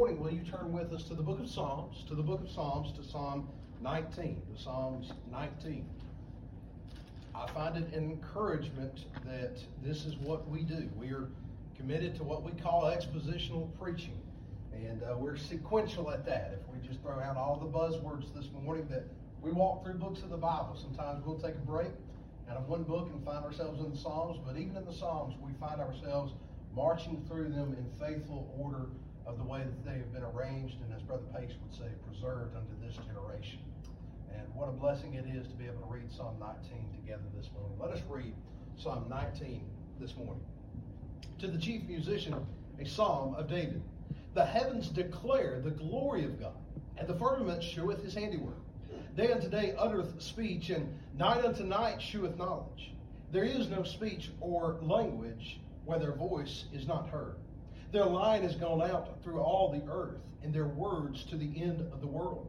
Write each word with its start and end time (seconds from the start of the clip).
morning, 0.00 0.18
will 0.18 0.32
you 0.32 0.40
turn 0.40 0.72
with 0.72 0.94
us 0.94 1.02
to 1.02 1.14
the 1.14 1.22
book 1.22 1.38
of 1.40 1.46
Psalms, 1.46 2.04
to 2.08 2.14
the 2.14 2.22
book 2.22 2.40
of 2.40 2.50
Psalms, 2.50 2.90
to 2.96 3.04
Psalm 3.04 3.46
19, 3.82 4.40
to 4.50 4.62
Psalms 4.62 5.12
19. 5.30 5.84
I 7.34 7.46
find 7.48 7.76
it 7.76 7.92
an 7.92 8.04
encouragement 8.04 9.04
that 9.26 9.58
this 9.84 10.06
is 10.06 10.16
what 10.16 10.48
we 10.48 10.62
do. 10.62 10.88
We 10.96 11.08
are 11.08 11.28
committed 11.76 12.14
to 12.14 12.24
what 12.24 12.42
we 12.42 12.52
call 12.52 12.84
expositional 12.84 13.68
preaching, 13.78 14.18
and 14.72 15.02
uh, 15.02 15.18
we're 15.18 15.36
sequential 15.36 16.10
at 16.10 16.24
that. 16.24 16.58
If 16.58 16.74
we 16.74 16.88
just 16.88 17.02
throw 17.02 17.20
out 17.20 17.36
all 17.36 17.58
the 17.58 17.66
buzzwords 17.66 18.34
this 18.34 18.48
morning, 18.64 18.88
that 18.88 19.04
we 19.42 19.52
walk 19.52 19.84
through 19.84 19.98
books 19.98 20.22
of 20.22 20.30
the 20.30 20.38
Bible. 20.38 20.78
Sometimes 20.80 21.22
we'll 21.26 21.38
take 21.38 21.56
a 21.56 21.66
break 21.66 21.90
out 22.50 22.56
of 22.56 22.66
one 22.66 22.84
book 22.84 23.10
and 23.12 23.22
find 23.22 23.44
ourselves 23.44 23.78
in 23.80 23.90
the 23.90 23.98
Psalms, 23.98 24.38
but 24.46 24.56
even 24.56 24.78
in 24.78 24.86
the 24.86 24.94
Psalms, 24.94 25.34
we 25.42 25.52
find 25.60 25.78
ourselves 25.78 26.32
marching 26.74 27.22
through 27.28 27.50
them 27.50 27.76
in 27.76 27.84
faithful 28.00 28.50
order 28.58 28.86
of 29.26 29.38
the 29.38 29.44
way 29.44 29.60
that 29.60 29.84
they 29.84 29.98
have 29.98 30.12
been 30.12 30.24
arranged, 30.24 30.76
and 30.82 30.94
as 30.94 31.02
Brother 31.02 31.24
Pace 31.34 31.52
would 31.62 31.74
say, 31.74 31.88
preserved 32.06 32.56
unto 32.56 32.72
this 32.84 32.96
generation. 33.06 33.60
And 34.34 34.46
what 34.54 34.68
a 34.68 34.72
blessing 34.72 35.14
it 35.14 35.26
is 35.26 35.46
to 35.48 35.54
be 35.54 35.66
able 35.66 35.80
to 35.80 35.92
read 35.92 36.12
Psalm 36.12 36.36
19 36.38 37.00
together 37.00 37.22
this 37.36 37.48
morning. 37.52 37.78
Let 37.78 37.90
us 37.90 38.02
read 38.08 38.34
Psalm 38.78 39.06
19 39.08 39.62
this 40.00 40.16
morning. 40.16 40.42
To 41.40 41.48
the 41.48 41.58
chief 41.58 41.82
musician, 41.84 42.34
a 42.80 42.86
psalm 42.86 43.34
of 43.34 43.48
David. 43.48 43.82
The 44.34 44.44
heavens 44.44 44.88
declare 44.88 45.60
the 45.60 45.70
glory 45.70 46.24
of 46.24 46.40
God, 46.40 46.56
and 46.96 47.08
the 47.08 47.14
firmament 47.14 47.62
sheweth 47.62 48.02
his 48.02 48.14
handiwork. 48.14 48.58
Day 49.16 49.32
unto 49.32 49.48
day 49.48 49.74
uttereth 49.76 50.20
speech, 50.22 50.70
and 50.70 50.98
night 51.18 51.44
unto 51.44 51.64
night 51.64 52.00
sheweth 52.00 52.36
knowledge. 52.36 52.92
There 53.32 53.44
is 53.44 53.68
no 53.68 53.82
speech 53.82 54.30
or 54.40 54.78
language 54.82 55.60
where 55.84 55.98
their 55.98 56.12
voice 56.12 56.64
is 56.72 56.86
not 56.86 57.08
heard. 57.08 57.36
Their 57.92 58.06
light 58.06 58.44
is 58.44 58.54
gone 58.54 58.82
out 58.82 59.20
through 59.22 59.40
all 59.40 59.72
the 59.72 59.90
earth, 59.90 60.20
and 60.42 60.54
their 60.54 60.68
words 60.68 61.24
to 61.24 61.36
the 61.36 61.60
end 61.60 61.80
of 61.92 62.00
the 62.00 62.06
world. 62.06 62.48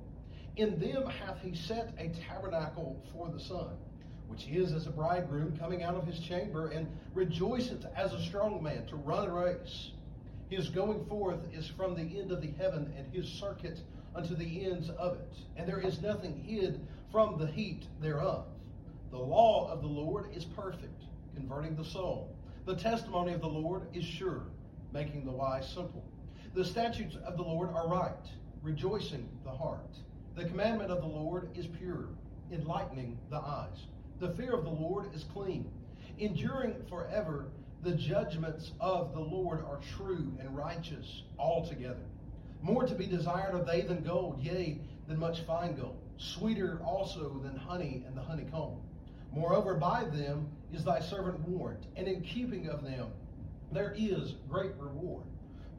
In 0.55 0.79
them 0.79 1.07
hath 1.07 1.41
he 1.41 1.55
set 1.55 1.93
a 1.97 2.09
tabernacle 2.09 3.01
for 3.11 3.29
the 3.29 3.39
sun, 3.39 3.75
which 4.27 4.47
is 4.47 4.71
as 4.71 4.85
a 4.85 4.91
bridegroom 4.91 5.57
coming 5.57 5.81
out 5.81 5.95
of 5.95 6.05
his 6.05 6.19
chamber, 6.19 6.67
and 6.69 6.87
rejoiceth 7.15 7.85
as 7.95 8.13
a 8.13 8.21
strong 8.21 8.61
man 8.61 8.85
to 8.87 8.95
run 8.97 9.27
a 9.27 9.33
race. 9.33 9.91
His 10.49 10.69
going 10.69 11.05
forth 11.05 11.39
is 11.53 11.67
from 11.67 11.95
the 11.95 12.19
end 12.19 12.31
of 12.31 12.41
the 12.41 12.51
heaven, 12.59 12.93
and 12.95 13.11
his 13.11 13.27
circuit 13.27 13.79
unto 14.13 14.35
the 14.35 14.65
ends 14.65 14.89
of 14.91 15.15
it. 15.15 15.33
And 15.57 15.67
there 15.67 15.79
is 15.79 16.01
nothing 16.01 16.37
hid 16.37 16.85
from 17.11 17.39
the 17.39 17.47
heat 17.47 17.87
thereof. 17.99 18.45
The 19.09 19.17
law 19.17 19.71
of 19.71 19.81
the 19.81 19.87
Lord 19.87 20.35
is 20.35 20.45
perfect, 20.45 21.01
converting 21.33 21.75
the 21.75 21.85
soul. 21.85 22.35
The 22.65 22.75
testimony 22.75 23.33
of 23.33 23.41
the 23.41 23.47
Lord 23.47 23.87
is 23.93 24.05
sure, 24.05 24.43
making 24.93 25.25
the 25.25 25.31
wise 25.31 25.67
simple. 25.67 26.03
The 26.53 26.65
statutes 26.65 27.15
of 27.25 27.37
the 27.37 27.43
Lord 27.43 27.69
are 27.73 27.87
right, 27.87 28.25
rejoicing 28.61 29.27
the 29.43 29.51
heart. 29.51 29.95
The 30.35 30.45
commandment 30.45 30.91
of 30.91 31.01
the 31.01 31.07
Lord 31.07 31.49
is 31.57 31.67
pure, 31.67 32.09
enlightening 32.51 33.17
the 33.29 33.37
eyes. 33.37 33.85
The 34.19 34.31
fear 34.33 34.53
of 34.53 34.63
the 34.63 34.69
Lord 34.69 35.13
is 35.15 35.23
clean, 35.33 35.71
enduring 36.19 36.75
forever. 36.89 37.47
The 37.83 37.95
judgments 37.95 38.71
of 38.79 39.13
the 39.13 39.19
Lord 39.19 39.61
are 39.65 39.79
true 39.97 40.37
and 40.39 40.55
righteous 40.55 41.23
altogether. 41.39 42.05
More 42.61 42.85
to 42.85 42.93
be 42.93 43.07
desired 43.07 43.55
are 43.55 43.63
they 43.63 43.81
than 43.81 44.03
gold, 44.03 44.39
yea, 44.39 44.79
than 45.07 45.17
much 45.19 45.41
fine 45.41 45.75
gold, 45.75 45.97
sweeter 46.17 46.79
also 46.85 47.39
than 47.43 47.55
honey 47.55 48.03
and 48.05 48.15
the 48.15 48.21
honeycomb. 48.21 48.77
Moreover, 49.33 49.75
by 49.75 50.03
them 50.03 50.47
is 50.71 50.83
thy 50.83 50.99
servant 50.99 51.39
warned, 51.39 51.87
and 51.95 52.07
in 52.07 52.21
keeping 52.21 52.67
of 52.67 52.83
them 52.83 53.07
there 53.71 53.93
is 53.97 54.35
great 54.49 54.75
reward. 54.77 55.23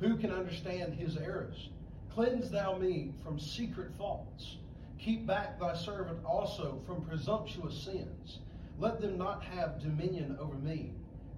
Who 0.01 0.17
can 0.17 0.33
understand 0.33 0.95
his 0.95 1.17
errors? 1.17 1.69
Cleanse 2.15 2.51
thou 2.51 2.77
me 2.77 3.12
from 3.23 3.39
secret 3.39 3.93
faults. 3.97 4.57
Keep 4.98 5.27
back 5.27 5.59
thy 5.59 5.75
servant 5.75 6.25
also 6.25 6.81
from 6.87 7.05
presumptuous 7.05 7.83
sins. 7.83 8.39
Let 8.79 9.01
them 9.01 9.19
not 9.19 9.45
have 9.45 9.81
dominion 9.81 10.36
over 10.41 10.55
me. 10.55 10.92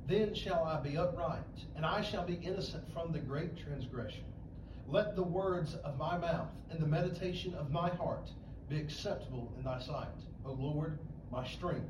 Then 0.07 0.35
shall 0.35 0.65
I 0.65 0.81
be 0.81 0.97
upright, 0.97 1.65
and 1.77 1.85
I 1.85 2.03
shall 2.03 2.25
be 2.25 2.35
innocent 2.35 2.85
from 2.93 3.13
the 3.13 3.19
great 3.19 3.57
transgression. 3.57 4.25
Let 4.87 5.17
the 5.17 5.23
words 5.23 5.77
of 5.77 5.97
my 5.97 6.19
mouth 6.19 6.51
and 6.71 6.79
the 6.79 6.87
meditation 6.87 7.55
of 7.55 7.71
my 7.71 7.89
heart 7.89 8.31
be 8.69 8.79
acceptable 8.79 9.53
in 9.57 9.65
thy 9.65 9.81
sight, 9.81 10.09
O 10.45 10.53
Lord, 10.53 10.99
my 11.33 11.47
strength 11.47 11.89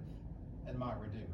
and 0.67 0.79
my 0.79 0.93
redeemer. 0.95 1.25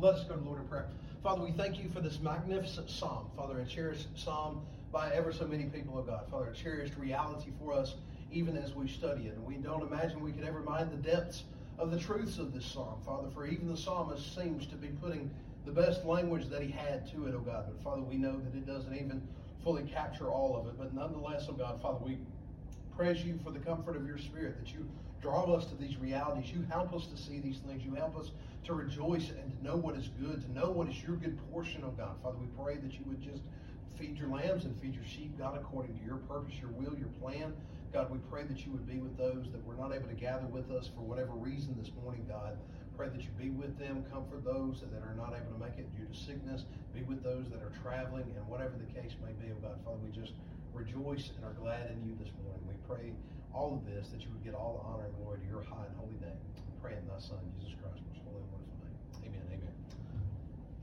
Let 0.00 0.14
us 0.14 0.24
go 0.24 0.36
to 0.36 0.40
Lord 0.40 0.60
in 0.60 0.68
prayer. 0.68 0.88
Father, 1.22 1.42
we 1.42 1.52
thank 1.52 1.78
you 1.78 1.86
for 1.90 2.00
this 2.00 2.18
magnificent 2.18 2.88
psalm, 2.88 3.26
Father, 3.36 3.60
a 3.60 3.66
cherished 3.66 4.08
psalm 4.16 4.62
by 4.90 5.12
ever 5.12 5.34
so 5.34 5.46
many 5.46 5.64
people 5.64 5.98
of 5.98 6.06
God. 6.06 6.24
Father, 6.30 6.46
a 6.46 6.54
cherished 6.54 6.96
reality 6.96 7.50
for 7.60 7.74
us 7.74 7.96
even 8.32 8.56
as 8.56 8.74
we 8.74 8.88
study 8.88 9.26
it. 9.26 9.34
And 9.34 9.44
we 9.44 9.56
don't 9.56 9.82
imagine 9.82 10.22
we 10.22 10.32
could 10.32 10.44
ever 10.44 10.60
mind 10.60 10.90
the 10.90 10.96
depths 10.96 11.44
of 11.78 11.90
the 11.90 11.98
truths 11.98 12.38
of 12.38 12.54
this 12.54 12.64
psalm, 12.64 13.02
Father, 13.04 13.28
for 13.34 13.46
even 13.46 13.68
the 13.68 13.76
psalmist 13.76 14.34
seems 14.34 14.66
to 14.68 14.76
be 14.76 14.88
putting 15.02 15.30
the 15.66 15.72
best 15.72 16.06
language 16.06 16.48
that 16.48 16.62
he 16.62 16.70
had 16.70 17.06
to 17.12 17.26
it, 17.26 17.34
oh 17.36 17.40
God. 17.40 17.66
But 17.68 17.82
Father, 17.84 18.00
we 18.00 18.16
know 18.16 18.40
that 18.40 18.56
it 18.56 18.66
doesn't 18.66 18.94
even 18.94 19.20
fully 19.62 19.82
capture 19.82 20.30
all 20.30 20.56
of 20.56 20.68
it. 20.68 20.78
But 20.78 20.94
nonetheless, 20.94 21.48
oh 21.50 21.52
God, 21.52 21.82
Father, 21.82 21.98
we 22.02 22.16
praise 22.96 23.22
you 23.22 23.38
for 23.44 23.50
the 23.50 23.58
comfort 23.58 23.94
of 23.94 24.06
your 24.06 24.16
spirit 24.16 24.58
that 24.58 24.72
you 24.72 24.88
draw 25.20 25.44
us 25.52 25.66
to 25.66 25.74
these 25.74 25.98
realities. 25.98 26.50
You 26.50 26.64
help 26.70 26.94
us 26.94 27.06
to 27.08 27.16
see 27.18 27.40
these 27.40 27.58
things. 27.58 27.84
You 27.84 27.94
help 27.94 28.16
us 28.16 28.30
to 28.64 28.74
rejoice 28.74 29.30
and 29.30 29.56
to 29.56 29.64
know 29.64 29.76
what 29.76 29.96
is 29.96 30.08
good, 30.20 30.42
to 30.42 30.52
know 30.52 30.70
what 30.70 30.88
is 30.88 31.02
your 31.02 31.16
good 31.16 31.38
portion, 31.50 31.82
oh 31.84 31.90
God. 31.90 32.16
Father, 32.22 32.38
we 32.38 32.46
pray 32.62 32.76
that 32.76 32.92
you 32.92 33.04
would 33.06 33.20
just 33.20 33.42
feed 33.98 34.16
your 34.16 34.28
lambs 34.28 34.64
and 34.64 34.78
feed 34.80 34.94
your 34.94 35.04
sheep, 35.04 35.38
God, 35.38 35.56
according 35.56 35.98
to 35.98 36.04
your 36.04 36.16
purpose, 36.16 36.54
your 36.60 36.70
will, 36.70 36.96
your 36.96 37.08
plan. 37.20 37.54
God, 37.92 38.10
we 38.10 38.18
pray 38.30 38.44
that 38.44 38.64
you 38.64 38.72
would 38.72 38.86
be 38.86 38.98
with 38.98 39.16
those 39.18 39.50
that 39.50 39.64
were 39.66 39.74
not 39.74 39.92
able 39.92 40.08
to 40.08 40.14
gather 40.14 40.46
with 40.46 40.70
us 40.70 40.88
for 40.94 41.02
whatever 41.02 41.32
reason 41.32 41.74
this 41.78 41.90
morning, 42.02 42.24
God. 42.28 42.56
Pray 42.96 43.08
that 43.08 43.22
you 43.22 43.30
be 43.36 43.50
with 43.50 43.78
them, 43.78 44.04
comfort 44.12 44.44
those 44.44 44.84
that 44.92 45.02
are 45.02 45.16
not 45.16 45.34
able 45.34 45.56
to 45.56 45.58
make 45.58 45.76
it 45.80 45.88
due 45.96 46.06
to 46.06 46.14
sickness, 46.14 46.64
be 46.94 47.02
with 47.02 47.24
those 47.24 47.48
that 47.50 47.60
are 47.64 47.72
traveling, 47.82 48.28
and 48.36 48.46
whatever 48.46 48.76
the 48.76 48.86
case 48.92 49.16
may 49.24 49.32
be, 49.42 49.50
oh 49.50 49.58
God, 49.60 49.80
Father, 49.84 49.98
we 50.04 50.12
just 50.12 50.34
rejoice 50.72 51.32
and 51.34 51.44
are 51.44 51.56
glad 51.58 51.90
in 51.90 51.98
you 52.06 52.14
this 52.20 52.30
morning. 52.44 52.62
We 52.68 52.76
pray 52.86 53.12
all 53.52 53.74
of 53.74 53.82
this 53.88 54.08
that 54.14 54.22
you 54.22 54.30
would 54.30 54.44
get 54.44 54.54
all 54.54 54.78
the 54.78 54.84
honor 54.86 55.10
and 55.10 55.16
glory 55.18 55.40
to 55.40 55.46
your 55.48 55.64
high 55.66 55.88
and 55.88 55.96
holy 55.98 56.20
name. 56.22 56.38
We 56.70 56.76
pray 56.78 56.94
in 56.94 57.02
thy 57.10 57.18
Son, 57.18 57.42
Jesus 57.58 57.74
Christ, 57.82 57.98
most 58.06 58.22
holy 58.22 58.38
and 58.38 58.50
wonderful 58.54 58.78
name. 58.86 58.96
Amen. 59.26 59.44
Amen. 59.50 59.74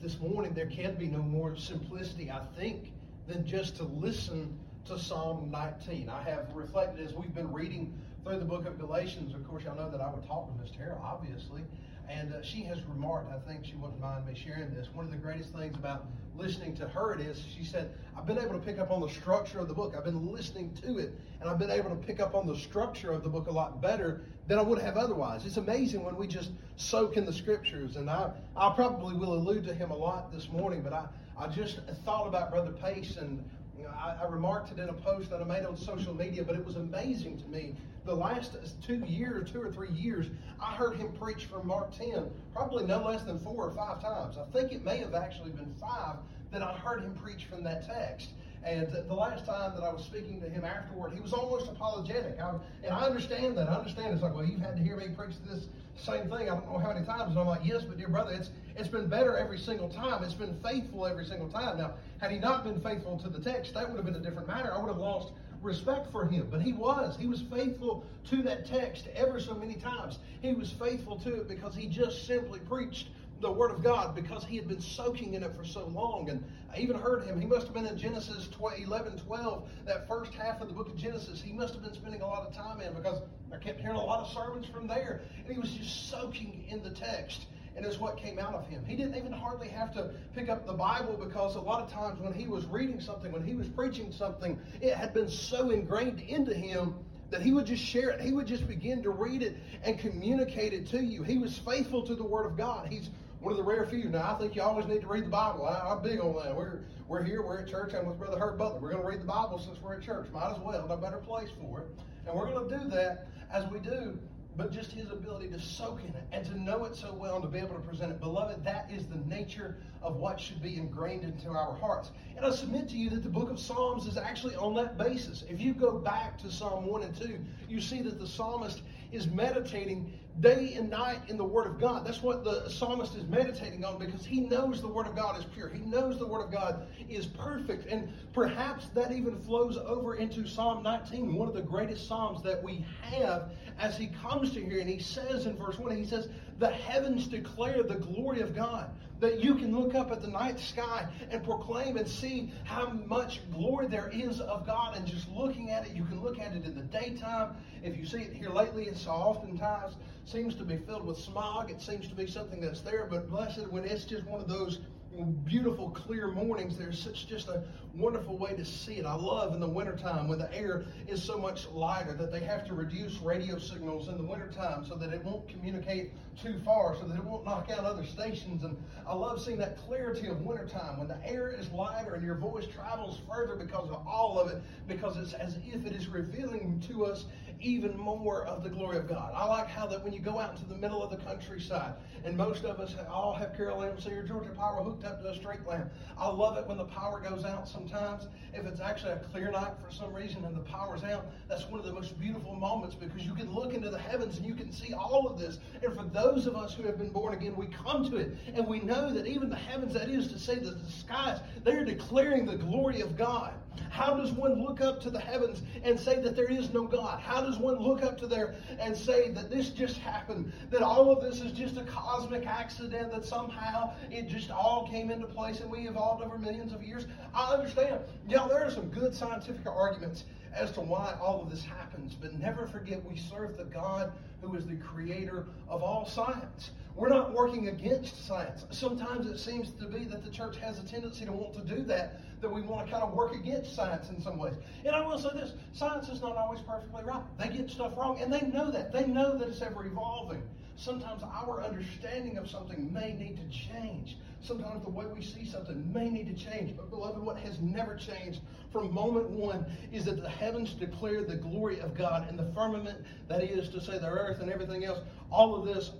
This 0.07 0.21
morning, 0.21 0.53
there 0.53 0.67
can 0.67 0.95
be 0.95 1.07
no 1.07 1.21
more 1.21 1.57
simplicity, 1.57 2.31
I 2.31 2.39
think, 2.57 2.93
than 3.27 3.45
just 3.45 3.75
to 3.75 3.83
listen 3.83 4.57
to 4.85 4.97
Psalm 4.97 5.51
19. 5.51 6.07
I 6.07 6.23
have 6.23 6.47
reflected 6.53 7.05
as 7.05 7.13
we've 7.13 7.35
been 7.35 7.51
reading 7.51 7.93
through 8.23 8.39
the 8.39 8.45
book 8.45 8.65
of 8.65 8.79
Galatians. 8.79 9.35
Of 9.35 9.45
course, 9.45 9.65
y'all 9.65 9.75
know 9.75 9.91
that 9.91 9.99
I 9.99 10.09
would 10.09 10.25
talk 10.25 10.47
to 10.47 10.63
Miss 10.63 10.71
Tara, 10.71 10.97
obviously. 11.03 11.61
And 12.09 12.33
uh, 12.33 12.41
she 12.41 12.63
has 12.63 12.77
remarked, 12.83 13.31
I 13.31 13.39
think 13.49 13.65
she 13.65 13.75
wouldn't 13.75 13.99
mind 13.99 14.25
me 14.25 14.33
sharing 14.35 14.73
this. 14.73 14.87
One 14.93 15.05
of 15.05 15.11
the 15.11 15.17
greatest 15.17 15.53
things 15.53 15.75
about 15.75 16.05
listening 16.37 16.75
to 16.77 16.87
her 16.87 17.13
it 17.13 17.19
is 17.19 17.43
she 17.55 17.65
said, 17.65 17.91
I've 18.15 18.25
been 18.25 18.37
able 18.37 18.53
to 18.53 18.59
pick 18.59 18.79
up 18.79 18.91
on 18.91 19.01
the 19.01 19.09
structure 19.09 19.59
of 19.59 19.67
the 19.67 19.73
book. 19.73 19.93
I've 19.97 20.05
been 20.05 20.31
listening 20.31 20.73
to 20.83 20.99
it, 20.99 21.13
and 21.41 21.49
I've 21.49 21.59
been 21.59 21.71
able 21.71 21.89
to 21.89 21.95
pick 21.95 22.19
up 22.19 22.35
on 22.35 22.47
the 22.47 22.55
structure 22.55 23.11
of 23.11 23.23
the 23.23 23.29
book 23.29 23.47
a 23.47 23.51
lot 23.51 23.81
better 23.81 24.21
than 24.47 24.57
I 24.57 24.61
would 24.61 24.79
have 24.79 24.95
otherwise. 24.95 25.45
It's 25.45 25.57
amazing 25.57 26.03
when 26.03 26.15
we 26.15 26.27
just 26.27 26.51
soak 26.77 27.17
in 27.17 27.25
the 27.25 27.33
scriptures. 27.33 27.97
And 27.97 28.09
I, 28.09 28.31
I 28.55 28.73
probably 28.73 29.15
will 29.15 29.33
allude 29.33 29.65
to 29.65 29.73
him 29.73 29.91
a 29.91 29.95
lot 29.95 30.31
this 30.31 30.49
morning, 30.49 30.81
but 30.81 30.93
I, 30.93 31.07
I 31.37 31.47
just 31.47 31.79
thought 32.05 32.27
about 32.27 32.51
Brother 32.51 32.71
Pace 32.71 33.17
and 33.17 33.43
you 33.77 33.83
know, 33.83 33.89
I, 33.89 34.15
I, 34.23 34.27
remarked 34.27 34.71
it 34.71 34.79
in 34.79 34.89
a 34.89 34.93
post 34.93 35.29
that 35.29 35.39
I 35.39 35.43
made 35.43 35.63
on 35.63 35.77
social 35.77 36.13
media, 36.13 36.43
but 36.43 36.55
it 36.55 36.65
was 36.65 36.77
amazing 36.77 37.37
to 37.39 37.47
me. 37.47 37.75
The 38.07 38.15
last 38.15 38.55
two 38.81 39.03
years, 39.05 39.51
two 39.51 39.61
or 39.61 39.69
three 39.69 39.91
years, 39.91 40.27
I 40.61 40.73
heard 40.73 40.95
him 40.95 41.11
preach 41.19 41.43
from 41.43 41.67
Mark 41.67 41.93
10 41.97 42.31
probably 42.53 42.85
no 42.85 43.03
less 43.03 43.23
than 43.23 43.37
four 43.37 43.65
or 43.67 43.71
five 43.73 44.01
times. 44.01 44.37
I 44.37 44.49
think 44.57 44.71
it 44.71 44.85
may 44.85 44.99
have 44.99 45.13
actually 45.13 45.51
been 45.51 45.75
five 45.79 46.15
that 46.53 46.61
I 46.61 46.71
heard 46.77 47.01
him 47.01 47.19
preach 47.21 47.43
from 47.49 47.65
that 47.65 47.85
text. 47.85 48.29
And 48.63 48.87
the 48.87 49.13
last 49.13 49.45
time 49.45 49.73
that 49.75 49.83
I 49.83 49.91
was 49.91 50.05
speaking 50.05 50.39
to 50.39 50.49
him 50.49 50.63
afterward, 50.63 51.11
he 51.13 51.19
was 51.19 51.33
almost 51.33 51.69
apologetic. 51.69 52.39
I, 52.39 52.55
and 52.85 52.93
I 52.93 53.05
understand 53.05 53.57
that. 53.57 53.67
I 53.67 53.75
understand. 53.75 54.13
It's 54.13 54.23
like, 54.23 54.33
well, 54.33 54.45
you've 54.45 54.61
had 54.61 54.77
to 54.77 54.83
hear 54.83 54.95
me 54.95 55.07
preach 55.09 55.35
this 55.45 55.67
same 55.97 56.29
thing. 56.29 56.49
I 56.49 56.55
don't 56.55 56.71
know 56.71 56.79
how 56.79 56.93
many 56.93 57.05
times. 57.05 57.31
And 57.31 57.39
I'm 57.39 57.47
like, 57.47 57.65
yes, 57.65 57.83
but 57.83 57.97
dear 57.97 58.07
brother, 58.07 58.31
it's 58.31 58.51
it's 58.77 58.87
been 58.87 59.09
better 59.09 59.37
every 59.37 59.57
single 59.57 59.89
time. 59.89 60.23
It's 60.23 60.33
been 60.33 60.57
faithful 60.63 61.05
every 61.05 61.25
single 61.25 61.49
time. 61.49 61.77
Now, 61.77 61.95
had 62.19 62.31
he 62.31 62.39
not 62.39 62.63
been 62.63 62.79
faithful 62.79 63.19
to 63.19 63.29
the 63.29 63.39
text, 63.39 63.73
that 63.73 63.89
would 63.89 63.97
have 63.97 64.05
been 64.05 64.15
a 64.15 64.23
different 64.23 64.47
matter. 64.47 64.73
I 64.73 64.79
would 64.79 64.87
have 64.87 64.97
lost 64.97 65.33
respect 65.67 66.11
for 66.11 66.25
him. 66.25 66.47
But 66.49 66.61
he 66.61 66.73
was. 66.73 67.15
He 67.17 67.27
was 67.27 67.41
faithful 67.41 68.03
to 68.29 68.41
that 68.43 68.65
text 68.65 69.07
ever 69.15 69.39
so 69.39 69.53
many 69.53 69.75
times. 69.75 70.17
He 70.41 70.53
was 70.53 70.71
faithful 70.71 71.19
to 71.19 71.41
it 71.41 71.47
because 71.47 71.75
he 71.75 71.87
just 71.87 72.25
simply 72.25 72.59
preached 72.59 73.09
the 73.39 73.51
Word 73.51 73.69
of 73.69 73.83
God 73.83 74.15
because 74.15 74.43
he 74.43 74.55
had 74.55 74.67
been 74.67 74.81
soaking 74.81 75.35
in 75.35 75.43
it 75.43 75.55
for 75.55 75.63
so 75.63 75.85
long. 75.87 76.29
And 76.29 76.43
I 76.73 76.79
even 76.79 76.97
heard 76.97 77.25
him. 77.25 77.39
He 77.39 77.45
must 77.45 77.65
have 77.65 77.73
been 77.75 77.85
in 77.85 77.97
Genesis 77.97 78.49
11, 78.59 79.19
12, 79.19 79.69
that 79.85 80.07
first 80.07 80.33
half 80.33 80.61
of 80.61 80.69
the 80.69 80.73
book 80.73 80.87
of 80.87 80.97
Genesis. 80.97 81.41
He 81.41 81.53
must 81.53 81.73
have 81.73 81.83
been 81.83 81.93
spending 81.93 82.21
a 82.21 82.27
lot 82.27 82.47
of 82.47 82.55
time 82.55 82.81
in 82.81 82.93
because 82.93 83.21
I 83.53 83.57
kept 83.57 83.79
hearing 83.79 83.97
a 83.97 84.03
lot 84.03 84.21
of 84.21 84.33
sermons 84.33 84.65
from 84.67 84.87
there. 84.87 85.21
And 85.43 85.53
he 85.53 85.59
was 85.59 85.71
just 85.71 86.09
soaking 86.09 86.65
in 86.69 86.81
the 86.81 86.89
text. 86.89 87.45
And 87.77 87.85
it's 87.85 87.99
what 87.99 88.17
came 88.17 88.39
out 88.39 88.55
of 88.55 88.67
him. 88.67 88.83
He 88.85 88.95
didn't 88.95 89.15
even 89.15 89.31
hardly 89.31 89.67
have 89.69 89.93
to 89.93 90.09
pick 90.35 90.49
up 90.49 90.65
the 90.65 90.73
Bible 90.73 91.15
because 91.15 91.55
a 91.55 91.61
lot 91.61 91.81
of 91.81 91.91
times 91.91 92.19
when 92.19 92.33
he 92.33 92.47
was 92.47 92.65
reading 92.65 92.99
something, 92.99 93.31
when 93.31 93.45
he 93.45 93.53
was 93.53 93.67
preaching 93.67 94.11
something, 94.11 94.59
it 94.81 94.95
had 94.95 95.13
been 95.13 95.29
so 95.29 95.69
ingrained 95.69 96.19
into 96.21 96.55
him 96.55 96.95
that 97.29 97.43
he 97.43 97.51
would 97.51 97.67
just 97.67 97.83
share 97.83 98.09
it. 98.09 98.19
He 98.19 98.31
would 98.31 98.47
just 98.47 98.67
begin 98.67 99.03
to 99.03 99.11
read 99.11 99.43
it 99.43 99.57
and 99.83 99.99
communicate 99.99 100.73
it 100.73 100.87
to 100.87 101.03
you. 101.03 101.21
He 101.21 101.37
was 101.37 101.55
faithful 101.59 102.01
to 102.07 102.15
the 102.15 102.23
Word 102.23 102.47
of 102.47 102.57
God. 102.57 102.87
He's 102.87 103.11
one 103.41 103.51
of 103.51 103.57
the 103.57 103.63
rare 103.63 103.85
few. 103.85 104.09
Now, 104.09 104.33
I 104.33 104.39
think 104.39 104.55
you 104.55 104.63
always 104.63 104.87
need 104.87 105.01
to 105.01 105.07
read 105.07 105.25
the 105.25 105.29
Bible. 105.29 105.67
I, 105.67 105.91
am 105.91 106.01
big 106.01 106.19
on 106.19 106.35
that. 106.43 106.55
We're, 106.55 106.79
we're 107.07 107.23
here, 107.23 107.43
we're 107.43 107.59
at 107.59 107.67
church. 107.67 107.93
I'm 107.93 108.07
with 108.07 108.17
Brother 108.17 108.39
Herb 108.39 108.57
Butler. 108.57 108.79
We're 108.79 108.89
going 108.89 109.03
to 109.03 109.07
read 109.07 109.21
the 109.21 109.25
Bible 109.25 109.59
since 109.59 109.79
we're 109.79 109.97
at 109.97 110.01
church. 110.01 110.27
Might 110.33 110.51
as 110.51 110.59
well. 110.59 110.87
No 110.87 110.97
better 110.97 111.17
place 111.17 111.49
for 111.61 111.81
it. 111.81 111.87
And 112.25 112.35
we're 112.35 112.49
going 112.49 112.67
to 112.67 112.77
do 112.79 112.89
that 112.89 113.27
as 113.53 113.69
we 113.69 113.79
do 113.79 114.17
but 114.57 114.71
just 114.71 114.91
his 114.91 115.11
ability 115.11 115.47
to 115.49 115.59
soak 115.59 116.01
in 116.01 116.09
it 116.09 116.23
and 116.31 116.43
to 116.45 116.59
know 116.59 116.83
it 116.85 116.95
so 116.95 117.13
well 117.13 117.35
and 117.35 117.43
to 117.43 117.49
be 117.49 117.59
able 117.59 117.75
to 117.75 117.81
present 117.81 118.11
it. 118.11 118.19
Beloved, 118.19 118.63
that 118.65 118.89
is 118.91 119.05
the 119.05 119.19
nature 119.27 119.77
of 120.01 120.15
what 120.17 120.39
should 120.39 120.61
be 120.61 120.77
ingrained 120.77 121.23
into 121.23 121.49
our 121.49 121.75
hearts. 121.75 122.11
And 122.35 122.45
I 122.45 122.49
submit 122.49 122.89
to 122.89 122.97
you 122.97 123.11
that 123.11 123.21
the 123.21 123.29
book 123.29 123.51
of 123.51 123.59
Psalms 123.59 124.07
is 124.07 124.17
actually 124.17 124.55
on 124.55 124.73
that 124.75 124.97
basis. 124.97 125.43
If 125.47 125.61
you 125.61 125.73
go 125.73 125.99
back 125.99 126.39
to 126.39 126.51
Psalm 126.51 126.87
1 126.87 127.03
and 127.03 127.15
2, 127.15 127.39
you 127.69 127.79
see 127.79 128.01
that 128.01 128.19
the 128.19 128.27
psalmist 128.27 128.81
is 129.11 129.27
meditating 129.27 130.11
day 130.39 130.73
and 130.75 130.89
night 130.89 131.19
in 131.29 131.37
the 131.37 131.43
Word 131.43 131.67
of 131.67 131.79
God. 131.79 132.05
That's 132.05 132.21
what 132.21 132.43
the 132.43 132.69
psalmist 132.69 133.15
is 133.15 133.23
meditating 133.25 133.83
on 133.83 133.97
because 133.97 134.25
he 134.25 134.41
knows 134.41 134.81
the 134.81 134.87
Word 134.87 135.07
of 135.07 135.15
God 135.15 135.37
is 135.37 135.45
pure. 135.45 135.69
He 135.69 135.79
knows 135.79 136.19
the 136.19 136.27
Word 136.27 136.45
of 136.45 136.51
God 136.51 136.87
is 137.09 137.25
perfect. 137.25 137.87
And 137.87 138.09
perhaps 138.33 138.89
that 138.89 139.11
even 139.11 139.39
flows 139.39 139.77
over 139.77 140.15
into 140.15 140.47
Psalm 140.47 140.83
19, 140.83 141.33
one 141.33 141.47
of 141.47 141.55
the 141.55 141.61
greatest 141.61 142.07
Psalms 142.07 142.43
that 142.43 142.61
we 142.61 142.85
have 143.01 143.51
as 143.79 143.97
he 143.97 144.07
comes 144.07 144.53
to 144.53 144.63
here. 144.63 144.79
And 144.79 144.89
he 144.89 144.99
says 144.99 145.45
in 145.45 145.57
verse 145.57 145.79
1, 145.79 145.95
he 145.95 146.05
says, 146.05 146.29
The 146.59 146.69
heavens 146.69 147.27
declare 147.27 147.83
the 147.83 147.95
glory 147.95 148.41
of 148.41 148.55
God 148.55 148.89
that 149.19 149.43
you 149.43 149.55
can 149.55 149.75
look 149.75 149.95
up 149.95 150.11
at 150.11 150.21
the 150.21 150.27
night 150.27 150.59
sky 150.59 151.07
and 151.31 151.43
proclaim 151.43 151.97
and 151.97 152.07
see 152.07 152.51
how 152.63 152.89
much 152.89 153.41
glory 153.51 153.87
there 153.87 154.09
is 154.13 154.39
of 154.39 154.65
God. 154.65 154.95
And 154.95 155.05
just 155.07 155.27
looking 155.29 155.71
at 155.71 155.87
it, 155.87 155.95
you 155.95 156.05
can 156.05 156.21
look 156.21 156.39
at 156.39 156.55
it 156.55 156.65
in 156.65 156.75
the 156.75 156.83
daytime. 156.83 157.55
If 157.83 157.97
you 157.97 158.05
see 158.05 158.19
it 158.19 158.33
here 158.33 158.49
lately, 158.49 158.85
it's 158.85 159.07
oftentimes 159.07 159.95
seems 160.25 160.55
to 160.55 160.63
be 160.63 160.77
filled 160.77 161.05
with 161.05 161.17
smog. 161.17 161.71
It 161.71 161.81
seems 161.81 162.07
to 162.09 162.15
be 162.15 162.27
something 162.27 162.59
that's 162.59 162.81
there, 162.81 163.07
but 163.09 163.29
blessed 163.29 163.71
when 163.71 163.85
it's 163.85 164.05
just 164.05 164.25
one 164.25 164.41
of 164.41 164.47
those 164.47 164.79
beautiful, 165.25 165.89
clear 165.89 166.27
mornings. 166.27 166.77
There's 166.77 166.99
such 166.99 167.27
just 167.27 167.47
a 167.47 167.63
wonderful 167.95 168.37
way 168.37 168.55
to 168.55 168.63
see 168.63 168.95
it. 168.95 169.05
I 169.05 169.15
love 169.15 169.53
in 169.53 169.59
the 169.59 169.67
wintertime 169.67 170.27
when 170.27 170.39
the 170.39 170.53
air 170.53 170.85
is 171.07 171.23
so 171.23 171.37
much 171.37 171.67
lighter 171.69 172.13
that 172.13 172.31
they 172.31 172.41
have 172.41 172.65
to 172.67 172.73
reduce 172.73 173.17
radio 173.17 173.57
signals 173.57 174.07
in 174.07 174.17
the 174.17 174.23
wintertime 174.23 174.85
so 174.87 174.95
that 174.95 175.13
it 175.13 175.23
won't 175.23 175.47
communicate 175.49 176.11
too 176.41 176.59
far, 176.63 176.95
so 176.95 177.07
that 177.07 177.17
it 177.17 177.23
won't 177.23 177.43
knock 177.45 177.69
out 177.71 177.83
other 177.83 178.05
stations. 178.05 178.63
And 178.63 178.77
I 179.07 179.15
love 179.15 179.41
seeing 179.41 179.57
that 179.57 179.77
clarity 179.87 180.27
of 180.27 180.41
wintertime 180.41 180.99
when 180.99 181.07
the 181.07 181.17
air 181.25 181.49
is 181.49 181.71
lighter 181.71 182.13
and 182.13 182.23
your 182.23 182.35
voice 182.35 182.67
travels 182.67 183.19
further 183.27 183.55
because 183.55 183.89
of 183.89 184.05
all 184.07 184.39
of 184.39 184.51
it, 184.51 184.61
because 184.87 185.17
it's 185.17 185.33
as 185.33 185.57
if 185.65 185.85
it 185.85 185.93
is 185.93 186.07
revealing 186.07 186.83
to 186.87 187.05
us 187.05 187.25
even 187.61 187.97
more 187.97 188.43
of 188.43 188.63
the 188.63 188.69
glory 188.69 188.97
of 188.97 189.07
God. 189.07 189.31
I 189.35 189.45
like 189.45 189.67
how 189.67 189.87
that 189.87 190.03
when 190.03 190.13
you 190.13 190.19
go 190.19 190.39
out 190.39 190.53
into 190.53 190.65
the 190.65 190.75
middle 190.75 191.03
of 191.03 191.11
the 191.11 191.17
countryside, 191.17 191.93
and 192.23 192.35
most 192.35 192.65
of 192.65 192.79
us 192.79 192.95
all 193.09 193.33
have 193.33 193.55
Carroll 193.55 193.79
EMC 193.79 194.11
or 194.11 194.23
Georgia 194.23 194.49
Power 194.49 194.83
hooked 194.83 195.05
up 195.05 195.21
to 195.21 195.29
a 195.29 195.35
street 195.35 195.65
lamp. 195.67 195.89
I 196.17 196.27
love 196.29 196.57
it 196.57 196.67
when 196.67 196.77
the 196.77 196.85
power 196.85 197.19
goes 197.19 197.45
out 197.45 197.67
sometimes. 197.67 198.27
If 198.53 198.65
it's 198.65 198.79
actually 198.79 199.13
a 199.13 199.19
clear 199.31 199.51
night 199.51 199.73
for 199.85 199.91
some 199.93 200.13
reason 200.13 200.43
and 200.45 200.55
the 200.55 200.61
power's 200.61 201.03
out, 201.03 201.25
that's 201.47 201.67
one 201.69 201.79
of 201.79 201.85
the 201.85 201.93
most 201.93 202.19
beautiful 202.19 202.55
moments 202.55 202.95
because 202.95 203.23
you 203.23 203.33
can 203.33 203.53
look 203.53 203.73
into 203.73 203.89
the 203.89 203.99
heavens 203.99 204.37
and 204.37 204.45
you 204.45 204.55
can 204.55 204.71
see 204.71 204.93
all 204.93 205.27
of 205.27 205.39
this. 205.39 205.59
And 205.83 205.95
for 205.95 206.03
those 206.03 206.47
of 206.47 206.55
us 206.55 206.73
who 206.73 206.83
have 206.83 206.97
been 206.97 207.09
born 207.09 207.33
again, 207.33 207.55
we 207.55 207.67
come 207.67 208.09
to 208.09 208.17
it 208.17 208.35
and 208.53 208.67
we 208.67 208.79
know 208.79 209.13
that 209.13 209.27
even 209.27 209.49
the 209.49 209.55
heavens, 209.55 209.93
that 209.93 210.09
is 210.09 210.27
to 210.29 210.39
say, 210.39 210.55
the 210.55 210.77
skies, 210.89 211.39
they're 211.63 211.85
declaring 211.85 212.45
the 212.45 212.57
glory 212.57 213.01
of 213.01 213.17
God. 213.17 213.53
How 213.89 214.15
does 214.15 214.31
one 214.31 214.63
look 214.63 214.81
up 214.81 215.01
to 215.01 215.09
the 215.09 215.19
heavens 215.19 215.61
and 215.83 215.99
say 215.99 216.21
that 216.21 216.35
there 216.35 216.51
is 216.51 216.73
no 216.73 216.85
God? 216.85 217.19
How 217.19 217.41
does 217.41 217.57
one 217.57 217.79
look 217.79 218.03
up 218.03 218.17
to 218.19 218.27
there 218.27 218.55
and 218.79 218.95
say 218.95 219.31
that 219.31 219.49
this 219.49 219.69
just 219.69 219.97
happened, 219.97 220.51
that 220.69 220.81
all 220.81 221.11
of 221.11 221.21
this 221.21 221.41
is 221.41 221.51
just 221.51 221.77
a 221.77 221.83
cosmic 221.83 222.45
accident, 222.45 223.11
that 223.11 223.25
somehow 223.25 223.93
it 224.11 224.27
just 224.27 224.51
all 224.51 224.87
came 224.89 225.09
into 225.09 225.27
place 225.27 225.59
and 225.59 225.71
we 225.71 225.87
evolved 225.87 226.23
over 226.23 226.37
millions 226.37 226.73
of 226.73 226.83
years? 226.83 227.07
I 227.33 227.53
understand. 227.53 228.01
Yeah, 228.27 228.47
there 228.47 228.63
are 228.63 228.71
some 228.71 228.89
good 228.89 229.15
scientific 229.15 229.65
arguments 229.65 230.25
as 230.53 230.71
to 230.71 230.81
why 230.81 231.15
all 231.21 231.41
of 231.41 231.49
this 231.49 231.63
happens, 231.63 232.15
but 232.15 232.37
never 232.39 232.65
forget 232.67 233.03
we 233.05 233.17
serve 233.17 233.57
the 233.57 233.65
God 233.65 234.11
who 234.41 234.55
is 234.55 234.65
the 234.65 234.75
creator 234.75 235.45
of 235.67 235.83
all 235.83 236.05
science. 236.05 236.71
We're 236.95 237.09
not 237.09 237.31
working 237.33 237.67
against 237.67 238.25
science. 238.25 238.65
Sometimes 238.71 239.27
it 239.27 239.37
seems 239.37 239.71
to 239.71 239.85
be 239.85 240.05
that 240.05 240.23
the 240.23 240.31
church 240.31 240.57
has 240.57 240.79
a 240.79 240.83
tendency 240.83 241.25
to 241.25 241.31
want 241.31 241.53
to 241.53 241.75
do 241.75 241.83
that, 241.83 242.21
that 242.41 242.51
we 242.51 242.61
want 242.61 242.85
to 242.85 242.91
kind 242.91 243.03
of 243.03 243.13
work 243.13 243.33
against 243.33 243.75
science 243.75 244.09
in 244.09 244.21
some 244.21 244.37
ways. 244.37 244.53
And 244.85 244.95
I 244.95 245.05
will 245.05 245.17
say 245.17 245.29
this 245.33 245.53
science 245.73 246.09
is 246.09 246.21
not 246.21 246.37
always 246.37 246.61
perfectly 246.61 247.03
right. 247.03 247.23
They 247.39 247.49
get 247.49 247.69
stuff 247.69 247.93
wrong, 247.97 248.21
and 248.21 248.31
they 248.31 248.41
know 248.41 248.71
that. 248.71 248.93
They 248.93 249.05
know 249.05 249.37
that 249.37 249.47
it's 249.47 249.61
ever 249.61 249.85
evolving. 249.85 250.43
Sometimes 250.75 251.23
our 251.23 251.63
understanding 251.63 252.37
of 252.37 252.47
something 252.47 252.93
may 252.93 253.13
need 253.13 253.37
to 253.37 253.57
change. 253.57 254.17
Sometimes 254.41 254.83
the 254.83 254.91
way 254.91 255.05
we 255.07 255.23
see 255.23 255.43
something 255.43 255.91
may 255.91 256.09
need 256.09 256.27
to 256.27 256.45
change. 256.45 256.77
But, 256.77 256.91
beloved, 256.91 257.23
what 257.23 257.37
has 257.37 257.59
never 257.59 257.95
changed 257.95 258.41
from 258.71 258.93
moment 258.93 259.27
one 259.29 259.65
is 259.91 260.05
that 260.05 260.21
the 260.21 260.29
heavens 260.29 260.73
declare 260.73 261.23
the 261.23 261.35
glory 261.35 261.79
of 261.79 261.95
God, 261.97 262.29
and 262.29 262.37
the 262.37 262.51
firmament, 262.53 262.99
that 263.27 263.43
is 263.43 263.69
to 263.69 263.81
say, 263.81 263.97
the 263.97 264.07
earth 264.07 264.39
and 264.39 264.51
everything 264.51 264.85
else, 264.85 264.99
all 265.31 265.55
of 265.55 265.65
this 265.65 265.91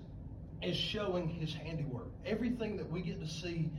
is 0.61 0.77
showing 0.77 1.27
his 1.27 1.53
handiwork. 1.53 2.09
Everything 2.25 2.77
that 2.77 2.91
we 2.91 3.01
get 3.01 3.19
to 3.19 3.27
see 3.27 3.69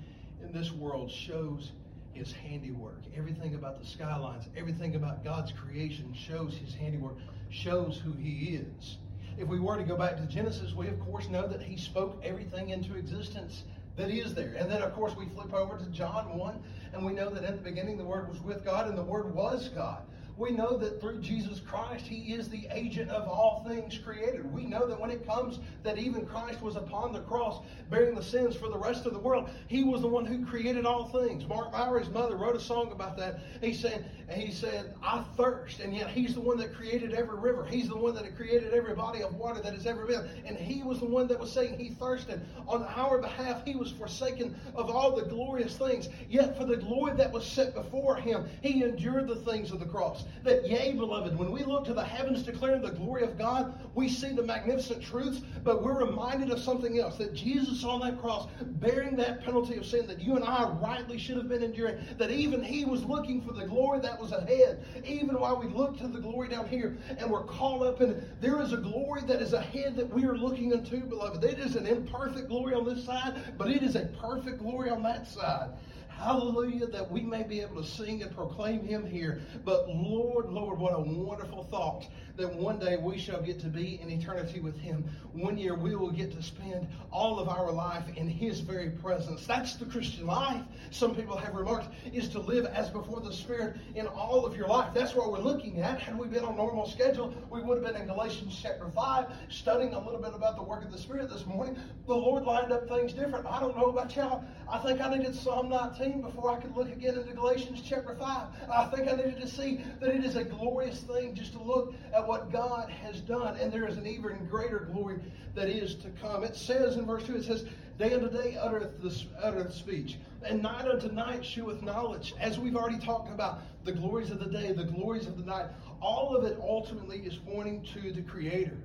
in 0.43 0.53
this 0.53 0.73
world 0.73 1.11
shows 1.11 1.73
his 2.19 2.33
handiwork. 2.33 3.01
Everything 3.17 3.55
about 3.55 3.81
the 3.81 3.87
skylines, 3.87 4.49
everything 4.57 4.97
about 4.97 5.25
God's 5.25 5.53
creation 5.53 6.13
shows 6.15 6.57
his 6.57 6.75
handiwork, 6.75 7.17
shows 7.49 8.01
who 8.05 8.13
he 8.13 8.57
is. 8.57 8.99
If 9.39 9.47
we 9.47 9.61
were 9.61 9.77
to 9.77 9.85
go 9.85 9.97
back 9.97 10.17
to 10.17 10.27
Genesis, 10.27 10.75
we 10.75 10.89
of 10.89 10.99
course 11.01 11.29
know 11.29 11.47
that 11.47 11.63
he 11.63 11.77
spoke 11.77 12.21
everything 12.25 12.71
into 12.71 12.97
existence 12.97 13.63
that 13.97 14.11
is 14.11 14.35
there. 14.35 14.55
And 14.59 14.71
then, 14.71 14.83
of 14.83 14.93
course, 14.95 15.15
we 15.17 15.27
flip 15.27 15.53
over 15.55 15.79
to 15.79 15.87
John 15.87 16.37
1, 16.37 16.63
and 16.93 17.07
we 17.07 17.13
know 17.13 17.31
that 17.31 17.45
in 17.45 17.57
the 17.57 17.63
beginning 17.63 17.97
the 17.97 18.05
Word 18.05 18.29
was 18.29 18.41
with 18.41 18.65
God, 18.65 18.89
and 18.89 18.99
the 18.99 19.03
Word 19.03 19.33
was 19.35 19.69
God 19.69 20.03
we 20.39 20.53
know 20.53 20.77
that 20.77 21.01
through 21.01 21.21
Jesus 21.21 21.59
Christ, 21.59 22.07
He 22.07 22.33
is 22.33 22.49
the 22.49 22.69
agent 22.71 23.11
of 23.11 23.27
all 23.27 23.65
things 23.67 23.99
created. 23.99 24.53
We 24.53 24.67
know 24.67 24.87
that 24.87 24.99
when 24.99 25.11
it 25.11 25.27
comes 25.27 25.59
that 25.83 25.99
even 25.99 26.27
Christ 26.27 26.63
was 26.63 26.77
upon 26.77 27.13
the 27.13 27.21
cross 27.21 27.61
bearing 27.91 28.15
the 28.15 28.23
sins 28.23 28.55
for 28.55 28.69
the 28.69 28.79
rest 28.79 29.05
of 29.05 29.13
the 29.13 29.19
world, 29.19 29.51
He 29.67 29.83
was 29.83 30.01
the 30.01 30.09
one 30.09 30.25
who 30.25 30.47
created 30.47 30.87
all 30.87 31.09
things. 31.09 31.45
Mark 31.47 31.73
Bowery's 31.73 32.09
mother 32.09 32.37
wrote 32.37 32.55
a 32.55 32.61
song 32.61 32.93
about 32.93 33.17
that. 33.17 33.41
He 33.61 33.75
said, 33.75 34.09
he 34.31 34.53
said, 34.53 34.95
I 35.03 35.25
thirst, 35.37 35.81
and 35.81 35.97
yet 35.97 36.11
He's 36.11 36.35
the 36.35 36.41
one 36.41 36.59
that 36.59 36.75
created 36.75 37.15
every 37.15 37.39
river. 37.39 37.65
He's 37.65 37.89
the 37.89 37.97
one 37.97 38.15
that 38.15 38.37
created 38.37 38.75
every 38.75 38.95
body 38.95 39.23
of 39.23 39.35
water 39.35 39.61
that 39.61 39.75
has 39.75 39.87
ever 39.87 40.07
been. 40.07 40.29
And 40.47 40.57
He 40.57 40.83
was 40.83 41.01
the 41.01 41.07
one 41.07 41.27
that 41.29 41.41
was 41.41 41.51
saying 41.51 41.79
He 41.79 41.91
thirsted. 41.91 42.43
On 42.69 42.85
our 42.85 43.19
behalf, 43.19 43.65
He 43.65 43.75
was 43.75 43.91
forsaken 43.91 44.55
of 44.75 44.91
all 44.91 45.17
the 45.17 45.23
glorious 45.23 45.77
things. 45.77 46.09
Yet 46.29 46.57
for 46.57 46.65
the 46.65 46.77
glory 46.77 47.15
that 47.17 47.33
was 47.33 47.45
set 47.45 47.75
before 47.75 48.17
Him, 48.17 48.47
He 48.63 48.85
endured 48.85 49.27
the 49.27 49.37
things 49.37 49.73
of 49.73 49.81
the 49.81 49.87
cross 49.87 50.25
that, 50.45 50.69
yea, 50.69 50.93
beloved, 50.93 51.39
when 51.39 51.51
we 51.51 51.65
look 51.65 51.85
to 51.87 51.95
the 51.95 52.05
heavens 52.05 52.43
declaring 52.43 52.83
the 52.83 52.91
glory 52.91 53.23
of 53.23 53.37
God, 53.37 53.75
we 53.95 54.09
see 54.09 54.35
the 54.35 54.43
magnificent 54.43 55.03
truths, 55.03 55.41
but 55.65 55.83
we're 55.83 56.05
reminded 56.05 56.51
of 56.51 56.61
something 56.61 56.99
else 56.99 57.17
that 57.19 57.35
Jesus 57.35 57.85
on 57.85 58.01
that 58.01 58.21
cross, 58.21 58.49
bearing 58.63 59.17
that 59.17 59.45
penalty 59.45 59.77
of 59.77 59.85
sin 59.85 60.07
that 60.07 60.21
you 60.21 60.37
and 60.37 60.45
I 60.45 60.69
rightly 60.81 61.19
should 61.19 61.37
have 61.37 61.49
been 61.49 61.63
enduring, 61.63 61.99
that 62.19 62.31
even 62.31 62.63
He 62.63 62.85
was 62.85 63.05
looking 63.05 63.43
for 63.43 63.53
the 63.53 63.67
glory 63.67 64.01
that 64.01 64.21
was 64.21 64.33
ahead. 64.33 64.85
Even 65.05 65.41
while 65.41 65.61
we 65.61 65.69
look 65.69 65.99
to 65.99 66.09
the 66.09 66.21
glory 66.21 66.49
down 66.49 66.69
here 66.69 66.97
and 67.19 67.31
we're 67.31 67.45
caught 67.45 67.83
up 67.87 68.01
in 68.01 68.11
it, 68.11 68.41
there 68.41 68.61
is 68.61 68.73
a 68.73 68.79
glory 68.79 69.23
that 69.23 69.43
is 69.43 69.53
ahead 69.53 69.97
that 69.97 70.09
we 70.09 70.25
are 70.25 70.37
looking 70.37 70.73
into, 70.73 71.01
beloved. 71.01 71.43
It 71.45 71.59
is 71.59 71.77
an 71.77 71.87
imperfect 71.87 72.49
glory 72.49 72.75
on 72.75 72.85
this 72.85 73.05
side, 73.05 73.59
but 73.59 73.71
it 73.71 73.83
is 73.83 73.97
a 73.97 74.07
perfect 74.21 74.59
glory 74.59 74.91
on 74.91 75.03
that 75.03 75.27
side. 75.27 75.71
Hallelujah, 76.19 76.89
that 76.89 77.11
we 77.13 77.21
may 77.21 77.45
be 77.45 77.61
able 77.61 77.81
to 77.81 77.89
sing 77.89 78.23
and 78.23 78.35
proclaim 78.35 78.85
him 78.85 79.07
here. 79.07 79.41
But 79.65 79.89
Lord, 79.89 80.47
Lord, 80.47 80.81
what 80.81 80.93
a 80.93 81.01
wonderful 81.01 81.63
thought 81.63 82.09
that 82.39 82.55
one 82.55 82.79
day 82.79 82.97
we 82.97 83.19
shall 83.19 83.43
get 83.43 83.59
to 83.59 83.67
be 83.67 84.01
in 84.01 84.09
eternity 84.09 84.61
with 84.61 84.79
him. 84.79 85.05
One 85.33 85.59
year 85.59 85.75
we 85.75 85.97
will 85.97 86.13
get 86.13 86.31
to 86.33 86.43
spend 86.43 86.87
all 87.11 87.41
of 87.41 87.49
our 87.49 87.73
life 87.73 88.05
in 88.17 88.29
his 88.29 88.61
very 88.61 88.91
presence. 88.91 89.45
That's 89.45 89.75
the 89.75 89.87
Christian 89.87 90.27
life. 90.27 90.63
Some 90.91 91.17
people 91.17 91.37
have 91.37 91.55
remarked 91.55 91.89
is 92.13 92.29
to 92.31 92.39
live 92.39 92.67
as 92.67 92.91
before 92.91 93.21
the 93.21 93.33
Spirit 93.33 93.75
in 93.97 94.07
all 94.07 94.47
of 94.47 94.57
your 94.57 94.69
life. 94.69 94.95
That's 94.95 95.17
what 95.17 95.33
we're 95.33 95.41
looking 95.41 95.83
at. 95.83 96.01
Had 96.01 96.17
we 96.17 96.29
been 96.29 96.45
on 96.45 96.57
normal 96.57 96.89
schedule, 96.89 97.35
we 97.51 97.61
would 97.61 97.83
have 97.83 97.93
been 97.93 98.01
in 98.01 98.07
Galatians 98.07 98.57
chapter 98.63 98.89
5, 98.89 99.27
studying 99.49 99.95
a 99.95 99.99
little 99.99 100.21
bit 100.21 100.33
about 100.33 100.57
the 100.57 100.63
work 100.63 100.85
of 100.85 100.93
the 100.93 100.99
Spirit 100.99 101.31
this 101.31 101.45
morning. 101.45 101.77
The 102.07 102.15
Lord 102.15 102.45
lined 102.45 102.71
up 102.71 102.89
things 102.89 103.13
different. 103.13 103.47
I 103.47 103.59
don't 103.59 103.77
know 103.77 103.87
about 103.87 104.15
y'all. 104.15 104.45
I 104.71 104.79
think 104.79 105.01
I 105.01 105.17
needed 105.17 105.35
Psalm 105.35 105.69
19 105.71 106.23
before 106.23 106.53
I 106.53 106.61
could 106.61 106.77
look 106.77 106.91
again 106.93 107.19
into 107.19 107.33
Galatians 107.33 107.83
chapter 107.85 108.15
5. 108.15 108.47
I 108.71 108.85
think 108.87 109.09
I 109.09 109.17
needed 109.17 109.41
to 109.41 109.49
see 109.49 109.81
that 110.01 110.11
it 110.15 110.25
is 110.25 110.37
a 110.37 110.45
glorious 110.45 111.01
thing 111.01 111.35
just 111.35 111.53
to 111.53 111.63
look 111.63 111.95
at 112.13 112.28
what 112.29 112.53
God 112.53 112.91
has 112.91 113.23
done, 113.23 113.57
and 113.57 113.73
there 113.73 113.89
is 113.89 113.97
an 113.97 114.07
even 114.07 114.47
greater 114.51 114.81
glory 114.93 115.19
that 115.55 115.67
is 115.67 115.95
to 115.95 116.11
come. 116.21 116.45
It 116.45 116.55
says 116.55 116.97
in 116.97 117.07
verse 117.07 117.25
2, 117.25 117.37
it 117.37 117.45
says, 117.45 117.65
Day 117.99 118.13
unto 118.13 118.31
day 118.31 118.55
uttereth, 118.61 119.01
the, 119.01 119.25
uttereth 119.43 119.73
speech, 119.73 120.19
and 120.45 120.63
night 120.63 120.87
unto 120.87 121.09
night 121.09 121.43
sheweth 121.43 121.81
knowledge. 121.81 122.35
As 122.39 122.59
we've 122.59 122.77
already 122.77 122.99
talked 122.99 123.33
about, 123.33 123.61
the 123.85 123.93
glories 123.93 124.31
of 124.31 124.41
the 124.41 124.47
day, 124.47 124.73
the 124.73 124.85
glories 124.85 125.27
of 125.27 125.39
the 125.39 125.45
night, 125.45 125.69
all 126.03 126.37
of 126.37 126.45
it 126.45 126.59
ultimately 126.61 127.21
is 127.21 127.37
pointing 127.51 127.83
to 127.95 128.13
the 128.13 128.21
Creator. 128.21 128.77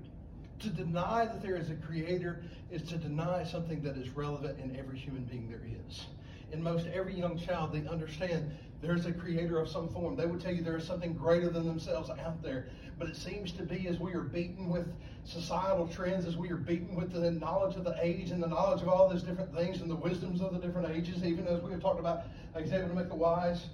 To 0.61 0.69
deny 0.69 1.25
that 1.25 1.41
there 1.41 1.57
is 1.57 1.69
a 1.69 1.75
Creator 1.75 2.41
is 2.71 2.81
to 2.83 2.97
deny 2.97 3.43
something 3.43 3.83
that 3.83 3.97
is 3.97 4.07
relevant 4.11 4.57
in 4.57 4.73
every 4.77 4.97
human 4.97 5.25
being 5.25 5.49
there 5.49 5.61
is. 5.89 6.05
In 6.53 6.63
most 6.63 6.87
every 6.93 7.13
young 7.13 7.37
child, 7.37 7.73
they 7.73 7.85
understand 7.89 8.55
there's 8.83 9.05
a 9.05 9.13
creator 9.13 9.59
of 9.59 9.69
some 9.69 9.87
form. 9.87 10.17
They 10.17 10.25
would 10.25 10.41
tell 10.41 10.53
you 10.53 10.61
there 10.61 10.75
is 10.75 10.85
something 10.85 11.13
greater 11.13 11.49
than 11.49 11.65
themselves 11.65 12.09
out 12.09 12.43
there. 12.43 12.67
But 12.99 13.07
it 13.07 13.15
seems 13.15 13.53
to 13.53 13.63
be 13.63 13.87
as 13.87 13.97
we 13.97 14.13
are 14.13 14.21
beaten 14.21 14.69
with 14.69 14.85
societal 15.23 15.87
trends, 15.87 16.25
as 16.25 16.35
we 16.35 16.49
are 16.51 16.57
beaten 16.57 16.93
with 16.93 17.13
the 17.13 17.31
knowledge 17.31 17.77
of 17.77 17.85
the 17.85 17.95
age 18.01 18.31
and 18.31 18.43
the 18.43 18.47
knowledge 18.47 18.81
of 18.81 18.89
all 18.89 19.09
these 19.09 19.23
different 19.23 19.55
things 19.55 19.79
and 19.79 19.89
the 19.89 19.95
wisdoms 19.95 20.41
of 20.41 20.53
the 20.53 20.59
different 20.59 20.93
ages, 20.93 21.23
even 21.23 21.47
as 21.47 21.61
we 21.61 21.71
have 21.71 21.81
talked 21.81 21.99
about, 21.99 22.23
he's 22.59 22.73
able 22.73 22.89
to 22.89 22.93
make 22.93 23.07
the 23.07 23.15
wise, 23.15 23.67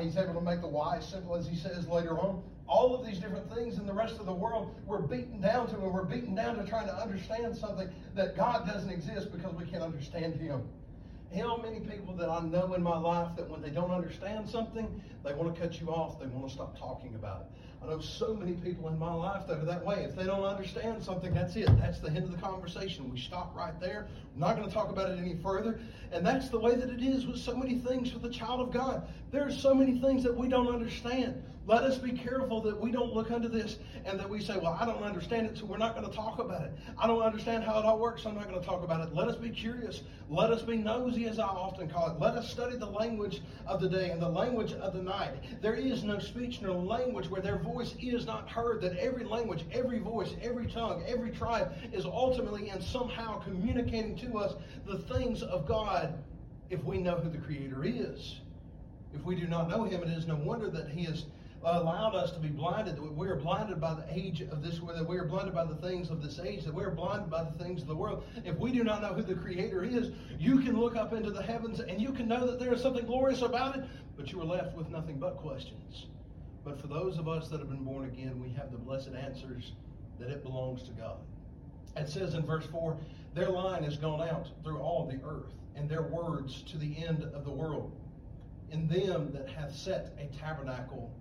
he's 0.00 0.16
able 0.16 0.34
to 0.34 0.40
make 0.40 0.60
the 0.60 0.68
wise 0.68 1.06
simple, 1.06 1.36
as 1.36 1.46
he 1.46 1.56
says 1.56 1.86
later 1.86 2.18
on. 2.18 2.42
All 2.66 2.96
of 2.96 3.06
these 3.06 3.18
different 3.18 3.52
things 3.54 3.78
in 3.78 3.86
the 3.86 3.92
rest 3.92 4.18
of 4.18 4.26
the 4.26 4.34
world, 4.34 4.74
we're 4.86 5.02
beaten 5.02 5.40
down 5.40 5.68
to, 5.68 5.74
and 5.76 5.92
we're 5.92 6.04
beaten 6.04 6.34
down 6.34 6.56
to 6.56 6.64
trying 6.64 6.86
to 6.86 6.94
understand 6.94 7.56
something 7.56 7.88
that 8.16 8.36
God 8.36 8.66
doesn't 8.66 8.90
exist 8.90 9.30
because 9.30 9.54
we 9.54 9.66
can't 9.66 9.82
understand 9.82 10.34
Him 10.34 10.68
how 11.34 11.56
many 11.56 11.80
people 11.80 12.14
that 12.14 12.28
I 12.28 12.40
know 12.40 12.74
in 12.74 12.82
my 12.82 12.98
life 12.98 13.36
that 13.36 13.48
when 13.48 13.62
they 13.62 13.70
don't 13.70 13.90
understand 13.90 14.48
something, 14.48 15.02
they 15.24 15.32
want 15.32 15.54
to 15.54 15.60
cut 15.60 15.80
you 15.80 15.88
off, 15.88 16.20
they 16.20 16.26
want 16.26 16.48
to 16.48 16.54
stop 16.54 16.78
talking 16.78 17.14
about 17.14 17.42
it. 17.42 17.46
I 17.82 17.86
know 17.90 18.00
so 18.00 18.34
many 18.34 18.52
people 18.52 18.88
in 18.88 18.98
my 18.98 19.12
life 19.12 19.46
that 19.48 19.58
are 19.58 19.64
that 19.64 19.84
way. 19.84 20.04
If 20.04 20.14
they 20.14 20.22
don't 20.22 20.44
understand 20.44 21.02
something, 21.02 21.34
that's 21.34 21.56
it. 21.56 21.68
That's 21.80 21.98
the 21.98 22.08
end 22.08 22.24
of 22.24 22.30
the 22.30 22.36
conversation. 22.36 23.10
We 23.10 23.18
stop 23.18 23.56
right 23.56 23.78
there. 23.80 24.06
I'm 24.34 24.40
not 24.40 24.56
going 24.56 24.68
to 24.68 24.72
talk 24.72 24.88
about 24.88 25.10
it 25.10 25.18
any 25.18 25.34
further. 25.42 25.80
And 26.12 26.24
that's 26.24 26.48
the 26.48 26.60
way 26.60 26.76
that 26.76 26.90
it 26.90 27.02
is 27.02 27.26
with 27.26 27.38
so 27.38 27.56
many 27.56 27.78
things 27.78 28.12
for 28.12 28.20
the 28.20 28.30
child 28.30 28.60
of 28.60 28.72
God. 28.72 29.08
There 29.32 29.44
are 29.44 29.50
so 29.50 29.74
many 29.74 29.98
things 29.98 30.22
that 30.22 30.36
we 30.36 30.48
don't 30.48 30.68
understand. 30.68 31.42
Let 31.64 31.84
us 31.84 31.96
be 31.96 32.10
careful 32.10 32.60
that 32.62 32.80
we 32.80 32.90
don't 32.90 33.14
look 33.14 33.30
under 33.30 33.48
this 33.48 33.78
and 34.04 34.18
that 34.18 34.28
we 34.28 34.42
say, 34.42 34.56
well, 34.56 34.76
I 34.80 34.84
don't 34.84 35.04
understand 35.04 35.46
it, 35.46 35.56
so 35.56 35.64
we're 35.64 35.76
not 35.76 35.94
going 35.94 36.08
to 36.08 36.14
talk 36.14 36.40
about 36.40 36.62
it. 36.62 36.72
I 36.98 37.06
don't 37.06 37.22
understand 37.22 37.62
how 37.62 37.78
it 37.78 37.84
all 37.84 38.00
works, 38.00 38.24
so 38.24 38.30
I'm 38.30 38.34
not 38.34 38.48
going 38.48 38.58
to 38.58 38.66
talk 38.66 38.82
about 38.82 39.00
it. 39.06 39.14
Let 39.14 39.28
us 39.28 39.36
be 39.36 39.48
curious. 39.48 40.02
Let 40.28 40.50
us 40.50 40.62
be 40.62 40.76
nosy, 40.76 41.26
as 41.26 41.38
I 41.38 41.44
often 41.44 41.88
call 41.88 42.10
it. 42.10 42.18
Let 42.18 42.34
us 42.34 42.50
study 42.50 42.76
the 42.76 42.86
language 42.86 43.42
of 43.64 43.80
the 43.80 43.88
day 43.88 44.10
and 44.10 44.20
the 44.20 44.28
language 44.28 44.72
of 44.72 44.92
the 44.92 45.02
night. 45.02 45.34
There 45.60 45.74
is 45.74 46.02
no 46.02 46.18
speech 46.18 46.60
nor 46.62 46.74
language 46.74 47.28
where 47.30 47.40
their 47.40 47.58
voice 47.58 47.94
is 48.02 48.26
not 48.26 48.50
heard, 48.50 48.80
that 48.82 48.96
every 48.96 49.24
language, 49.24 49.64
every 49.70 50.00
voice, 50.00 50.34
every 50.42 50.66
tongue, 50.66 51.04
every 51.06 51.30
tribe 51.30 51.72
is 51.92 52.04
ultimately 52.04 52.70
and 52.70 52.82
somehow 52.82 53.38
communicating 53.38 54.16
to 54.16 54.38
us 54.38 54.54
the 54.84 54.98
things 54.98 55.44
of 55.44 55.68
God 55.68 56.18
if 56.70 56.82
we 56.82 56.98
know 56.98 57.16
who 57.16 57.30
the 57.30 57.38
Creator 57.38 57.84
is. 57.84 58.40
If 59.14 59.24
we 59.24 59.36
do 59.36 59.46
not 59.46 59.68
know 59.68 59.84
Him, 59.84 60.02
it 60.02 60.08
is 60.08 60.26
no 60.26 60.36
wonder 60.36 60.68
that 60.70 60.88
He 60.88 61.02
is 61.02 61.26
allowed 61.64 62.14
us 62.14 62.32
to 62.32 62.40
be 62.40 62.48
blinded. 62.48 62.96
That 62.96 63.02
we 63.02 63.28
are 63.28 63.36
blinded 63.36 63.80
by 63.80 63.94
the 63.94 64.04
age 64.10 64.40
of 64.40 64.62
this, 64.62 64.80
that 64.80 65.06
we 65.06 65.16
are 65.16 65.24
blinded 65.24 65.54
by 65.54 65.64
the 65.64 65.76
things 65.76 66.10
of 66.10 66.22
this 66.22 66.38
age, 66.38 66.64
that 66.64 66.74
we 66.74 66.84
are 66.84 66.90
blinded 66.90 67.30
by 67.30 67.44
the 67.44 67.52
things 67.62 67.82
of 67.82 67.88
the 67.88 67.96
world. 67.96 68.24
If 68.44 68.56
we 68.58 68.72
do 68.72 68.84
not 68.84 69.02
know 69.02 69.14
who 69.14 69.22
the 69.22 69.34
Creator 69.34 69.84
is, 69.84 70.10
you 70.38 70.60
can 70.60 70.78
look 70.78 70.96
up 70.96 71.12
into 71.12 71.30
the 71.30 71.42
heavens 71.42 71.80
and 71.80 72.00
you 72.00 72.12
can 72.12 72.28
know 72.28 72.46
that 72.46 72.58
there 72.58 72.72
is 72.72 72.82
something 72.82 73.06
glorious 73.06 73.42
about 73.42 73.76
it, 73.76 73.84
but 74.16 74.32
you 74.32 74.40
are 74.40 74.44
left 74.44 74.76
with 74.76 74.88
nothing 74.90 75.18
but 75.18 75.36
questions. 75.36 76.06
But 76.64 76.80
for 76.80 76.86
those 76.86 77.18
of 77.18 77.28
us 77.28 77.48
that 77.48 77.58
have 77.58 77.68
been 77.68 77.84
born 77.84 78.04
again, 78.04 78.40
we 78.40 78.50
have 78.52 78.70
the 78.70 78.78
blessed 78.78 79.10
answers 79.14 79.72
that 80.18 80.30
it 80.30 80.42
belongs 80.42 80.82
to 80.84 80.92
God. 80.92 81.18
It 81.96 82.08
says 82.08 82.34
in 82.34 82.46
verse 82.46 82.66
4 82.66 82.96
Their 83.34 83.50
line 83.50 83.82
has 83.84 83.96
gone 83.96 84.26
out 84.26 84.48
through 84.62 84.78
all 84.78 85.06
the 85.06 85.20
earth, 85.26 85.52
and 85.74 85.88
their 85.88 86.02
words 86.02 86.62
to 86.62 86.78
the 86.78 87.04
end 87.04 87.24
of 87.34 87.44
the 87.44 87.50
world. 87.50 87.96
In 88.70 88.88
them 88.88 89.30
that 89.32 89.48
hath 89.48 89.74
set 89.74 90.14
a 90.18 90.26
tabernacle 90.38 91.12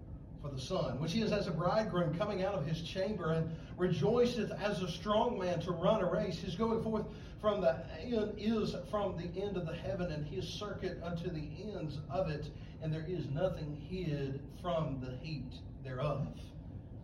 for 0.42 0.50
the 0.50 0.60
sun, 0.60 1.00
which 1.00 1.16
is 1.16 1.32
as 1.32 1.48
a 1.48 1.52
bridegroom 1.52 2.18
coming 2.18 2.44
out 2.44 2.56
of 2.56 2.66
his 2.66 2.82
chamber 2.82 3.32
and 3.32 3.50
rejoiceth 3.78 4.52
as 4.62 4.82
a 4.82 4.88
strong 4.88 5.38
man 5.38 5.60
to 5.62 5.72
run 5.72 6.02
a 6.02 6.06
race. 6.10 6.40
His 6.40 6.56
going 6.56 6.82
forth 6.84 7.06
from 7.40 7.62
the 7.62 7.78
end 8.02 8.34
is 8.38 8.76
from 8.90 9.18
the 9.18 9.42
end 9.42 9.58
of 9.58 9.66
the 9.66 9.76
heaven, 9.76 10.12
and 10.12 10.26
his 10.26 10.48
circuit 10.48 11.00
unto 11.04 11.30
the 11.30 11.50
ends 11.76 12.00
of 12.10 12.30
it, 12.30 12.50
and 12.82 12.94
there 12.94 13.06
is 13.08 13.28
nothing 13.30 13.76
hid 13.90 14.40
from 14.62 15.00
the 15.02 15.16
heat 15.26 15.54
thereof. 15.84 16.28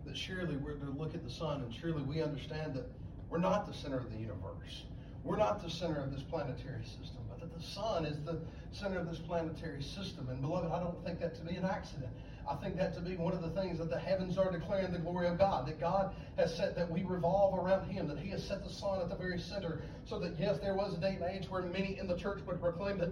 That 0.06 0.18
surely 0.18 0.58
we're 0.58 0.76
to 0.76 0.90
look 0.92 1.14
at 1.16 1.24
the 1.24 1.30
sun, 1.30 1.62
and 1.62 1.74
surely 1.74 2.04
we 2.04 2.22
understand 2.22 2.74
that 2.76 2.90
we're 3.30 3.40
not 3.40 3.68
the 3.68 3.74
center 3.74 3.98
of 3.98 4.12
the 4.12 4.18
universe. 4.18 4.86
We're 5.24 5.38
not 5.38 5.62
the 5.62 5.70
center 5.70 6.00
of 6.00 6.12
this 6.14 6.24
planetary 6.24 6.86
system, 6.86 7.24
but 7.28 7.42
that 7.42 7.54
the 7.54 7.62
sun 7.62 8.06
is 8.06 8.18
the 8.24 8.40
center 8.72 9.00
of 9.00 9.10
this 9.10 9.20
planetary 9.20 9.84
system. 9.84 10.30
And 10.30 10.42
beloved, 10.42 10.72
I 10.72 10.80
don't 10.80 11.04
think 11.04 11.20
that 11.20 11.36
to 11.36 11.42
be 11.42 11.56
an 11.56 11.66
accident. 11.66 12.12
I 12.50 12.56
think 12.56 12.78
that 12.78 12.94
to 12.96 13.02
be 13.02 13.16
one 13.16 13.34
of 13.34 13.42
the 13.42 13.62
things 13.62 13.78
that 13.80 13.90
the 13.90 14.00
heavens 14.00 14.38
are 14.38 14.52
declaring 14.52 14.92
the 14.92 15.00
glory 15.00 15.28
of 15.28 15.38
God. 15.38 15.68
That 15.68 15.80
God 15.80 16.16
has 16.38 16.56
set 16.56 16.76
that 16.76 16.90
we 16.90 17.04
revolve 17.04 17.60
around 17.60 17.90
Him, 17.90 18.08
that 18.08 18.20
He 18.20 18.30
has 18.30 18.44
set 18.44 18.64
the 18.64 18.70
sun 18.70 19.02
at 19.02 19.10
the 19.10 19.16
very 19.16 19.40
center, 19.40 19.82
so 20.06 20.20
that 20.20 20.40
yes, 20.40 20.60
there 20.60 20.76
was 20.76 20.94
a 20.94 20.98
day 20.98 21.18
and 21.20 21.24
age 21.24 21.50
where 21.50 21.64
many 21.64 22.00
in 22.00 22.08
the 22.08 22.16
church 22.16 22.40
would 22.48 22.62
proclaim 22.62 22.98
that 23.00 23.12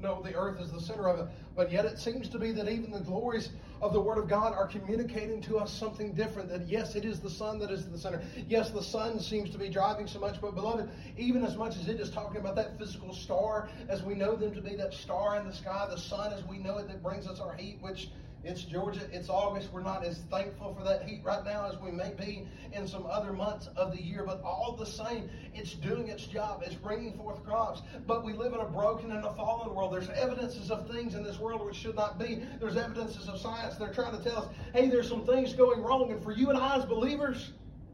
no, 0.00 0.22
the 0.22 0.34
earth 0.34 0.60
is 0.60 0.70
the 0.70 0.80
center 0.80 1.08
of 1.08 1.18
it. 1.18 1.34
But 1.56 1.72
yet 1.72 1.84
it 1.84 1.98
seems 1.98 2.28
to 2.28 2.38
be 2.38 2.52
that 2.52 2.68
even 2.68 2.92
the 2.92 3.00
glories 3.00 3.50
of 3.82 3.92
the 3.92 4.00
Word 4.00 4.18
of 4.18 4.28
God 4.28 4.52
are 4.54 4.66
communicating 4.66 5.40
to 5.42 5.58
us 5.58 5.72
something 5.72 6.12
different. 6.12 6.48
That 6.50 6.68
yes, 6.68 6.94
it 6.94 7.04
is 7.04 7.20
the 7.20 7.30
sun 7.30 7.58
that 7.60 7.70
is 7.70 7.88
the 7.88 7.98
center. 7.98 8.22
Yes, 8.48 8.70
the 8.70 8.82
sun 8.82 9.18
seems 9.18 9.50
to 9.50 9.58
be 9.58 9.68
driving 9.68 10.06
so 10.06 10.20
much, 10.20 10.40
but 10.40 10.54
beloved, 10.54 10.88
even 11.16 11.44
as 11.44 11.56
much 11.56 11.76
as 11.76 11.88
it 11.88 12.00
is 12.00 12.10
talking 12.10 12.40
about 12.40 12.54
that 12.56 12.78
physical 12.78 13.12
star, 13.12 13.68
as 13.88 14.02
we 14.02 14.14
know 14.14 14.36
them 14.36 14.54
to 14.54 14.60
be 14.60 14.76
that 14.76 14.94
star 14.94 15.36
in 15.36 15.46
the 15.46 15.54
sky, 15.54 15.86
the 15.90 15.98
sun 15.98 16.32
as 16.32 16.44
we 16.44 16.58
know 16.58 16.78
it 16.78 16.86
that 16.88 17.02
brings 17.02 17.26
us 17.26 17.40
our 17.40 17.54
heat, 17.54 17.78
which 17.80 18.08
it's 18.48 18.62
Georgia. 18.62 19.06
It's 19.12 19.28
August. 19.28 19.70
We're 19.72 19.82
not 19.82 20.04
as 20.04 20.18
thankful 20.30 20.74
for 20.74 20.82
that 20.82 21.06
heat 21.06 21.20
right 21.22 21.44
now 21.44 21.68
as 21.70 21.78
we 21.78 21.90
may 21.90 22.14
be 22.18 22.48
in 22.72 22.88
some 22.88 23.04
other 23.06 23.32
months 23.32 23.68
of 23.76 23.92
the 23.92 24.02
year. 24.02 24.24
But 24.24 24.40
all 24.42 24.74
the 24.74 24.86
same, 24.86 25.28
it's 25.54 25.74
doing 25.74 26.08
its 26.08 26.24
job. 26.24 26.62
It's 26.64 26.74
bringing 26.74 27.12
forth 27.12 27.44
crops. 27.44 27.82
But 28.06 28.24
we 28.24 28.32
live 28.32 28.54
in 28.54 28.60
a 28.60 28.64
broken 28.64 29.12
and 29.12 29.24
a 29.24 29.34
fallen 29.34 29.74
world. 29.74 29.92
There's 29.92 30.08
evidences 30.08 30.70
of 30.70 30.88
things 30.90 31.14
in 31.14 31.22
this 31.22 31.38
world 31.38 31.64
which 31.64 31.76
should 31.76 31.94
not 31.94 32.18
be. 32.18 32.42
There's 32.58 32.76
evidences 32.76 33.28
of 33.28 33.38
science. 33.38 33.76
They're 33.76 33.92
trying 33.92 34.16
to 34.16 34.24
tell 34.24 34.38
us, 34.38 34.48
hey, 34.72 34.88
there's 34.88 35.08
some 35.08 35.26
things 35.26 35.52
going 35.52 35.82
wrong. 35.82 36.10
And 36.10 36.22
for 36.22 36.32
you 36.32 36.48
and 36.48 36.58
I 36.58 36.78
as 36.78 36.86
believers, 36.86 37.52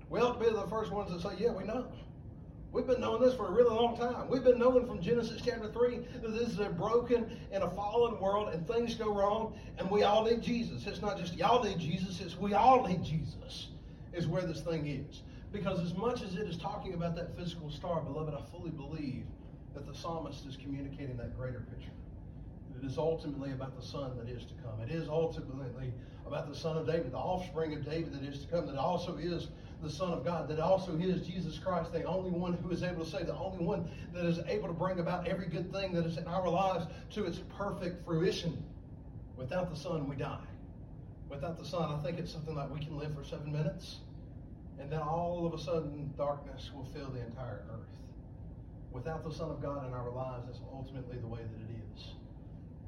we 0.08 0.20
ought 0.20 0.38
to 0.38 0.44
be 0.44 0.54
the 0.54 0.68
first 0.68 0.92
ones 0.92 1.10
to 1.10 1.20
say, 1.28 1.34
yeah, 1.36 1.50
we 1.50 1.64
know. 1.64 1.86
We've 2.74 2.88
been 2.88 3.00
knowing 3.00 3.22
this 3.22 3.34
for 3.34 3.46
a 3.46 3.52
really 3.52 3.72
long 3.72 3.96
time. 3.96 4.28
We've 4.28 4.42
been 4.42 4.58
knowing 4.58 4.84
from 4.84 5.00
Genesis 5.00 5.40
chapter 5.44 5.68
3 5.68 5.96
that 6.22 6.32
this 6.34 6.48
is 6.48 6.58
a 6.58 6.70
broken 6.70 7.38
and 7.52 7.62
a 7.62 7.70
fallen 7.70 8.18
world 8.18 8.52
and 8.52 8.66
things 8.66 8.96
go 8.96 9.14
wrong 9.14 9.54
and 9.78 9.88
we 9.88 10.02
all 10.02 10.24
need 10.24 10.42
Jesus. 10.42 10.84
It's 10.84 11.00
not 11.00 11.16
just 11.16 11.34
y'all 11.34 11.62
need 11.62 11.78
Jesus, 11.78 12.20
it's 12.20 12.36
we 12.36 12.52
all 12.52 12.84
need 12.84 13.04
Jesus, 13.04 13.68
is 14.12 14.26
where 14.26 14.42
this 14.42 14.60
thing 14.60 14.88
is. 14.88 15.22
Because 15.52 15.78
as 15.78 15.94
much 15.94 16.22
as 16.22 16.34
it 16.34 16.48
is 16.48 16.56
talking 16.56 16.94
about 16.94 17.14
that 17.14 17.36
physical 17.36 17.70
star, 17.70 18.00
beloved, 18.00 18.34
I 18.34 18.42
fully 18.50 18.72
believe 18.72 19.24
that 19.74 19.86
the 19.86 19.94
psalmist 19.94 20.44
is 20.44 20.56
communicating 20.56 21.16
that 21.18 21.38
greater 21.38 21.64
picture. 21.70 21.92
It 22.76 22.84
is 22.84 22.98
ultimately 22.98 23.52
about 23.52 23.80
the 23.80 23.86
son 23.86 24.16
that 24.18 24.28
is 24.28 24.42
to 24.46 24.54
come. 24.64 24.80
It 24.80 24.90
is 24.92 25.08
ultimately 25.08 25.92
about 26.26 26.48
the 26.48 26.56
son 26.56 26.76
of 26.76 26.88
David, 26.88 27.12
the 27.12 27.18
offspring 27.18 27.72
of 27.74 27.84
David 27.84 28.12
that 28.14 28.24
is 28.24 28.40
to 28.40 28.48
come, 28.48 28.66
that 28.66 28.76
also 28.76 29.16
is 29.16 29.50
the 29.84 29.90
Son 29.90 30.12
of 30.12 30.24
God, 30.24 30.48
that 30.48 30.58
also 30.58 30.96
is 30.98 31.26
Jesus 31.26 31.58
Christ, 31.58 31.92
the 31.92 32.02
only 32.04 32.30
one 32.30 32.54
who 32.54 32.70
is 32.70 32.82
able 32.82 33.04
to 33.04 33.10
save, 33.10 33.26
the 33.26 33.36
only 33.36 33.64
one 33.64 33.88
that 34.12 34.24
is 34.24 34.40
able 34.48 34.66
to 34.68 34.74
bring 34.74 34.98
about 34.98 35.28
every 35.28 35.46
good 35.46 35.70
thing 35.72 35.92
that 35.92 36.06
is 36.06 36.16
in 36.16 36.26
our 36.26 36.48
lives 36.48 36.86
to 37.10 37.24
its 37.24 37.40
perfect 37.56 38.04
fruition. 38.04 38.64
Without 39.36 39.70
the 39.70 39.76
Son, 39.76 40.08
we 40.08 40.16
die. 40.16 40.46
Without 41.28 41.58
the 41.58 41.64
Son, 41.64 41.92
I 41.92 42.02
think 42.02 42.18
it's 42.18 42.32
something 42.32 42.54
like 42.54 42.72
we 42.72 42.80
can 42.80 42.96
live 42.96 43.14
for 43.14 43.24
seven 43.24 43.52
minutes, 43.52 43.98
and 44.80 44.90
then 44.90 45.00
all 45.00 45.46
of 45.46 45.52
a 45.52 45.62
sudden, 45.62 46.12
darkness 46.16 46.70
will 46.74 46.86
fill 46.94 47.10
the 47.10 47.20
entire 47.20 47.62
earth. 47.70 47.94
Without 48.92 49.22
the 49.22 49.32
Son 49.32 49.50
of 49.50 49.60
God 49.60 49.86
in 49.86 49.92
our 49.92 50.10
lives, 50.10 50.46
that's 50.46 50.60
ultimately 50.72 51.18
the 51.18 51.26
way 51.26 51.40
that 51.40 51.60
it 51.60 51.76
is. 51.94 52.14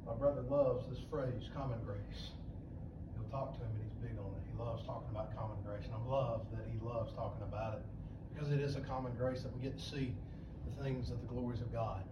My 0.07 0.15
brother 0.15 0.43
loves 0.43 0.89
this 0.89 1.01
phrase, 1.11 1.51
common 1.55 1.79
grace. 1.85 2.31
He'll 3.15 3.29
talk 3.31 3.59
to 3.59 3.65
him 3.65 3.86
loves 4.59 4.83
talking 4.85 5.09
about 5.11 5.37
common 5.37 5.57
grace, 5.65 5.85
and 5.85 5.95
I 5.95 6.11
love 6.11 6.47
that 6.53 6.67
he 6.73 6.79
loves 6.85 7.13
talking 7.13 7.43
about 7.43 7.75
it 7.75 7.83
because 8.35 8.51
it 8.51 8.61
is 8.61 8.77
a 8.77 8.81
common 8.81 9.13
grace 9.17 9.43
that 9.43 9.55
we 9.55 9.63
get 9.63 9.79
to 9.79 9.85
see 9.85 10.13
the 10.67 10.83
things 10.83 11.11
of 11.11 11.21
the 11.21 11.27
glories 11.27 11.61
of 11.61 11.73
God. 11.73 12.03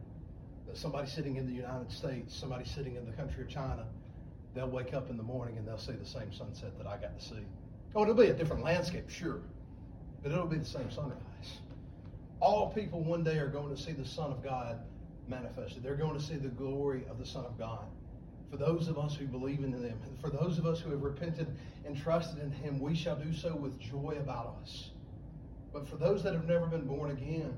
That 0.67 0.77
somebody 0.77 1.09
sitting 1.09 1.37
in 1.37 1.47
the 1.47 1.53
United 1.53 1.91
States, 1.91 2.35
somebody 2.35 2.65
sitting 2.65 2.97
in 2.97 3.05
the 3.05 3.13
country 3.13 3.43
of 3.43 3.49
China, 3.49 3.87
they'll 4.55 4.69
wake 4.69 4.95
up 4.95 5.11
in 5.11 5.17
the 5.17 5.23
morning 5.23 5.59
and 5.59 5.67
they'll 5.67 5.79
see 5.79 5.93
the 5.93 6.07
same 6.07 6.33
sunset 6.33 6.77
that 6.79 6.87
I 6.87 6.97
got 6.97 7.19
to 7.19 7.25
see. 7.25 7.45
Oh, 7.95 8.03
it'll 8.03 8.15
be 8.15 8.27
a 8.27 8.35
different 8.35 8.65
landscape, 8.65 9.09
sure, 9.11 9.41
but 10.23 10.33
it'll 10.33 10.47
be 10.47 10.57
the 10.57 10.65
same 10.65 10.91
sunrise. 10.91 11.19
All 12.41 12.73
people 12.73 13.03
one 13.03 13.23
day 13.23 13.39
are 13.39 13.49
going 13.49 13.75
to 13.75 13.81
see 13.81 13.93
the 13.93 14.05
Son 14.05 14.31
of 14.31 14.43
God 14.43 14.79
manifested. 15.29 15.83
They're 15.83 15.95
going 15.95 16.19
to 16.19 16.25
see 16.25 16.37
the 16.37 16.49
glory 16.49 17.05
of 17.11 17.19
the 17.19 17.27
Son 17.27 17.45
of 17.45 17.59
God 17.59 17.87
for 18.55 18.65
those 18.65 18.87
of 18.87 18.99
us 18.99 19.17
who 19.17 19.27
believe 19.27 19.65
in 19.65 19.73
Him, 19.73 19.99
for 20.21 20.31
those 20.31 20.59
of 20.59 20.67
us 20.67 20.79
who 20.79 20.91
have 20.91 21.03
repented 21.03 21.49
and 21.85 22.01
trusted 22.01 22.41
in 22.41 22.53
Him, 22.53 22.79
we 22.79 22.95
shall 22.95 23.17
do 23.17 23.33
so 23.33 23.53
with 23.57 23.77
joy 23.81 24.17
about 24.21 24.59
us. 24.63 24.91
But 25.73 25.89
for 25.89 25.97
those 25.97 26.23
that 26.23 26.35
have 26.35 26.47
never 26.47 26.67
been 26.67 26.87
born 26.87 27.11
again, 27.11 27.53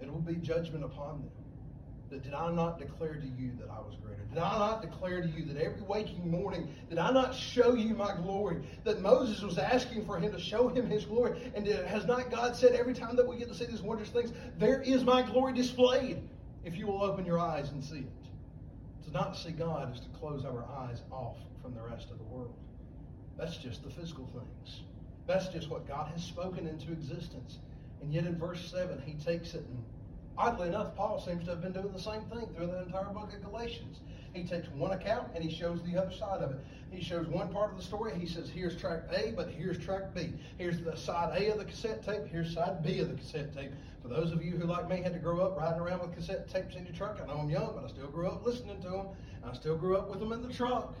it 0.00 0.10
will 0.10 0.18
be 0.18 0.34
judgment 0.34 0.82
upon 0.82 1.20
them. 1.20 1.30
That 2.10 2.24
did 2.24 2.34
I 2.34 2.50
not 2.50 2.80
declare 2.80 3.14
to 3.14 3.26
you 3.40 3.52
that 3.60 3.70
I 3.70 3.78
was 3.78 3.94
greater? 4.04 4.24
Did 4.24 4.38
I 4.38 4.58
not 4.58 4.82
declare 4.82 5.22
to 5.22 5.28
you 5.28 5.44
that 5.44 5.58
every 5.58 5.82
waking 5.82 6.28
morning, 6.28 6.74
did 6.88 6.98
I 6.98 7.12
not 7.12 7.32
show 7.32 7.74
you 7.74 7.94
my 7.94 8.16
glory? 8.16 8.64
That 8.82 9.00
Moses 9.00 9.42
was 9.42 9.58
asking 9.58 10.06
for 10.06 10.18
him 10.18 10.32
to 10.32 10.40
show 10.40 10.66
him 10.66 10.90
his 10.90 11.04
glory. 11.04 11.52
And 11.54 11.68
has 11.68 12.04
not 12.04 12.32
God 12.32 12.56
said 12.56 12.72
every 12.72 12.94
time 12.94 13.14
that 13.14 13.28
we 13.28 13.36
get 13.36 13.46
to 13.46 13.54
see 13.54 13.66
these 13.66 13.82
wondrous 13.82 14.10
things, 14.10 14.32
there 14.58 14.82
is 14.82 15.04
my 15.04 15.22
glory 15.22 15.52
displayed 15.52 16.20
if 16.64 16.76
you 16.76 16.88
will 16.88 17.04
open 17.04 17.24
your 17.24 17.38
eyes 17.38 17.70
and 17.70 17.84
see 17.84 17.98
it? 17.98 18.25
Not 19.16 19.34
see 19.34 19.50
God 19.50 19.94
is 19.94 20.00
to 20.00 20.08
close 20.18 20.44
our 20.44 20.66
eyes 20.78 21.00
off 21.10 21.38
from 21.62 21.74
the 21.74 21.80
rest 21.80 22.10
of 22.10 22.18
the 22.18 22.24
world. 22.24 22.54
That's 23.38 23.56
just 23.56 23.82
the 23.82 23.88
physical 23.88 24.26
things. 24.26 24.82
That's 25.26 25.48
just 25.48 25.70
what 25.70 25.88
God 25.88 26.08
has 26.08 26.22
spoken 26.22 26.66
into 26.66 26.92
existence. 26.92 27.56
And 28.02 28.12
yet 28.12 28.26
in 28.26 28.38
verse 28.38 28.70
7, 28.70 29.00
he 29.06 29.14
takes 29.14 29.54
it 29.54 29.64
and 29.70 29.82
oddly 30.36 30.68
enough, 30.68 30.94
Paul 30.96 31.18
seems 31.18 31.44
to 31.44 31.52
have 31.52 31.62
been 31.62 31.72
doing 31.72 31.92
the 31.94 31.98
same 31.98 32.24
thing 32.24 32.46
through 32.54 32.66
the 32.66 32.82
entire 32.82 33.06
book 33.06 33.32
of 33.32 33.42
Galatians. 33.42 34.00
He 34.34 34.44
takes 34.44 34.68
one 34.68 34.92
account 34.92 35.28
and 35.34 35.42
he 35.42 35.50
shows 35.50 35.80
the 35.82 35.96
other 35.96 36.12
side 36.12 36.42
of 36.42 36.50
it. 36.50 36.58
He 36.96 37.04
shows 37.04 37.26
one 37.26 37.52
part 37.52 37.72
of 37.72 37.76
the 37.76 37.82
story. 37.82 38.18
He 38.18 38.26
says, 38.26 38.48
here's 38.48 38.74
track 38.74 39.02
A, 39.12 39.32
but 39.32 39.50
here's 39.50 39.78
track 39.78 40.14
B. 40.14 40.32
Here's 40.56 40.80
the 40.80 40.96
side 40.96 41.36
A 41.38 41.52
of 41.52 41.58
the 41.58 41.66
cassette 41.66 42.02
tape. 42.02 42.26
Here's 42.26 42.54
side 42.54 42.82
B 42.82 43.00
of 43.00 43.10
the 43.10 43.16
cassette 43.16 43.54
tape. 43.54 43.70
For 44.00 44.08
those 44.08 44.32
of 44.32 44.42
you 44.42 44.52
who, 44.52 44.66
like 44.66 44.88
me, 44.88 45.02
had 45.02 45.12
to 45.12 45.18
grow 45.18 45.40
up 45.40 45.58
riding 45.58 45.78
around 45.78 46.00
with 46.00 46.14
cassette 46.14 46.48
tapes 46.48 46.74
in 46.74 46.86
your 46.86 46.94
truck, 46.94 47.20
I 47.22 47.26
know 47.26 47.38
I'm 47.38 47.50
young, 47.50 47.72
but 47.74 47.84
I 47.84 47.88
still 47.88 48.06
grew 48.06 48.28
up 48.28 48.46
listening 48.46 48.80
to 48.80 48.88
them. 48.88 49.06
I 49.44 49.52
still 49.52 49.76
grew 49.76 49.98
up 49.98 50.08
with 50.08 50.20
them 50.20 50.32
in 50.32 50.40
the 50.40 50.52
truck. 50.52 50.94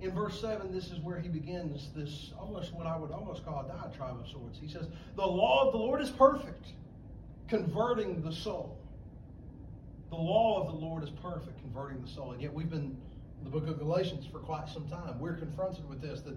In 0.00 0.10
verse 0.12 0.40
7, 0.40 0.72
this 0.72 0.90
is 0.90 0.98
where 0.98 1.20
he 1.20 1.28
begins 1.28 1.90
this 1.94 2.32
almost 2.36 2.74
what 2.74 2.88
I 2.88 2.98
would 2.98 3.12
almost 3.12 3.44
call 3.44 3.64
a 3.64 3.68
diatribe 3.68 4.18
of 4.18 4.28
sorts. 4.28 4.58
He 4.58 4.66
says, 4.66 4.88
The 5.14 5.26
law 5.26 5.66
of 5.66 5.72
the 5.72 5.78
Lord 5.78 6.00
is 6.00 6.10
perfect, 6.10 6.66
converting 7.46 8.20
the 8.20 8.32
soul. 8.32 8.76
The 10.08 10.16
law 10.16 10.60
of 10.60 10.66
the 10.66 10.84
Lord 10.84 11.04
is 11.04 11.10
perfect, 11.10 11.60
converting 11.60 12.02
the 12.02 12.08
soul. 12.08 12.32
And 12.32 12.42
yet 12.42 12.52
we've 12.52 12.68
been 12.68 12.96
the 13.44 13.50
book 13.50 13.68
of 13.68 13.78
Galatians 13.78 14.26
for 14.26 14.38
quite 14.38 14.68
some 14.68 14.86
time. 14.88 15.18
We're 15.18 15.36
confronted 15.36 15.88
with 15.88 16.00
this 16.00 16.20
that 16.22 16.36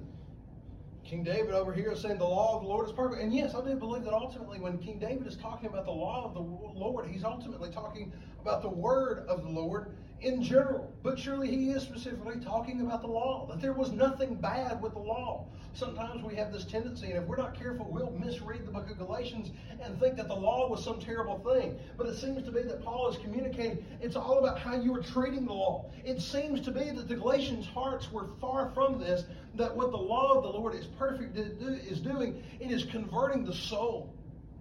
King 1.04 1.24
David 1.24 1.54
over 1.54 1.74
here 1.74 1.92
is 1.92 2.02
saying 2.02 2.18
the 2.18 2.24
law 2.24 2.56
of 2.56 2.64
the 2.64 2.68
Lord 2.68 2.88
is 2.88 2.94
perfect. 2.94 3.22
And 3.22 3.34
yes, 3.34 3.54
I 3.54 3.64
do 3.64 3.76
believe 3.76 4.04
that 4.06 4.14
ultimately 4.14 4.60
when 4.60 4.78
King 4.78 5.00
David 5.00 5.28
is 5.28 5.36
talking 5.36 5.68
about 5.68 5.86
the 5.86 5.92
law 5.92 6.26
of 6.26 6.34
the 6.34 6.40
Lord, 6.40 7.08
he's 7.08 7.24
ultimately 7.24 7.70
talking 7.70 8.12
about 8.42 8.62
the 8.62 8.70
word 8.70 9.26
of 9.28 9.44
the 9.44 9.50
Lord 9.50 9.92
in 10.24 10.42
general, 10.42 10.94
but 11.04 11.20
surely 11.20 11.50
he 11.50 11.70
is 11.72 11.84
specifically 11.84 12.40
talking 12.44 12.82
about 12.82 13.02
the 13.02 13.08
law, 13.08 13.46
that 13.48 13.62
there 13.62 13.74
was 13.74 13.92
nothing 13.92 14.36
bad 14.36 14.82
with 14.82 14.94
the 14.94 15.00
law. 15.00 15.46
Sometimes 15.74 16.24
we 16.24 16.36
have 16.36 16.54
this 16.54 16.66
tendency, 16.66 17.08
and 17.08 17.22
if 17.22 17.28
we're 17.28 17.38
not 17.38 17.60
careful, 17.60 17.88
we'll 17.90 18.12
misread 18.12 18.66
the 18.66 18.72
book 18.72 18.90
of 18.90 18.98
Galatians 18.98 19.52
and 19.82 20.00
think 20.00 20.16
that 20.16 20.28
the 20.28 20.36
law 20.36 20.70
was 20.70 20.84
some 20.84 21.00
terrible 21.00 21.40
thing. 21.40 21.78
But 21.98 22.08
it 22.08 22.16
seems 22.16 22.44
to 22.44 22.52
be 22.52 22.62
that 22.62 22.84
Paul 22.84 23.10
is 23.10 23.18
communicating 23.18 23.84
it's 24.00 24.16
all 24.16 24.40
about 24.40 24.60
how 24.60 24.76
you 24.76 24.96
are 24.96 25.02
treating 25.02 25.46
the 25.46 25.54
law. 25.54 25.92
It 26.06 26.22
seems 26.22 26.62
to 26.62 26.72
be 26.72 26.92
that 26.92 27.08
the 27.08 27.16
Galatians' 27.16 27.66
hearts 27.66 28.12
were 28.12 28.28
far 28.40 28.72
from 28.74 29.00
this, 29.00 29.26
that 29.56 29.76
what 29.76 29.92
the 29.92 29.98
law 29.98 30.34
of 30.34 30.44
the 30.44 30.50
Lord 30.50 30.76
is 30.76 30.86
perfect 30.86 31.38
is 31.38 32.00
doing, 32.00 32.44
it 32.60 32.72
is 32.72 32.86
converting 32.86 33.44
the 33.44 33.54
soul. 33.54 34.14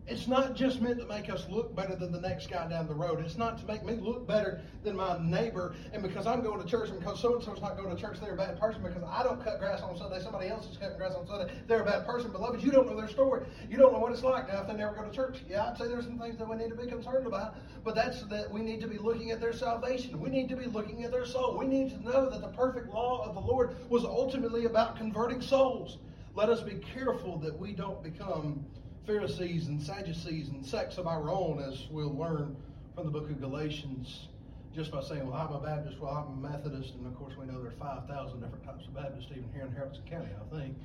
It's 0.09 0.27
not 0.27 0.57
just 0.57 0.81
meant 0.81 0.99
to 0.99 1.07
make 1.07 1.31
us 1.31 1.47
look 1.49 1.77
better 1.77 1.95
than 1.95 2.11
the 2.11 2.21
next 2.21 2.51
guy 2.51 2.69
down 2.69 2.89
the 2.89 2.95
road. 2.95 3.21
It's 3.21 3.39
not 3.39 3.59
to 3.59 3.67
make 3.67 3.85
me 3.85 3.95
look 3.95 4.27
better 4.27 4.61
than 4.83 4.97
my 4.97 5.17
neighbor. 5.23 5.77
And 5.93 6.03
because 6.03 6.27
I'm 6.27 6.43
going 6.43 6.61
to 6.61 6.69
church 6.69 6.91
and 6.91 6.99
because 6.99 7.21
so 7.21 7.37
and 7.37 7.45
so's 7.45 7.61
not 7.61 7.77
going 7.77 7.95
to 7.95 8.01
church, 8.01 8.19
they're 8.21 8.35
a 8.35 8.37
bad 8.37 8.59
person. 8.59 8.83
Because 8.83 9.05
I 9.09 9.23
don't 9.23 9.43
cut 9.45 9.61
grass 9.61 9.81
on 9.81 9.97
Sunday, 9.97 10.21
somebody 10.21 10.49
else 10.49 10.69
is 10.69 10.77
cutting 10.77 10.99
grass 10.99 11.15
on 11.15 11.27
Sunday, 11.29 11.55
they're 11.69 11.83
a 11.83 11.85
bad 11.85 12.05
person. 12.05 12.33
Beloved, 12.33 12.65
you 12.65 12.73
don't 12.73 12.89
know 12.89 12.97
their 12.97 13.09
story. 13.09 13.47
You 13.71 13.77
don't 13.77 13.93
know 13.93 14.01
what 14.01 14.11
it's 14.11 14.25
like 14.25 14.49
now 14.49 14.63
if 14.63 14.67
they 14.67 14.75
never 14.75 14.93
go 14.93 15.05
to 15.05 15.15
church. 15.15 15.39
Yeah, 15.49 15.71
I'd 15.71 15.79
say 15.79 15.87
there's 15.87 16.05
some 16.05 16.19
things 16.19 16.37
that 16.39 16.49
we 16.49 16.57
need 16.57 16.71
to 16.71 16.77
be 16.77 16.89
concerned 16.89 17.27
about, 17.27 17.55
but 17.85 17.95
that's 17.95 18.23
that 18.25 18.51
we 18.51 18.61
need 18.61 18.81
to 18.81 18.89
be 18.89 18.99
looking 18.99 19.31
at 19.31 19.41
their 19.41 19.53
salvation. 19.53 20.21
We 20.21 20.31
need 20.31 20.49
to 20.49 20.57
be 20.57 20.67
looking 20.67 21.05
at 21.05 21.13
their 21.13 21.27
soul. 21.27 21.57
We 21.57 21.67
need 21.67 21.91
to 21.91 22.03
know 22.03 22.29
that 22.29 22.41
the 22.41 22.49
perfect 22.49 22.89
law 22.93 23.25
of 23.25 23.35
the 23.35 23.41
Lord 23.41 23.77
was 23.89 24.05
ultimately 24.05 24.65
about 24.65 24.97
converting 24.97 25.41
souls. 25.41 25.99
Let 26.35 26.49
us 26.49 26.61
be 26.61 26.81
careful 26.95 27.39
that 27.39 27.57
we 27.57 27.73
don't 27.73 28.03
become 28.03 28.65
Pharisees 29.07 29.67
and 29.67 29.83
Sadducees 29.83 30.49
and 30.49 30.65
sects 30.65 30.97
of 30.97 31.09
our 31.09 31.29
own, 31.29 31.61
as 31.61 31.89
we'll 31.91 32.17
learn 32.17 32.57
from 32.95 33.05
the 33.05 33.11
book 33.11 33.29
of 33.29 33.41
Galatians, 33.41 34.29
just 34.75 34.93
by 34.93 35.03
saying, 35.03 35.27
well, 35.27 35.37
I'm 35.37 35.53
a 35.53 35.59
Baptist, 35.59 35.99
well, 35.99 36.13
I'm 36.13 36.45
a 36.45 36.49
Methodist, 36.49 36.95
and 36.95 37.07
of 37.07 37.17
course 37.17 37.35
we 37.37 37.47
know 37.47 37.61
there 37.61 37.73
are 37.73 38.05
5,000 38.07 38.41
different 38.41 38.65
types 38.65 38.87
of 38.87 38.95
Baptists 38.95 39.31
even 39.33 39.49
here 39.53 39.63
in 39.63 39.71
Haralson 39.71 40.09
County, 40.09 40.31
I 40.31 40.57
think, 40.57 40.77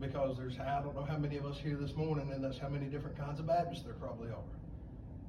because 0.00 0.38
there's, 0.38 0.58
I 0.58 0.80
don't 0.80 0.94
know 0.94 1.04
how 1.04 1.18
many 1.18 1.36
of 1.36 1.44
us 1.44 1.58
here 1.58 1.76
this 1.76 1.94
morning, 1.94 2.32
and 2.32 2.42
that's 2.42 2.58
how 2.58 2.68
many 2.68 2.86
different 2.86 3.18
kinds 3.18 3.40
of 3.40 3.46
Baptists 3.46 3.82
there 3.82 3.94
probably 3.94 4.30
are. 4.30 4.48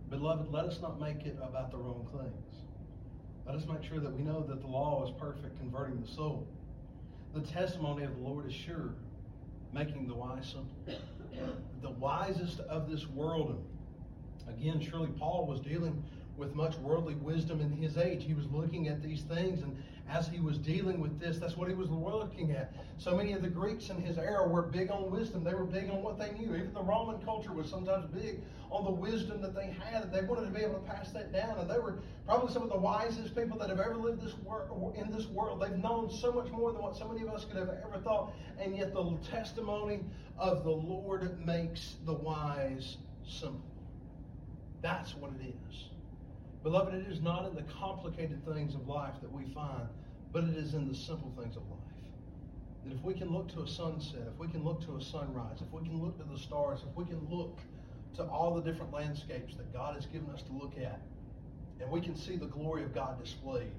Beloved, 0.10 0.50
let 0.50 0.66
us 0.66 0.80
not 0.82 1.02
make 1.02 1.26
it 1.26 1.38
about 1.44 1.72
the 1.72 1.78
wrong 1.78 2.08
things. 2.14 2.64
Let 3.46 3.56
us 3.56 3.66
make 3.70 3.84
sure 3.84 4.00
that 4.00 4.14
we 4.14 4.24
know 4.24 4.42
that 4.48 4.62
the 4.62 4.68
law 4.68 5.06
is 5.06 5.12
perfect, 5.20 5.58
converting 5.60 6.02
the 6.02 6.08
soul. 6.08 6.48
The 7.34 7.42
testimony 7.42 8.04
of 8.04 8.16
the 8.16 8.22
Lord 8.22 8.48
is 8.48 8.54
sure, 8.54 8.94
making 9.74 10.08
the 10.08 10.16
wise 10.16 10.46
simple 10.46 10.98
the 11.82 11.90
wisest 11.92 12.60
of 12.62 12.90
this 12.90 13.08
world. 13.08 13.64
Again, 14.48 14.80
surely 14.80 15.10
Paul 15.20 15.46
was 15.46 15.60
dealing 15.60 16.04
with 16.38 16.56
much 16.56 16.78
worldly 16.78 17.16
wisdom 17.16 17.62
in 17.62 17.72
his 17.72 17.98
age. 17.98 18.24
He 18.24 18.34
was 18.34 18.46
looking 18.52 18.88
at 18.88 19.02
these 19.02 19.22
things, 19.24 19.62
and 19.62 19.76
as 20.10 20.28
he 20.28 20.40
was 20.40 20.58
dealing 20.58 21.00
with 21.00 21.20
this, 21.20 21.38
that's 21.38 21.58
what 21.58 21.68
he 21.68 21.76
was 21.76 21.90
looking 21.90 22.52
at. 22.52 22.74
So 22.98 23.16
many 23.16 23.34
of 23.34 23.42
the 23.42 23.50
Greeks 23.50 23.90
in 23.90 24.02
his 24.02 24.18
era 24.18 24.48
were 24.48 24.64
big 24.64 24.90
on 24.90 25.12
wisdom. 25.12 25.44
They 25.44 25.54
were 25.54 25.66
big 25.66 25.90
on 25.90 26.02
what 26.02 26.18
they 26.18 26.32
knew. 26.32 26.56
Even 26.56 26.74
the 26.74 26.82
Roman 26.82 27.20
culture 27.22 27.52
was 27.52 27.70
sometimes 27.70 28.06
big 28.14 28.42
on 28.72 28.84
the 28.84 28.92
wisdom 28.92 29.42
that 29.42 29.56
they 29.56 29.76
had, 29.80 30.12
they 30.12 30.22
wanted 30.22 30.46
to 30.46 30.52
be 30.52 30.62
able 30.62 30.76
to 30.76 30.92
pass 30.92 31.12
that 31.12 31.32
down. 31.32 31.60
And 31.60 31.70
they 31.70 31.80
were 31.80 32.00
probably 32.26 32.54
some 32.54 32.64
of 32.64 32.70
the 32.70 32.78
wisest 32.78 33.36
people 33.36 33.58
that 33.60 33.70
have 33.70 33.80
ever 33.80 33.96
lived 33.96 34.22
this 34.22 34.34
in 34.96 35.12
this 35.12 35.28
world. 35.28 35.62
They've 35.62 35.78
known 35.78 36.10
so 36.10 36.32
much 36.32 36.52
more 36.52 36.72
than 36.72 36.82
what 36.82 36.98
so 36.98 37.08
many 37.08 37.26
of 37.26 37.34
us 37.34 37.46
could 37.46 37.58
have 37.58 37.70
ever 37.70 38.00
thought, 38.04 38.34
and 38.60 38.76
yet 38.76 38.94
the 38.94 39.18
testimony 39.30 40.02
of 40.38 40.64
the 40.64 40.72
Lord 40.72 41.46
makes 41.46 41.96
the 42.06 42.14
wise 42.14 42.98
simple. 43.28 43.62
That's 44.82 45.16
what 45.16 45.32
it 45.40 45.54
is. 45.70 45.90
Beloved, 46.68 46.96
it 46.96 47.08
is 47.10 47.22
not 47.22 47.48
in 47.48 47.56
the 47.56 47.64
complicated 47.80 48.46
things 48.46 48.76
of 48.76 48.90
life 48.90 49.14
that 49.22 49.32
we 49.32 49.46
find, 49.54 49.88
but 50.34 50.44
it 50.44 50.58
is 50.58 50.74
in 50.74 50.86
the 50.90 50.94
simple 50.94 51.32
things 51.40 51.56
of 51.56 51.64
life. 51.70 51.80
That 52.84 52.94
if 52.94 53.02
we 53.06 53.14
can 53.14 53.32
look 53.32 53.48
to 53.54 53.62
a 53.62 53.68
sunset, 53.70 54.28
if 54.34 54.38
we 54.38 54.50
can 54.50 54.66
look 54.66 54.86
to 54.86 54.98
a 54.98 55.02
sunrise, 55.02 55.62
if 55.62 55.72
we 55.72 55.88
can 55.88 56.04
look 56.04 56.18
to 56.18 56.26
the 56.26 56.38
stars, 56.38 56.82
if 56.82 56.94
we 56.98 57.06
can 57.06 57.26
look 57.32 57.58
to 58.18 58.26
all 58.26 58.54
the 58.54 58.62
different 58.62 58.92
landscapes 58.92 59.56
that 59.56 59.72
God 59.72 59.96
has 59.96 60.08
given 60.08 60.30
us 60.30 60.42
to 60.42 60.52
look 60.52 60.74
at, 60.78 61.00
and 61.80 61.90
we 61.90 62.02
can 62.02 62.18
see 62.18 62.36
the 62.36 62.48
glory 62.48 62.84
of 62.84 62.94
God 62.94 63.18
displayed, 63.24 63.72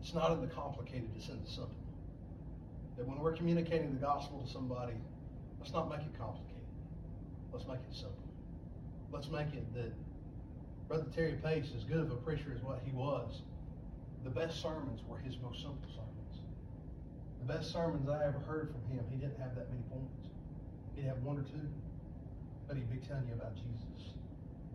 it's 0.00 0.12
not 0.12 0.32
in 0.32 0.40
the 0.40 0.48
complicated, 0.48 1.08
it's 1.16 1.28
in 1.28 1.40
the 1.44 1.48
simple. 1.48 1.70
That 2.96 3.06
when 3.06 3.20
we're 3.20 3.36
communicating 3.36 3.94
the 3.94 4.00
gospel 4.00 4.42
to 4.44 4.52
somebody, 4.52 4.94
let's 5.60 5.72
not 5.72 5.88
make 5.88 6.00
it 6.00 6.18
complicated. 6.18 6.66
Let's 7.52 7.68
make 7.68 7.78
it 7.88 7.94
simple. 7.94 8.26
Let's 9.12 9.30
make 9.30 9.54
it 9.54 9.72
that 9.74 9.92
Brother 10.90 11.06
Terry 11.14 11.38
Pace, 11.38 11.70
as 11.78 11.84
good 11.84 12.02
of 12.02 12.10
a 12.10 12.18
preacher 12.18 12.50
as 12.50 12.60
what 12.66 12.82
he 12.82 12.90
was, 12.90 13.46
the 14.26 14.34
best 14.34 14.58
sermons 14.60 15.06
were 15.06 15.22
his 15.22 15.38
most 15.38 15.62
simple 15.62 15.86
sermons. 15.86 16.34
The 17.38 17.46
best 17.46 17.70
sermons 17.70 18.10
I 18.10 18.26
ever 18.26 18.42
heard 18.42 18.74
from 18.74 18.82
him, 18.90 19.06
he 19.06 19.14
didn't 19.14 19.38
have 19.38 19.54
that 19.54 19.70
many 19.70 19.86
points. 19.86 20.26
He'd 20.98 21.06
have 21.06 21.22
one 21.22 21.38
or 21.38 21.46
two, 21.46 21.62
but 22.66 22.74
he'd 22.74 22.90
be 22.90 22.98
telling 23.06 23.22
you 23.30 23.38
about 23.38 23.54
Jesus. 23.54 24.18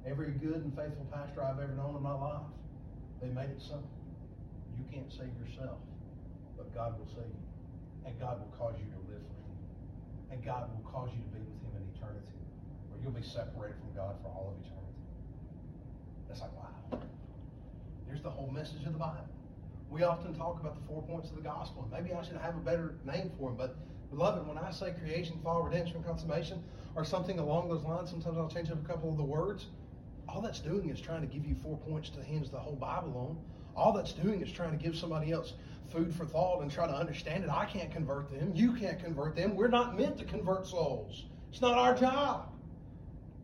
Every 0.08 0.32
good 0.40 0.64
and 0.64 0.72
faithful 0.72 1.04
pastor 1.12 1.44
I've 1.44 1.60
ever 1.60 1.76
known 1.76 2.00
in 2.00 2.04
my 2.08 2.16
life, 2.16 2.48
they 3.20 3.28
made 3.28 3.52
it 3.52 3.60
simple. 3.60 3.92
You 4.80 4.88
can't 4.88 5.12
save 5.12 5.36
yourself, 5.36 5.84
but 6.56 6.72
God 6.72 6.96
will 6.96 7.12
save 7.12 7.28
you. 7.28 7.44
And 8.08 8.16
God 8.24 8.40
will 8.40 8.56
cause 8.56 8.80
you 8.80 8.88
to 8.88 9.00
live 9.12 9.20
for 9.20 9.36
him. 9.52 9.60
And 10.32 10.40
God 10.48 10.72
will 10.72 10.88
cause 10.88 11.12
you 11.12 11.20
to 11.28 11.32
be 11.36 11.44
with 11.44 11.60
him 11.60 11.76
in 11.76 11.84
eternity, 11.92 12.40
where 12.88 13.04
you'll 13.04 13.12
be 13.12 13.20
separated 13.20 13.76
from 13.84 13.92
God 14.00 14.16
for 14.24 14.32
all 14.32 14.56
of 14.56 14.64
eternity. 14.64 14.86
It's 16.36 16.42
like, 16.42 16.52
wow. 16.60 17.00
There's 18.06 18.15
the 18.26 18.32
whole 18.32 18.50
message 18.50 18.84
of 18.86 18.94
the 18.94 19.00
Bible. 19.00 19.30
We 19.90 20.04
often 20.04 20.34
talk 20.34 20.60
about 20.60 20.76
the 20.76 20.82
four 20.88 21.04
points 21.04 21.30
of 21.30 21.36
the 21.36 21.44
gospel, 21.44 21.88
maybe 21.92 22.12
I 22.12 22.24
should 22.24 22.38
have 22.38 22.56
a 22.58 22.60
better 22.60 22.96
name 23.06 23.32
for 23.38 23.50
them, 23.50 23.56
but 23.56 23.76
beloved, 24.10 24.48
when 24.48 24.58
I 24.58 24.72
say 24.72 24.94
creation, 25.00 25.40
fall, 25.44 25.62
redemption, 25.62 26.04
consummation, 26.04 26.64
or 26.96 27.06
something 27.06 27.38
along 27.38 27.70
those 27.70 27.84
lines, 27.84 28.10
sometimes 28.10 28.36
I'll 28.38 28.50
change 28.50 28.72
up 28.72 28.84
a 28.84 28.88
couple 28.88 29.12
of 29.12 29.18
the 29.18 29.24
words. 29.24 29.68
All 30.28 30.42
that's 30.42 30.60
doing 30.60 30.90
is 30.90 31.00
trying 31.00 31.22
to 31.22 31.28
give 31.28 31.46
you 31.46 31.54
four 31.54 31.78
points 31.78 32.10
to 32.10 32.24
hinge 32.24 32.50
the 32.50 32.58
whole 32.58 32.76
Bible 32.76 33.16
on. 33.16 33.38
All 33.80 33.94
that's 33.94 34.14
doing 34.14 34.42
is 34.42 34.52
trying 34.52 34.72
to 34.72 34.84
give 34.84 34.98
somebody 34.98 35.32
else 35.32 35.54
food 35.92 36.12
for 36.12 36.26
thought 36.26 36.62
and 36.64 36.72
try 36.72 36.88
to 36.88 36.96
understand 36.96 37.44
it. 37.44 37.52
I 37.52 37.66
can't 37.66 37.92
convert 37.92 38.32
them. 38.32 38.54
You 38.56 38.74
can't 38.74 39.00
convert 39.00 39.36
them. 39.36 39.56
We're 39.56 39.68
not 39.68 40.00
meant 40.00 40.18
to 40.18 40.26
convert 40.26 40.66
souls. 40.66 41.26
It's 41.52 41.62
not 41.62 41.78
our 41.78 41.94
job. 41.94 42.50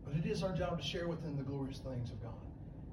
But 0.03 0.15
it 0.15 0.25
is 0.25 0.41
our 0.41 0.53
job 0.53 0.81
to 0.81 0.83
share 0.83 1.07
with 1.07 1.21
them 1.21 1.37
the 1.37 1.43
glorious 1.43 1.77
things 1.77 2.09
of 2.09 2.19
God. 2.23 2.33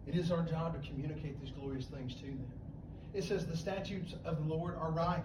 It 0.09 0.17
is 0.17 0.33
our 0.33 0.43
job 0.43 0.73
to 0.81 0.89
communicate 0.89 1.39
these 1.39 1.51
glorious 1.51 1.85
things 1.85 2.15
to 2.15 2.23
them. 2.23 2.47
It 3.13 3.25
says, 3.25 3.47
The 3.47 3.57
statutes 3.57 4.15
of 4.25 4.39
the 4.39 4.55
Lord 4.55 4.75
are 4.75 4.91
right. 4.91 5.23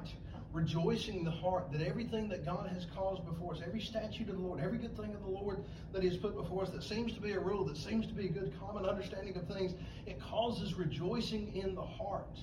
rejoicing 0.51 1.19
in 1.19 1.23
the 1.23 1.31
heart 1.31 1.71
that 1.71 1.81
everything 1.81 2.27
that 2.29 2.45
God 2.45 2.69
has 2.69 2.85
caused 2.93 3.25
before 3.25 3.53
us, 3.53 3.61
every 3.65 3.79
statute 3.79 4.29
of 4.29 4.35
the 4.35 4.41
Lord, 4.41 4.59
every 4.59 4.77
good 4.77 4.95
thing 4.95 5.13
of 5.15 5.21
the 5.21 5.29
Lord 5.29 5.63
that 5.93 6.03
He 6.03 6.09
has 6.09 6.17
put 6.17 6.35
before 6.35 6.63
us, 6.63 6.69
that 6.71 6.83
seems 6.83 7.13
to 7.13 7.21
be 7.21 7.31
a 7.31 7.39
rule, 7.39 7.63
that 7.65 7.77
seems 7.77 8.05
to 8.07 8.13
be 8.13 8.25
a 8.25 8.29
good 8.29 8.53
common 8.59 8.85
understanding 8.85 9.35
of 9.37 9.47
things, 9.47 9.73
it 10.05 10.21
causes 10.21 10.75
rejoicing 10.75 11.55
in 11.55 11.73
the 11.75 11.81
heart. 11.81 12.37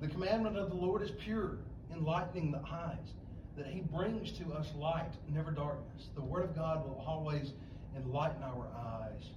The 0.00 0.08
commandment 0.08 0.58
of 0.58 0.68
the 0.70 0.76
Lord 0.76 1.00
is 1.00 1.12
pure, 1.12 1.58
enlightening 1.92 2.50
the 2.50 2.60
eyes, 2.70 3.14
that 3.56 3.66
He 3.66 3.80
brings 3.80 4.32
to 4.32 4.52
us 4.52 4.68
light, 4.76 5.12
never 5.32 5.52
darkness. 5.52 6.08
The 6.16 6.22
Word 6.22 6.44
of 6.44 6.56
God 6.56 6.84
will 6.84 7.02
always 7.06 7.52
enlighten 7.96 8.42
our 8.42 8.66
eyes, 8.76 9.30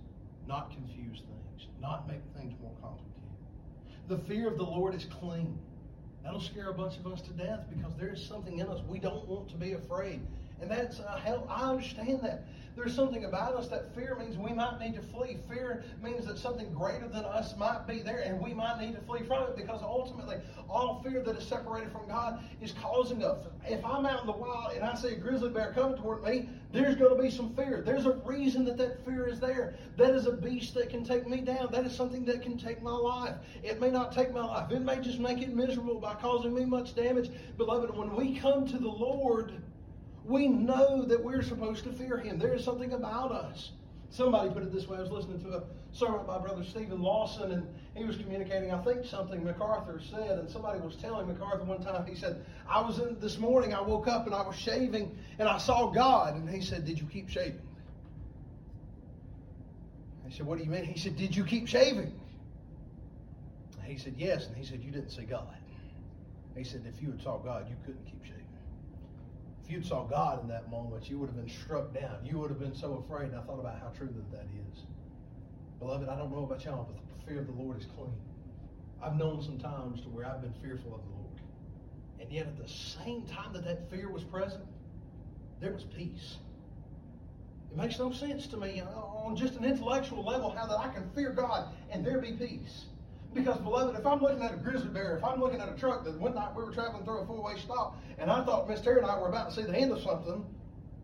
not 0.48 0.72
confuse 0.72 1.20
things, 1.20 1.47
not 1.82 2.08
make 2.08 2.22
things 2.38 2.54
more 2.62 2.74
complicated. 2.82 3.08
The 4.08 4.18
fear 4.20 4.48
of 4.48 4.58
the 4.58 4.64
Lord 4.64 4.96
is 4.96 5.06
clean. 5.06 5.58
That'll 6.24 6.42
scare 6.42 6.70
a 6.70 6.74
bunch 6.74 6.98
of 6.98 7.08
us 7.08 7.22
to 7.22 7.32
death 7.32 7.66
because 7.70 7.94
there 7.98 8.10
is 8.10 8.24
something 8.26 8.60
in 8.60 8.68
us 8.68 8.82
we 8.88 9.00
don't 9.00 9.28
want 9.28 9.50
to 9.50 9.56
be 9.56 9.74
afraid. 9.74 10.22
And 10.62 10.70
that's 10.72 11.00
uh, 11.00 11.18
hell. 11.18 11.48
I 11.50 11.70
understand 11.70 12.22
that. 12.24 12.44
There's 12.78 12.94
something 12.94 13.26
about 13.26 13.56
us 13.56 13.68
that 13.70 13.96
fear 13.96 14.16
means 14.20 14.38
we 14.38 14.54
might 14.54 14.80
need 14.80 14.94
to 14.94 15.02
flee. 15.02 15.38
Fear 15.50 15.84
means 16.04 16.28
that 16.28 16.38
something 16.38 16.72
greater 16.72 17.08
than 17.08 17.26
us 17.26 17.58
might 17.58 17.88
be 17.88 18.04
there 18.04 18.20
and 18.20 18.40
we 18.40 18.54
might 18.54 18.80
need 18.80 18.94
to 18.94 19.02
flee 19.02 19.24
from 19.24 19.46
it 19.46 19.58
because 19.58 19.82
ultimately 19.82 20.36
all 20.70 21.02
fear 21.02 21.24
that 21.24 21.36
is 21.36 21.48
separated 21.48 21.92
from 21.92 22.08
God 22.08 22.40
is 22.62 22.74
causing 22.74 23.24
us. 23.24 23.40
If 23.66 23.84
I'm 23.84 24.06
out 24.06 24.22
in 24.22 24.28
the 24.28 24.34
wild 24.34 24.74
and 24.76 24.84
I 24.84 24.94
see 24.94 25.08
a 25.08 25.16
grizzly 25.16 25.50
bear 25.50 25.74
coming 25.74 25.98
toward 25.98 26.24
me, 26.24 26.50
there's 26.72 26.94
going 26.96 27.18
to 27.18 27.22
be 27.22 27.32
some 27.32 27.56
fear. 27.56 27.82
There's 27.84 28.06
a 28.06 28.22
reason 28.24 28.64
that 28.66 28.78
that 28.78 29.04
fear 29.04 29.28
is 29.28 29.40
there. 29.40 29.74
That 29.98 30.14
is 30.14 30.28
a 30.28 30.34
beast 30.34 30.76
that 30.76 30.92
can 30.92 31.04
take 31.04 31.28
me 31.28 31.42
down. 31.42 31.70
That 31.72 31.84
is 31.84 31.96
something 31.96 32.26
that 32.26 32.44
can 32.44 32.60
take 32.60 32.84
my 32.84 32.96
life. 32.96 33.38
It 33.64 33.82
may 33.82 33.90
not 33.90 34.12
take 34.12 34.32
my 34.32 34.46
life. 34.46 34.72
It 34.72 34.84
may 34.84 35.00
just 35.00 35.18
make 35.18 35.42
it 35.42 35.52
miserable 35.52 36.00
by 36.00 36.14
causing 36.14 36.54
me 36.54 36.64
much 36.64 36.94
damage. 36.94 37.32
Beloved, 37.58 37.98
when 37.98 38.16
we 38.16 38.38
come 38.38 38.68
to 38.68 38.78
the 38.78 38.88
Lord, 38.88 39.54
we 40.28 40.48
know 40.48 41.06
that 41.06 41.24
we're 41.24 41.42
supposed 41.42 41.86
to 41.86 41.92
fear 41.94 42.18
him. 42.18 42.38
There 42.38 42.54
is 42.54 42.64
something 42.64 42.92
about 42.92 43.32
us. 43.32 43.72
Somebody 44.10 44.50
put 44.50 44.64
it 44.64 44.74
this 44.74 44.88
way. 44.88 44.98
I 44.98 45.02
was 45.02 45.12
listening 45.12 45.42
to 45.44 45.58
a 45.58 45.64
sermon 45.94 46.26
by 46.26 46.38
Brother 46.38 46.64
Steven 46.64 47.02
Lawson, 47.02 47.52
and 47.52 47.68
he 47.96 48.04
was 48.04 48.18
communicating, 48.18 48.72
I 48.72 48.82
think, 48.84 49.06
something 49.06 49.44
MacArthur 49.44 50.02
said. 50.10 50.40
And 50.40 50.50
somebody 50.50 50.80
was 50.80 50.96
telling 50.98 51.28
MacArthur 51.28 51.64
one 51.64 51.82
time, 51.82 52.06
he 52.06 52.16
said, 52.16 52.46
I 52.70 52.82
was 52.82 53.00
in 53.00 53.20
this 53.20 53.38
morning, 53.38 53.74
I 53.74 53.82
woke 53.82 54.08
up 54.08 54.26
and 54.26 54.36
I 54.36 54.46
was 54.46 54.56
shaving, 54.56 55.18
and 55.40 55.48
I 55.48 55.58
saw 55.58 55.92
God. 55.92 56.36
And 56.36 56.50
he 56.50 56.62
said, 56.62 56.86
Did 56.86 57.00
you 57.00 57.08
keep 57.08 57.30
shaving? 57.30 57.62
I 60.26 60.32
said, 60.32 60.46
What 60.46 60.58
do 60.58 60.64
you 60.64 60.70
mean? 60.70 60.84
He 60.84 61.00
said, 61.00 61.16
Did 61.16 61.36
you 61.36 61.46
keep 61.46 61.68
shaving? 61.68 62.14
He 63.84 63.98
said, 63.98 64.16
Yes. 64.18 64.48
And 64.48 64.58
he 64.58 64.66
said, 64.66 64.82
You 64.84 64.92
didn't 64.92 65.12
see 65.12 65.24
God. 65.24 65.48
He 66.56 66.66
said, 66.66 66.84
If 66.86 67.02
you 67.02 67.12
had 67.12 67.22
saw 67.22 67.38
God, 67.38 67.70
you 67.70 67.76
couldn't 67.86 68.06
keep 68.06 68.24
shaving 68.26 68.37
if 69.68 69.74
you'd 69.74 69.86
saw 69.86 70.06
God 70.06 70.42
in 70.42 70.48
that 70.48 70.72
moment, 70.72 71.10
you 71.10 71.20
would 71.20 71.28
have 71.28 71.36
been 71.36 71.50
struck 71.50 71.94
down. 71.94 72.20
You 72.24 72.38
would 72.40 72.50
have 72.50 72.60
been 72.60 72.76
so 72.76 73.04
afraid. 73.06 73.32
And 73.32 73.36
I 73.36 73.42
thought 73.42 73.60
about 73.60 73.78
how 73.80 73.90
true 73.90 74.08
that 74.08 74.32
that 74.32 74.46
is. 74.72 74.84
Beloved, 75.80 76.08
I 76.08 76.16
don't 76.16 76.32
know 76.32 76.46
about 76.46 76.64
y'all, 76.64 76.90
but 76.90 76.96
the 76.96 77.26
fear 77.30 77.42
of 77.42 77.48
the 77.48 77.62
Lord 77.62 77.78
is 77.78 77.86
clean. 77.98 78.14
I've 79.04 79.18
known 79.18 79.42
some 79.44 79.60
times 79.60 80.02
to 80.02 80.08
where 80.08 80.26
I've 80.26 80.42
been 80.42 80.54
fearful 80.64 80.96
of 80.96 81.02
the 81.02 81.16
Lord. 81.16 81.42
And 82.22 82.32
yet 82.32 82.48
at 82.48 82.58
the 82.58 82.68
same 82.68 83.24
time 83.24 83.52
that 83.54 83.66
that 83.66 83.92
fear 83.92 84.10
was 84.10 84.24
present, 84.24 84.64
there 85.60 85.74
was 85.74 85.84
peace. 85.84 86.38
It 87.70 87.78
makes 87.78 88.00
no 88.00 88.14
sense 88.14 88.48
to 88.48 88.58
me 88.58 88.82
on 88.82 89.36
just 89.36 89.56
an 89.56 89.66
intellectual 89.66 90.24
level 90.24 90.50
how 90.50 90.66
that 90.66 90.80
I 90.80 90.88
can 90.94 91.10
fear 91.14 91.32
God 91.32 91.76
and 91.92 92.06
there 92.06 92.20
be 92.20 92.32
peace. 92.32 92.86
Because, 93.38 93.60
beloved, 93.60 94.00
if 94.00 94.06
I'm 94.06 94.20
looking 94.20 94.42
at 94.42 94.52
a 94.52 94.58
grizzly 94.58 94.90
bear, 94.90 95.16
if 95.16 95.24
I'm 95.24 95.40
looking 95.40 95.62
at 95.62 95.70
a 95.70 95.74
truck 95.74 96.04
that 96.06 96.20
one 96.20 96.34
night 96.34 96.56
we 96.56 96.64
were 96.64 96.72
traveling 96.72 97.06
through 97.06 97.20
a 97.20 97.26
four-way 97.28 97.54
stop, 97.60 98.02
and 98.18 98.32
I 98.32 98.44
thought 98.44 98.68
Miss 98.68 98.82
Terry 98.82 98.98
and 98.98 99.06
I 99.06 99.18
were 99.20 99.28
about 99.28 99.50
to 99.50 99.56
see 99.56 99.62
the 99.62 99.78
end 99.78 99.92
of 99.92 100.02
something, 100.02 100.44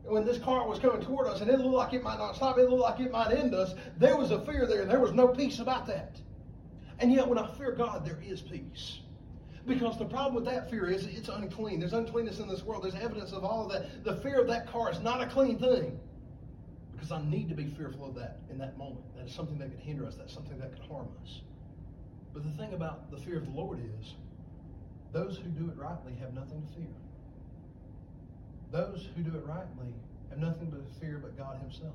when 0.04 0.26
this 0.26 0.40
car 0.40 0.68
was 0.68 0.80
coming 0.80 1.00
toward 1.06 1.28
us, 1.28 1.42
and 1.42 1.50
it 1.50 1.60
looked 1.60 1.76
like 1.76 1.94
it 1.94 2.02
might 2.02 2.18
not 2.18 2.36
stop, 2.36 2.58
it 2.58 2.68
looked 2.68 2.82
like 2.82 3.00
it 3.00 3.12
might 3.12 3.32
end 3.32 3.54
us, 3.54 3.76
there 3.98 4.18
was 4.18 4.32
a 4.32 4.44
fear 4.46 4.66
there, 4.66 4.82
and 4.82 4.90
there 4.90 5.00
was 5.00 5.14
no 5.14 5.28
peace 5.28 5.60
about 5.60 5.86
that. 5.86 6.20
And 6.98 7.14
yet, 7.14 7.28
when 7.28 7.38
I 7.38 7.48
fear 7.56 7.72
God, 7.72 8.04
there 8.04 8.20
is 8.26 8.42
peace. 8.42 9.00
Because 9.68 10.00
the 10.00 10.06
problem 10.06 10.34
with 10.34 10.46
that 10.46 10.72
fear 10.72 10.90
is 10.90 11.06
it's 11.06 11.30
unclean. 11.30 11.80
There's 11.80 11.94
uncleanness 11.94 12.40
in 12.40 12.48
this 12.48 12.64
world. 12.64 12.84
There's 12.84 12.96
evidence 12.96 13.32
of 13.32 13.46
all 13.46 13.66
of 13.66 13.72
that. 13.72 14.04
The 14.04 14.16
fear 14.22 14.42
of 14.42 14.48
that 14.48 14.68
car 14.68 14.92
is 14.92 15.00
not 15.02 15.22
a 15.22 15.28
clean 15.28 15.60
thing. 15.60 16.00
Because 16.94 17.12
I 17.12 17.24
need 17.30 17.48
to 17.50 17.56
be 17.56 17.68
fearful 17.68 18.08
of 18.08 18.16
that 18.16 18.40
in 18.50 18.58
that 18.58 18.78
moment. 18.78 19.06
That 19.16 19.28
is 19.28 19.34
something 19.34 19.60
that 19.60 19.70
could 19.70 19.80
hinder 19.80 20.06
us. 20.06 20.16
That's 20.16 20.34
something 20.34 20.58
that 20.58 20.72
could 20.72 20.86
harm 20.90 21.08
us. 21.24 21.42
But 22.34 22.44
the 22.44 22.52
thing 22.58 22.74
about 22.74 23.12
the 23.12 23.18
fear 23.18 23.38
of 23.38 23.46
the 23.46 23.52
Lord 23.52 23.80
is 24.00 24.14
those 25.12 25.38
who 25.38 25.50
do 25.50 25.70
it 25.70 25.78
rightly 25.78 26.14
have 26.20 26.34
nothing 26.34 26.62
to 26.62 26.76
fear. 26.76 26.96
Those 28.72 29.08
who 29.16 29.22
do 29.22 29.38
it 29.38 29.46
rightly 29.46 29.94
have 30.32 30.40
nothing 30.40 30.72
but 30.72 30.82
fear 31.00 31.20
but 31.22 31.38
God 31.38 31.60
Himself. 31.62 31.94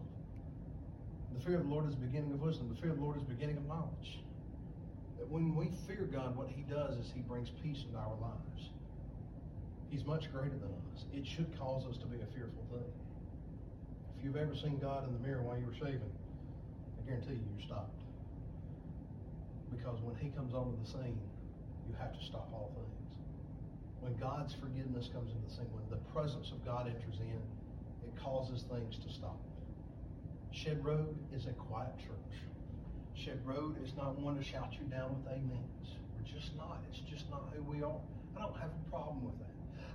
The 1.34 1.44
fear 1.44 1.56
of 1.56 1.64
the 1.64 1.74
Lord 1.74 1.88
is 1.88 1.94
the 1.94 2.06
beginning 2.06 2.32
of 2.32 2.40
wisdom. 2.40 2.68
The 2.72 2.80
fear 2.80 2.92
of 2.92 2.98
the 2.98 3.02
Lord 3.02 3.16
is 3.16 3.24
the 3.24 3.34
beginning 3.34 3.56
of 3.56 3.66
knowledge. 3.66 4.20
That 5.18 5.28
when 5.28 5.56
we 5.56 5.70
fear 5.86 6.08
God, 6.10 6.36
what 6.36 6.48
He 6.48 6.62
does 6.62 6.96
is 6.96 7.10
He 7.12 7.20
brings 7.20 7.50
peace 7.62 7.82
into 7.84 7.98
our 7.98 8.14
lives. 8.20 8.70
He's 9.90 10.04
much 10.04 10.30
greater 10.32 10.54
than 10.54 10.70
us. 10.94 11.04
It 11.12 11.26
should 11.26 11.50
cause 11.58 11.84
us 11.86 11.96
to 11.98 12.06
be 12.06 12.18
a 12.22 12.26
fearful 12.34 12.62
thing. 12.70 12.86
If 14.18 14.24
you've 14.24 14.36
ever 14.36 14.54
seen 14.54 14.78
God 14.78 15.06
in 15.06 15.12
the 15.12 15.18
mirror 15.26 15.42
while 15.42 15.58
you 15.58 15.66
were 15.66 15.74
shaving, 15.74 16.12
I 17.02 17.08
guarantee 17.08 17.34
you, 17.34 17.46
you 17.58 17.64
stopped. 17.66 17.97
Because 19.70 20.00
when 20.02 20.16
He 20.16 20.30
comes 20.30 20.54
onto 20.54 20.76
the 20.80 20.88
scene, 20.88 21.18
you 21.88 21.94
have 21.98 22.12
to 22.12 22.24
stop 22.24 22.48
all 22.52 22.72
things. 22.74 22.98
When 24.00 24.16
God's 24.16 24.54
forgiveness 24.54 25.08
comes 25.12 25.32
into 25.32 25.44
the 25.48 25.54
scene, 25.54 25.70
when 25.72 25.84
the 25.90 26.02
presence 26.12 26.52
of 26.52 26.64
God 26.64 26.86
enters 26.86 27.20
in, 27.20 27.42
it 28.06 28.12
causes 28.22 28.64
things 28.70 28.98
to 29.04 29.12
stop. 29.12 29.38
Shed 30.52 30.84
Road 30.84 31.16
is 31.34 31.46
a 31.46 31.52
quiet 31.52 31.96
church. 31.98 32.38
Shed 33.14 33.40
Road 33.44 33.76
is 33.84 33.92
not 33.96 34.18
one 34.18 34.36
to 34.36 34.42
shout 34.42 34.72
you 34.72 34.86
down 34.86 35.10
with 35.14 35.32
amens. 35.32 35.96
We're 36.14 36.26
just 36.26 36.56
not. 36.56 36.80
It's 36.90 37.00
just 37.00 37.28
not 37.30 37.52
who 37.54 37.62
we 37.62 37.82
are. 37.82 38.00
I 38.36 38.42
don't 38.42 38.56
have 38.56 38.70
a 38.70 38.90
problem 38.90 39.24
with 39.24 39.38
that. 39.38 39.48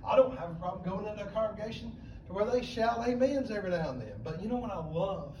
I 0.06 0.16
don't 0.16 0.36
have 0.38 0.50
a 0.50 0.54
problem 0.54 0.84
going 0.84 1.06
into 1.06 1.24
a 1.24 1.30
congregation 1.30 1.92
to 2.26 2.32
where 2.32 2.44
they 2.44 2.62
shout 2.62 2.98
amens 2.98 3.50
every 3.50 3.70
now 3.70 3.90
and 3.90 4.00
then. 4.00 4.12
But 4.22 4.42
you 4.42 4.48
know 4.48 4.56
what 4.56 4.70
I 4.70 4.84
love? 4.84 5.36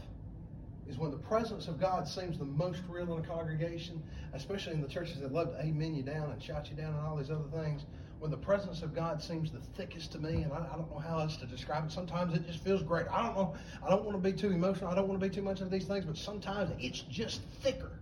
Is 0.88 0.98
when 0.98 1.10
the 1.10 1.16
presence 1.16 1.68
of 1.68 1.80
God 1.80 2.06
seems 2.06 2.38
the 2.38 2.44
most 2.44 2.80
real 2.88 3.14
in 3.14 3.24
a 3.24 3.26
congregation, 3.26 4.02
especially 4.34 4.74
in 4.74 4.82
the 4.82 4.88
churches 4.88 5.20
that 5.20 5.32
love 5.32 5.52
to 5.52 5.60
amen 5.60 5.94
you 5.94 6.02
down 6.02 6.30
and 6.30 6.42
shout 6.42 6.70
you 6.70 6.76
down 6.76 6.94
and 6.94 7.06
all 7.06 7.16
these 7.16 7.30
other 7.30 7.48
things. 7.52 7.84
When 8.18 8.30
the 8.30 8.36
presence 8.36 8.82
of 8.82 8.94
God 8.94 9.22
seems 9.22 9.50
the 9.50 9.60
thickest 9.76 10.12
to 10.12 10.18
me, 10.18 10.42
and 10.42 10.52
I, 10.52 10.58
I 10.72 10.76
don't 10.76 10.90
know 10.90 10.98
how 10.98 11.18
else 11.18 11.36
to 11.38 11.46
describe 11.46 11.84
it. 11.86 11.92
Sometimes 11.92 12.34
it 12.34 12.46
just 12.46 12.62
feels 12.62 12.82
great. 12.82 13.06
I 13.10 13.22
don't 13.22 13.36
know. 13.36 13.54
I 13.84 13.90
don't 13.90 14.04
want 14.04 14.22
to 14.22 14.30
be 14.30 14.36
too 14.36 14.50
emotional. 14.50 14.90
I 14.90 14.94
don't 14.94 15.08
want 15.08 15.20
to 15.20 15.28
be 15.28 15.34
too 15.34 15.42
much 15.42 15.60
of 15.60 15.70
these 15.70 15.84
things, 15.84 16.04
but 16.04 16.16
sometimes 16.16 16.70
it's 16.78 17.00
just 17.00 17.42
thicker. 17.62 17.92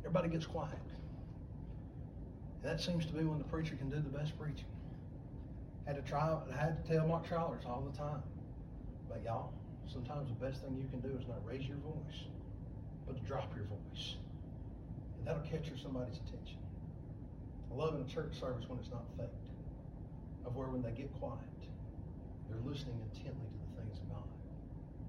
Everybody 0.00 0.30
gets 0.30 0.46
quiet. 0.46 0.74
And 2.62 2.70
that 2.70 2.80
seems 2.80 3.06
to 3.06 3.12
be 3.12 3.24
when 3.24 3.38
the 3.38 3.44
preacher 3.44 3.76
can 3.76 3.88
do 3.88 3.96
the 3.96 4.16
best 4.16 4.36
preaching. 4.38 4.64
Had 5.86 5.96
to 5.96 6.02
try. 6.02 6.36
I 6.50 6.56
Had 6.56 6.84
to 6.84 6.92
tell 6.92 7.06
Mark 7.06 7.26
Trowlers 7.26 7.64
all 7.66 7.82
the 7.82 7.96
time. 7.96 8.22
But 9.08 9.22
y'all, 9.24 9.52
sometimes 9.92 10.28
the 10.28 10.40
best 10.40 10.62
thing 10.62 10.76
you 10.76 10.88
can 10.88 11.00
do 11.00 11.14
is 11.16 11.28
not 11.28 11.44
raise 11.44 11.68
your 11.68 11.76
voice, 11.78 12.24
but 13.06 13.16
to 13.16 13.22
drop 13.22 13.52
your 13.54 13.64
voice. 13.64 14.16
And 15.18 15.26
that'll 15.26 15.42
capture 15.42 15.76
somebody's 15.76 16.16
attention. 16.26 16.58
I 17.70 17.74
love 17.74 17.94
in 17.94 18.02
a 18.02 18.08
church 18.08 18.32
service 18.40 18.64
when 18.68 18.78
it's 18.78 18.90
not 18.90 19.04
faked, 19.16 19.48
of 20.46 20.56
where 20.56 20.68
when 20.68 20.82
they 20.82 20.90
get 20.90 21.12
quiet, 21.20 21.38
they're 22.48 22.60
listening 22.64 22.96
intently 23.12 23.48
to 23.48 23.58
the 23.68 23.80
things 23.80 23.98
of 24.00 24.08
God. 24.08 24.28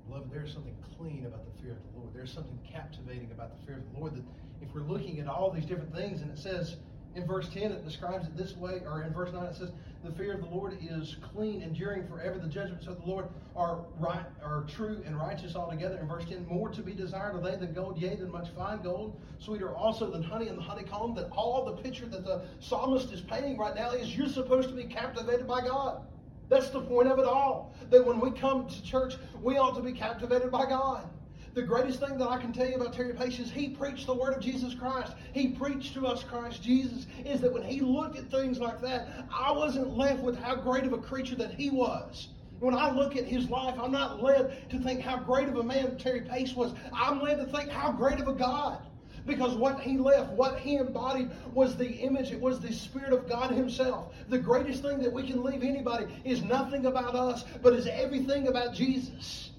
Beloved, 0.08 0.32
there's 0.32 0.54
something 0.54 0.76
clean 0.98 1.26
about 1.26 1.44
the 1.44 1.62
fear 1.62 1.74
of 1.74 1.84
the 1.92 2.00
Lord. 2.00 2.14
There's 2.14 2.32
something 2.32 2.60
captivating 2.70 3.32
about 3.32 3.60
the 3.60 3.66
fear 3.66 3.78
of 3.78 3.84
the 3.94 4.00
Lord 4.00 4.16
that 4.16 4.24
if 4.62 4.74
we're 4.74 4.88
looking 4.88 5.20
at 5.20 5.28
all 5.28 5.52
these 5.52 5.66
different 5.66 5.96
things, 5.96 6.22
and 6.22 6.32
it 6.32 6.38
says 6.38 6.76
in 7.16 7.26
verse 7.26 7.48
10, 7.50 7.72
it 7.72 7.86
describes 7.86 8.28
it 8.28 8.38
this 8.38 8.56
way, 8.56 8.82
or 8.86 9.04
in 9.04 9.14
verse 9.14 9.32
9, 9.34 9.44
it 9.44 9.56
says, 9.56 9.72
The 10.04 10.12
fear 10.12 10.34
of 10.34 10.42
the 10.42 10.48
Lord 10.48 10.78
is 10.82 11.16
clean, 11.22 11.62
enduring 11.62 12.06
forever. 12.08 12.38
The 12.38 12.50
judgments 12.50 12.88
of 12.88 13.00
the 13.02 13.10
Lord 13.10 13.28
are 13.56 13.86
right, 13.98 14.26
are 14.44 14.66
true 14.68 15.02
and 15.06 15.18
righteous 15.18 15.56
altogether. 15.56 15.98
In 15.98 16.10
verse 16.10 16.26
10, 16.26 16.46
more 16.46 16.68
to 16.70 16.82
be 16.82 16.92
desired 16.92 17.36
are 17.36 17.42
they 17.42 17.56
than 17.56 17.74
gold, 17.74 17.98
yea, 17.98 18.16
than 18.16 18.30
much 18.30 18.50
fine 18.50 18.82
gold, 18.82 19.18
sweeter 19.40 19.74
also 19.74 20.12
than 20.12 20.22
honey 20.22 20.50
and 20.50 20.58
the 20.58 20.62
honeycomb. 20.62 21.16
That 21.16 21.30
all 21.32 21.64
the 21.64 21.82
picture 21.82 22.06
that 22.08 22.26
the 22.26 22.42
psalmist 22.60 23.14
is 23.14 23.22
painting 23.22 23.58
right 23.58 23.76
now 23.76 23.92
is 23.92 24.16
you're 24.16 24.28
supposed 24.28 24.68
to 24.68 24.76
be 24.76 24.84
captivated 24.84 25.48
by 25.48 25.62
God. 25.62 26.02
That's 26.50 26.70
the 26.70 26.82
point 26.82 27.08
of 27.08 27.18
it 27.18 27.26
all. 27.26 27.74
That 27.90 28.06
when 28.06 28.20
we 28.20 28.32
come 28.32 28.68
to 28.68 28.84
church, 28.84 29.16
we 29.42 29.58
ought 29.58 29.76
to 29.78 29.82
be 29.82 29.94
captivated 29.94 30.52
by 30.52 30.66
God. 30.66 31.08
The 31.54 31.62
greatest 31.62 32.00
thing 32.00 32.18
that 32.18 32.28
I 32.28 32.40
can 32.40 32.52
tell 32.52 32.68
you 32.68 32.78
about 32.78 32.94
Terry 32.94 33.14
Pace 33.14 33.38
is 33.38 33.52
he 33.52 33.70
preached 33.70 34.08
the 34.08 34.14
word 34.16 34.34
of 34.34 34.42
Jesus 34.42 34.74
Christ. 34.74 35.14
He 35.34 35.50
preached 35.50 35.94
to 35.94 36.08
us 36.08 36.24
Christ 36.24 36.64
Jesus. 36.64 37.06
Is 37.26 37.42
that 37.42 37.54
when 37.54 37.62
he 37.62 37.80
looked 37.80 38.18
at 38.18 38.32
things 38.32 38.60
like 38.60 38.82
that, 38.82 39.08
I 39.32 39.52
wasn't 39.52 39.96
left 39.96 40.24
with 40.24 40.36
how 40.36 40.56
great 40.56 40.84
of 40.86 40.94
a 40.94 40.98
creature 40.98 41.36
that 41.36 41.54
he 41.54 41.70
was. 41.70 42.30
When 42.60 42.74
I 42.74 42.90
look 42.90 43.16
at 43.16 43.26
his 43.26 43.52
life, 43.52 43.76
I'm 43.80 43.92
not 43.92 44.24
led 44.24 44.68
to 44.72 44.80
think 44.80 45.02
how 45.02 45.18
great 45.18 45.48
of 45.48 45.58
a 45.58 45.64
man 45.64 45.96
Terry 45.98 46.22
Pace 46.22 46.56
was. 46.56 46.74
I'm 46.92 47.22
led 47.22 47.38
to 47.38 47.46
think 47.46 47.70
how 47.70 47.92
great 47.92 48.20
of 48.20 48.28
a 48.28 48.34
God. 48.34 48.80
Because 49.28 49.56
what 49.56 49.80
he 49.80 49.98
left, 49.98 50.32
what 50.32 50.60
he 50.60 50.78
embodied, 50.78 51.30
was 51.54 51.78
the 51.78 51.88
image, 51.88 52.32
it 52.32 52.42
was 52.42 52.60
the 52.60 52.74
Spirit 52.74 53.14
of 53.14 53.30
God 53.30 53.52
Himself. 53.52 54.14
The 54.28 54.40
greatest 54.40 54.82
thing 54.82 55.00
that 55.00 55.14
we 55.14 55.26
can 55.28 55.44
leave 55.44 55.64
anybody 55.64 56.08
is 56.26 56.42
nothing 56.42 56.88
about 56.88 57.16
us, 57.16 57.46
but 57.62 57.74
is 57.74 57.88
everything 57.88 58.48
about 58.48 58.74
Jesus. 58.74 59.52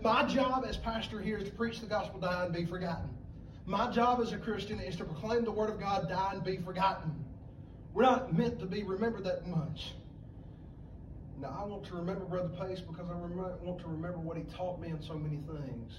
My 0.00 0.24
job 0.24 0.64
as 0.66 0.76
pastor 0.76 1.20
here 1.20 1.38
is 1.38 1.44
to 1.44 1.54
preach 1.54 1.80
the 1.80 1.86
gospel, 1.86 2.20
die, 2.20 2.44
and 2.44 2.54
be 2.54 2.64
forgotten. 2.64 3.10
My 3.66 3.90
job 3.90 4.20
as 4.20 4.32
a 4.32 4.38
Christian 4.38 4.80
is 4.80 4.96
to 4.96 5.04
proclaim 5.04 5.44
the 5.44 5.52
Word 5.52 5.70
of 5.70 5.78
God, 5.78 6.08
die, 6.08 6.30
and 6.32 6.42
be 6.42 6.56
forgotten. 6.56 7.12
We're 7.94 8.02
not 8.02 8.36
meant 8.36 8.58
to 8.60 8.66
be 8.66 8.82
remembered 8.82 9.24
that 9.24 9.46
much. 9.46 9.92
Now, 11.40 11.56
I 11.60 11.64
want 11.66 11.84
to 11.86 11.94
remember 11.94 12.24
Brother 12.24 12.48
Pace 12.48 12.80
because 12.80 13.08
I 13.10 13.14
want 13.14 13.78
to 13.80 13.88
remember 13.88 14.18
what 14.18 14.36
he 14.36 14.44
taught 14.44 14.80
me 14.80 14.88
in 14.88 15.02
so 15.02 15.14
many 15.14 15.36
things. 15.36 15.92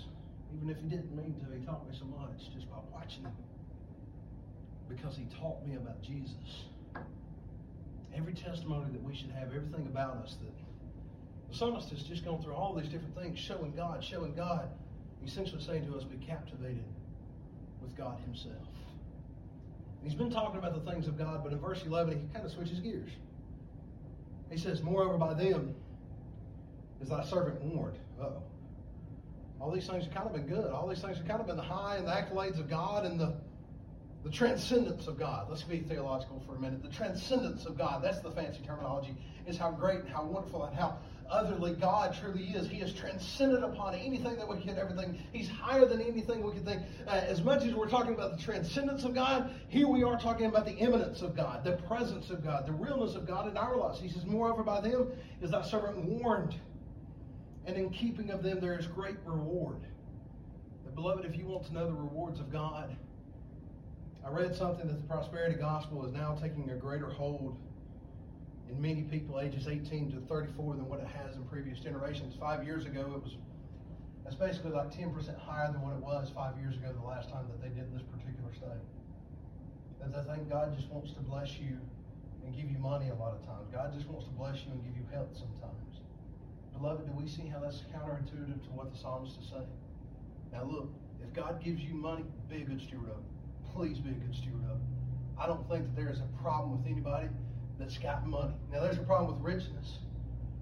Even 0.55 0.69
if 0.69 0.77
he 0.77 0.87
didn't 0.87 1.15
mean 1.15 1.35
to, 1.39 1.57
he 1.57 1.65
taught 1.65 1.87
me 1.87 1.95
so 1.97 2.05
much 2.05 2.53
just 2.53 2.69
by 2.69 2.77
watching 2.91 3.23
him. 3.23 3.33
Because 4.89 5.15
he 5.15 5.25
taught 5.39 5.65
me 5.65 5.75
about 5.75 6.01
Jesus. 6.01 6.65
Every 8.15 8.33
testimony 8.33 8.91
that 8.91 9.01
we 9.03 9.15
should 9.15 9.31
have, 9.31 9.53
everything 9.55 9.87
about 9.87 10.17
us 10.17 10.35
that 10.41 10.51
psalmist 11.53 11.89
has 11.89 12.03
just 12.03 12.25
gone 12.25 12.41
through 12.41 12.53
all 12.53 12.73
these 12.73 12.89
different 12.89 13.15
things, 13.15 13.39
showing 13.39 13.73
God, 13.75 14.03
showing 14.03 14.33
God, 14.33 14.69
essentially 15.25 15.61
saying 15.61 15.85
to 15.87 15.97
us, 15.97 16.03
be 16.03 16.17
captivated 16.25 16.83
with 17.81 17.95
God 17.95 18.19
Himself. 18.25 18.67
And 20.01 20.11
he's 20.11 20.17
been 20.17 20.31
talking 20.31 20.59
about 20.59 20.73
the 20.73 20.91
things 20.91 21.07
of 21.07 21.17
God, 21.17 21.43
but 21.43 21.53
in 21.53 21.59
verse 21.59 21.83
11, 21.85 22.19
he 22.19 22.27
kind 22.33 22.45
of 22.45 22.51
switches 22.51 22.79
gears. 22.79 23.11
He 24.49 24.57
says, 24.57 24.81
Moreover, 24.81 25.17
by 25.17 25.33
them 25.33 25.73
is 27.01 27.09
thy 27.09 27.23
servant 27.23 27.61
warned. 27.61 27.97
oh 28.21 28.41
All 29.61 29.71
these 29.71 29.87
things 29.87 30.05
have 30.05 30.13
kind 30.13 30.27
of 30.27 30.33
been 30.33 30.47
good. 30.47 30.71
All 30.71 30.87
these 30.87 31.01
things 31.01 31.17
have 31.17 31.27
kind 31.27 31.39
of 31.39 31.47
been 31.47 31.55
the 31.55 31.63
high 31.63 31.97
and 31.97 32.07
the 32.07 32.11
accolades 32.11 32.59
of 32.59 32.69
God 32.69 33.05
and 33.05 33.19
the, 33.19 33.33
the 34.23 34.29
transcendence 34.29 35.07
of 35.07 35.17
God. 35.17 35.47
Let's 35.49 35.63
be 35.63 35.79
theological 35.79 36.43
for 36.45 36.55
a 36.55 36.59
minute. 36.59 36.83
The 36.83 36.89
transcendence 36.89 37.65
of 37.65 37.77
God, 37.77 38.03
that's 38.03 38.19
the 38.19 38.31
fancy 38.31 38.61
terminology, 38.65 39.15
is 39.47 39.57
how 39.57 39.71
great 39.71 40.01
and 40.01 40.09
how 40.09 40.23
wonderful 40.23 40.65
and 40.65 40.75
how 40.75 40.97
otherly 41.33 41.73
God 41.73 42.15
truly 42.19 42.43
is. 42.49 42.67
He 42.67 42.77
is 42.77 42.93
transcendent 42.93 43.63
upon 43.63 43.95
anything 43.95 44.35
that 44.37 44.47
we 44.47 44.61
can 44.61 44.77
everything. 44.77 45.17
He's 45.31 45.49
higher 45.49 45.85
than 45.85 45.99
anything 45.99 46.43
we 46.43 46.53
can 46.53 46.63
think. 46.63 46.83
Uh, 47.07 47.11
as 47.11 47.41
much 47.41 47.63
as 47.63 47.73
we're 47.73 47.89
talking 47.89 48.13
about 48.13 48.37
the 48.37 48.43
transcendence 48.43 49.03
of 49.03 49.15
God, 49.15 49.53
here 49.67 49.87
we 49.87 50.03
are 50.03 50.19
talking 50.19 50.45
about 50.45 50.65
the 50.65 50.75
immanence 50.75 51.21
of 51.21 51.35
God, 51.35 51.63
the 51.63 51.77
presence 51.87 52.29
of 52.29 52.43
God, 52.43 52.67
the 52.67 52.71
realness 52.71 53.15
of 53.15 53.25
God 53.25 53.49
in 53.49 53.57
our 53.57 53.75
lives. 53.75 53.99
He 53.99 54.09
says, 54.09 54.25
Moreover, 54.25 54.63
by 54.63 54.81
them 54.81 55.11
is 55.41 55.51
thy 55.51 55.63
servant 55.63 55.97
warned, 56.05 56.55
and 57.65 57.75
in 57.75 57.89
keeping 57.89 58.29
of 58.29 58.43
them 58.43 58.59
there 58.59 58.77
is 58.77 58.85
great 58.85 59.17
reward. 59.25 59.79
But 60.85 60.93
beloved, 60.93 61.25
if 61.25 61.35
you 61.35 61.45
want 61.47 61.65
to 61.65 61.73
know 61.73 61.87
the 61.87 61.93
rewards 61.93 62.39
of 62.39 62.51
God, 62.51 62.95
I 64.25 64.29
read 64.29 64.55
something 64.55 64.87
that 64.87 65.01
the 65.01 65.07
prosperity 65.07 65.55
gospel 65.55 66.05
is 66.05 66.13
now 66.13 66.37
taking 66.39 66.69
a 66.69 66.75
greater 66.75 67.09
hold 67.09 67.57
in 68.69 68.81
many 68.81 69.03
people 69.03 69.39
ages 69.39 69.67
18 69.67 70.11
to 70.11 70.19
34 70.27 70.75
than 70.75 70.87
what 70.87 70.99
it 70.99 71.07
has 71.07 71.35
in 71.35 71.43
previous 71.45 71.79
generations. 71.79 72.35
Five 72.39 72.63
years 72.63 72.85
ago, 72.85 73.01
it 73.15 73.23
was 73.23 73.37
that's 74.23 74.35
basically 74.35 74.71
like 74.71 74.89
10% 74.91 75.11
higher 75.37 75.71
than 75.71 75.81
what 75.81 75.93
it 75.93 75.99
was 75.99 76.31
five 76.33 76.55
years 76.57 76.75
ago, 76.75 76.95
the 76.95 77.07
last 77.07 77.29
time 77.29 77.43
that 77.51 77.59
they 77.59 77.67
did 77.75 77.91
this 77.91 78.03
particular 78.07 78.55
study. 78.55 78.79
And 79.99 80.15
I 80.15 80.23
think 80.23 80.49
God 80.49 80.75
just 80.75 80.89
wants 80.89 81.11
to 81.11 81.19
bless 81.19 81.59
you 81.59 81.75
and 82.45 82.55
give 82.55 82.71
you 82.71 82.79
money 82.79 83.09
a 83.09 83.15
lot 83.15 83.35
of 83.35 83.43
times. 83.45 83.67
God 83.71 83.91
just 83.93 84.07
wants 84.07 84.25
to 84.25 84.31
bless 84.31 84.63
you 84.63 84.71
and 84.71 84.83
give 84.83 84.95
you 84.95 85.03
health 85.11 85.35
sometimes. 85.35 85.99
Beloved, 86.71 87.05
do 87.05 87.13
we 87.13 87.27
see 87.27 87.47
how 87.47 87.59
that's 87.59 87.83
counterintuitive 87.91 88.63
to 88.63 88.71
what 88.71 88.91
the 88.91 88.97
psalmist 88.97 89.39
is 89.39 89.47
saying? 89.51 89.67
Now 90.51 90.63
look, 90.63 90.89
if 91.21 91.31
God 91.33 91.63
gives 91.63 91.81
you 91.83 91.93
money, 91.93 92.23
be 92.49 92.63
a 92.63 92.65
good 92.65 92.81
steward 92.81 93.11
of 93.11 93.19
it. 93.19 93.29
Please 93.75 93.99
be 93.99 94.11
a 94.11 94.19
good 94.23 94.35
steward 94.35 94.63
of 94.71 94.79
it. 94.79 94.87
I 95.39 95.47
don't 95.47 95.67
think 95.67 95.83
that 95.83 95.95
there 95.95 96.11
is 96.11 96.19
a 96.19 96.29
problem 96.41 96.77
with 96.77 96.87
anybody 96.87 97.27
that's 97.79 97.97
got 97.97 98.27
money. 98.27 98.53
Now, 98.71 98.81
there's 98.81 98.97
a 98.97 99.03
problem 99.03 99.33
with 99.33 99.53
richness. 99.53 99.99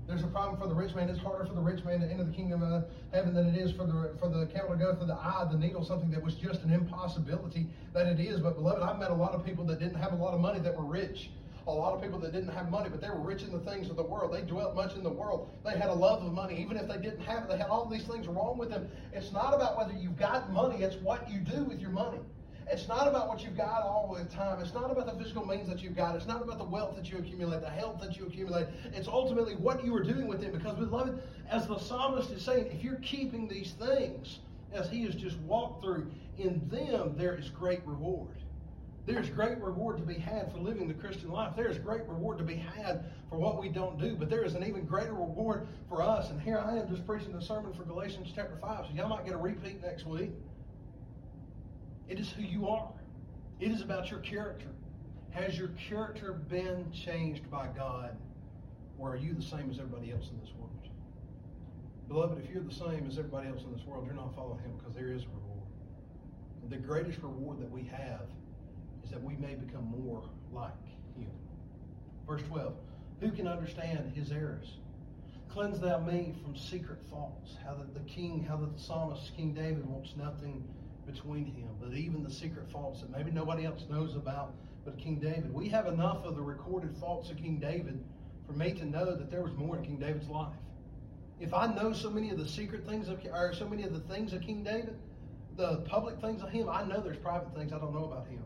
There's 0.07 0.23
a 0.23 0.27
problem 0.27 0.59
for 0.59 0.67
the 0.67 0.75
rich 0.75 0.93
man. 0.95 1.09
It's 1.09 1.19
harder 1.19 1.45
for 1.45 1.53
the 1.53 1.61
rich 1.61 1.85
man 1.85 2.01
to 2.01 2.07
enter 2.07 2.23
the 2.23 2.33
kingdom 2.33 2.63
of 2.63 2.85
heaven 3.13 3.33
than 3.33 3.47
it 3.47 3.57
is 3.57 3.71
for 3.71 3.85
the 3.85 4.11
for 4.19 4.27
the 4.27 4.45
camel 4.47 4.71
to 4.71 4.75
go 4.75 4.95
through 4.95 5.07
the 5.07 5.15
eye 5.15 5.41
of 5.41 5.51
the 5.51 5.57
needle, 5.57 5.85
something 5.85 6.11
that 6.11 6.21
was 6.21 6.35
just 6.35 6.63
an 6.63 6.73
impossibility 6.73 7.67
that 7.93 8.07
it 8.07 8.19
is. 8.19 8.39
But 8.39 8.55
beloved, 8.55 8.81
I've 8.81 8.99
met 8.99 9.11
a 9.11 9.15
lot 9.15 9.33
of 9.33 9.45
people 9.45 9.63
that 9.65 9.79
didn't 9.79 9.95
have 9.95 10.11
a 10.13 10.15
lot 10.15 10.33
of 10.33 10.41
money 10.41 10.59
that 10.59 10.75
were 10.75 10.85
rich. 10.85 11.29
A 11.67 11.71
lot 11.71 11.93
of 11.93 12.01
people 12.01 12.17
that 12.19 12.33
didn't 12.33 12.49
have 12.49 12.71
money, 12.71 12.89
but 12.89 12.99
they 12.99 13.09
were 13.09 13.21
rich 13.21 13.43
in 13.43 13.51
the 13.51 13.59
things 13.59 13.89
of 13.91 13.95
the 13.95 14.03
world. 14.03 14.33
They 14.33 14.41
dwelt 14.41 14.75
much 14.75 14.95
in 14.95 15.03
the 15.03 15.11
world. 15.11 15.47
They 15.63 15.77
had 15.77 15.89
a 15.89 15.93
love 15.93 16.23
of 16.23 16.33
money. 16.33 16.59
Even 16.59 16.75
if 16.75 16.87
they 16.87 16.97
didn't 16.97 17.21
have 17.21 17.43
it, 17.43 17.49
they 17.49 17.57
had 17.57 17.67
all 17.67 17.85
these 17.85 18.03
things 18.05 18.27
wrong 18.27 18.57
with 18.57 18.71
them. 18.71 18.89
It's 19.13 19.31
not 19.31 19.53
about 19.53 19.77
whether 19.77 19.93
you've 19.93 20.17
got 20.17 20.51
money, 20.51 20.83
it's 20.83 20.95
what 21.03 21.29
you 21.29 21.39
do 21.39 21.63
with 21.63 21.79
your 21.79 21.91
money. 21.91 22.17
It's 22.69 22.87
not 22.87 23.07
about 23.07 23.27
what 23.27 23.43
you've 23.43 23.57
got 23.57 23.83
all 23.83 24.15
the 24.17 24.23
time. 24.33 24.61
It's 24.61 24.73
not 24.73 24.91
about 24.91 25.05
the 25.05 25.21
physical 25.21 25.45
means 25.45 25.67
that 25.67 25.81
you've 25.81 25.95
got. 25.95 26.15
It's 26.15 26.27
not 26.27 26.41
about 26.41 26.57
the 26.57 26.63
wealth 26.63 26.95
that 26.95 27.09
you 27.09 27.17
accumulate, 27.17 27.61
the 27.61 27.69
health 27.69 27.99
that 28.01 28.17
you 28.17 28.25
accumulate. 28.25 28.67
It's 28.93 29.07
ultimately 29.07 29.55
what 29.55 29.83
you 29.83 29.95
are 29.95 30.03
doing 30.03 30.27
with 30.27 30.43
it. 30.43 30.53
Because, 30.53 30.77
beloved, 30.77 31.21
as 31.49 31.67
the 31.67 31.79
psalmist 31.79 32.31
is 32.31 32.43
saying, 32.43 32.67
if 32.67 32.83
you're 32.83 32.95
keeping 32.97 33.47
these 33.47 33.73
things, 33.73 34.39
as 34.73 34.89
he 34.89 35.03
has 35.03 35.15
just 35.15 35.37
walked 35.39 35.83
through, 35.83 36.09
in 36.37 36.61
them 36.69 37.15
there 37.17 37.35
is 37.35 37.49
great 37.49 37.81
reward. 37.85 38.37
There's 39.05 39.29
great 39.29 39.57
reward 39.57 39.97
to 39.97 40.03
be 40.03 40.13
had 40.13 40.51
for 40.51 40.59
living 40.59 40.87
the 40.87 40.93
Christian 40.93 41.31
life. 41.31 41.53
There's 41.55 41.79
great 41.79 42.07
reward 42.07 42.37
to 42.37 42.43
be 42.43 42.55
had 42.55 43.05
for 43.29 43.37
what 43.39 43.59
we 43.59 43.67
don't 43.67 43.99
do, 43.99 44.15
but 44.15 44.29
there 44.29 44.43
is 44.43 44.53
an 44.53 44.63
even 44.63 44.85
greater 44.85 45.13
reward 45.13 45.67
for 45.89 46.03
us. 46.03 46.29
And 46.29 46.39
here 46.39 46.59
I 46.59 46.77
am 46.77 46.87
just 46.87 47.05
preaching 47.07 47.33
the 47.33 47.41
sermon 47.41 47.73
for 47.73 47.83
Galatians 47.83 48.31
chapter 48.33 48.57
5, 48.61 48.85
so 48.85 48.93
y'all 48.93 49.09
might 49.09 49.25
get 49.25 49.33
a 49.33 49.37
repeat 49.37 49.81
next 49.81 50.05
week. 50.05 50.31
It 52.07 52.19
is 52.19 52.29
who 52.31 52.43
you 52.43 52.67
are. 52.67 52.91
It 53.59 53.71
is 53.71 53.81
about 53.81 54.09
your 54.09 54.19
character. 54.19 54.67
Has 55.31 55.57
your 55.57 55.69
character 55.89 56.33
been 56.33 56.91
changed 56.91 57.49
by 57.49 57.67
God? 57.75 58.17
Or 58.97 59.13
are 59.13 59.17
you 59.17 59.33
the 59.33 59.41
same 59.41 59.69
as 59.69 59.79
everybody 59.79 60.11
else 60.11 60.29
in 60.29 60.39
this 60.39 60.53
world? 60.57 60.71
Beloved, 62.07 62.43
if 62.43 62.53
you're 62.53 62.63
the 62.63 62.73
same 62.73 63.07
as 63.07 63.17
everybody 63.17 63.47
else 63.47 63.63
in 63.63 63.71
this 63.71 63.85
world, 63.85 64.05
you're 64.05 64.13
not 64.13 64.35
following 64.35 64.59
Him 64.59 64.73
because 64.77 64.93
there 64.93 65.13
is 65.13 65.23
a 65.23 65.27
reward. 65.27 65.69
The 66.69 66.75
greatest 66.75 67.19
reward 67.23 67.61
that 67.61 67.71
we 67.71 67.83
have 67.83 68.27
is 69.03 69.11
that 69.11 69.23
we 69.23 69.35
may 69.37 69.55
become 69.55 69.85
more 69.85 70.23
like 70.51 70.73
Him. 71.17 71.31
Verse 72.27 72.41
12 72.49 72.73
Who 73.21 73.31
can 73.31 73.47
understand 73.47 74.11
His 74.13 74.31
errors? 74.31 74.73
Cleanse 75.49 75.79
thou 75.79 75.99
me 75.99 76.33
from 76.43 76.55
secret 76.55 76.99
faults. 77.09 77.55
How 77.63 77.75
that 77.75 77.93
the 77.93 78.09
king, 78.11 78.43
how 78.43 78.57
that 78.57 78.73
the 78.75 78.81
psalmist, 78.81 79.31
King 79.37 79.53
David, 79.53 79.85
wants 79.85 80.13
nothing 80.17 80.63
between 81.05 81.45
him, 81.45 81.69
but 81.79 81.93
even 81.93 82.23
the 82.23 82.31
secret 82.31 82.69
faults 82.71 83.01
that 83.01 83.09
maybe 83.09 83.31
nobody 83.31 83.65
else 83.65 83.85
knows 83.89 84.15
about 84.15 84.53
but 84.85 84.97
King 84.97 85.15
David. 85.15 85.53
We 85.53 85.69
have 85.69 85.87
enough 85.87 86.23
of 86.23 86.35
the 86.35 86.41
recorded 86.41 86.95
faults 86.97 87.29
of 87.29 87.37
King 87.37 87.59
David 87.59 88.03
for 88.47 88.53
me 88.53 88.73
to 88.73 88.85
know 88.85 89.15
that 89.15 89.29
there 89.29 89.41
was 89.41 89.53
more 89.53 89.77
in 89.77 89.83
King 89.83 89.97
David's 89.97 90.27
life. 90.27 90.53
If 91.39 91.53
I 91.53 91.67
know 91.67 91.93
so 91.93 92.09
many 92.09 92.29
of 92.29 92.37
the 92.37 92.47
secret 92.47 92.85
things 92.85 93.07
of, 93.07 93.19
or 93.31 93.53
so 93.53 93.67
many 93.67 93.83
of 93.83 93.93
the 93.93 93.99
things 94.13 94.33
of 94.33 94.41
King 94.41 94.63
David, 94.63 94.97
the 95.57 95.77
public 95.87 96.19
things 96.19 96.41
of 96.41 96.49
him, 96.49 96.69
I 96.69 96.83
know 96.83 97.01
there's 97.01 97.17
private 97.17 97.53
things 97.55 97.73
I 97.73 97.79
don't 97.79 97.93
know 97.93 98.05
about 98.05 98.27
him. 98.27 98.43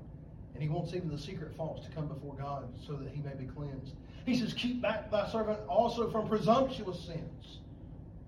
And 0.54 0.64
he 0.64 0.70
wants 0.70 0.94
even 0.94 1.10
the 1.10 1.18
secret 1.18 1.56
faults 1.56 1.86
to 1.86 1.92
come 1.94 2.08
before 2.08 2.36
God 2.36 2.68
so 2.86 2.94
that 2.94 3.10
he 3.12 3.22
may 3.22 3.34
be 3.34 3.46
cleansed. 3.46 3.94
He 4.26 4.38
says, 4.38 4.54
Keep 4.54 4.82
back 4.82 5.12
thy 5.12 5.30
servant 5.30 5.60
also 5.68 6.10
from 6.10 6.28
presumptuous 6.28 7.00
sins. 7.02 7.60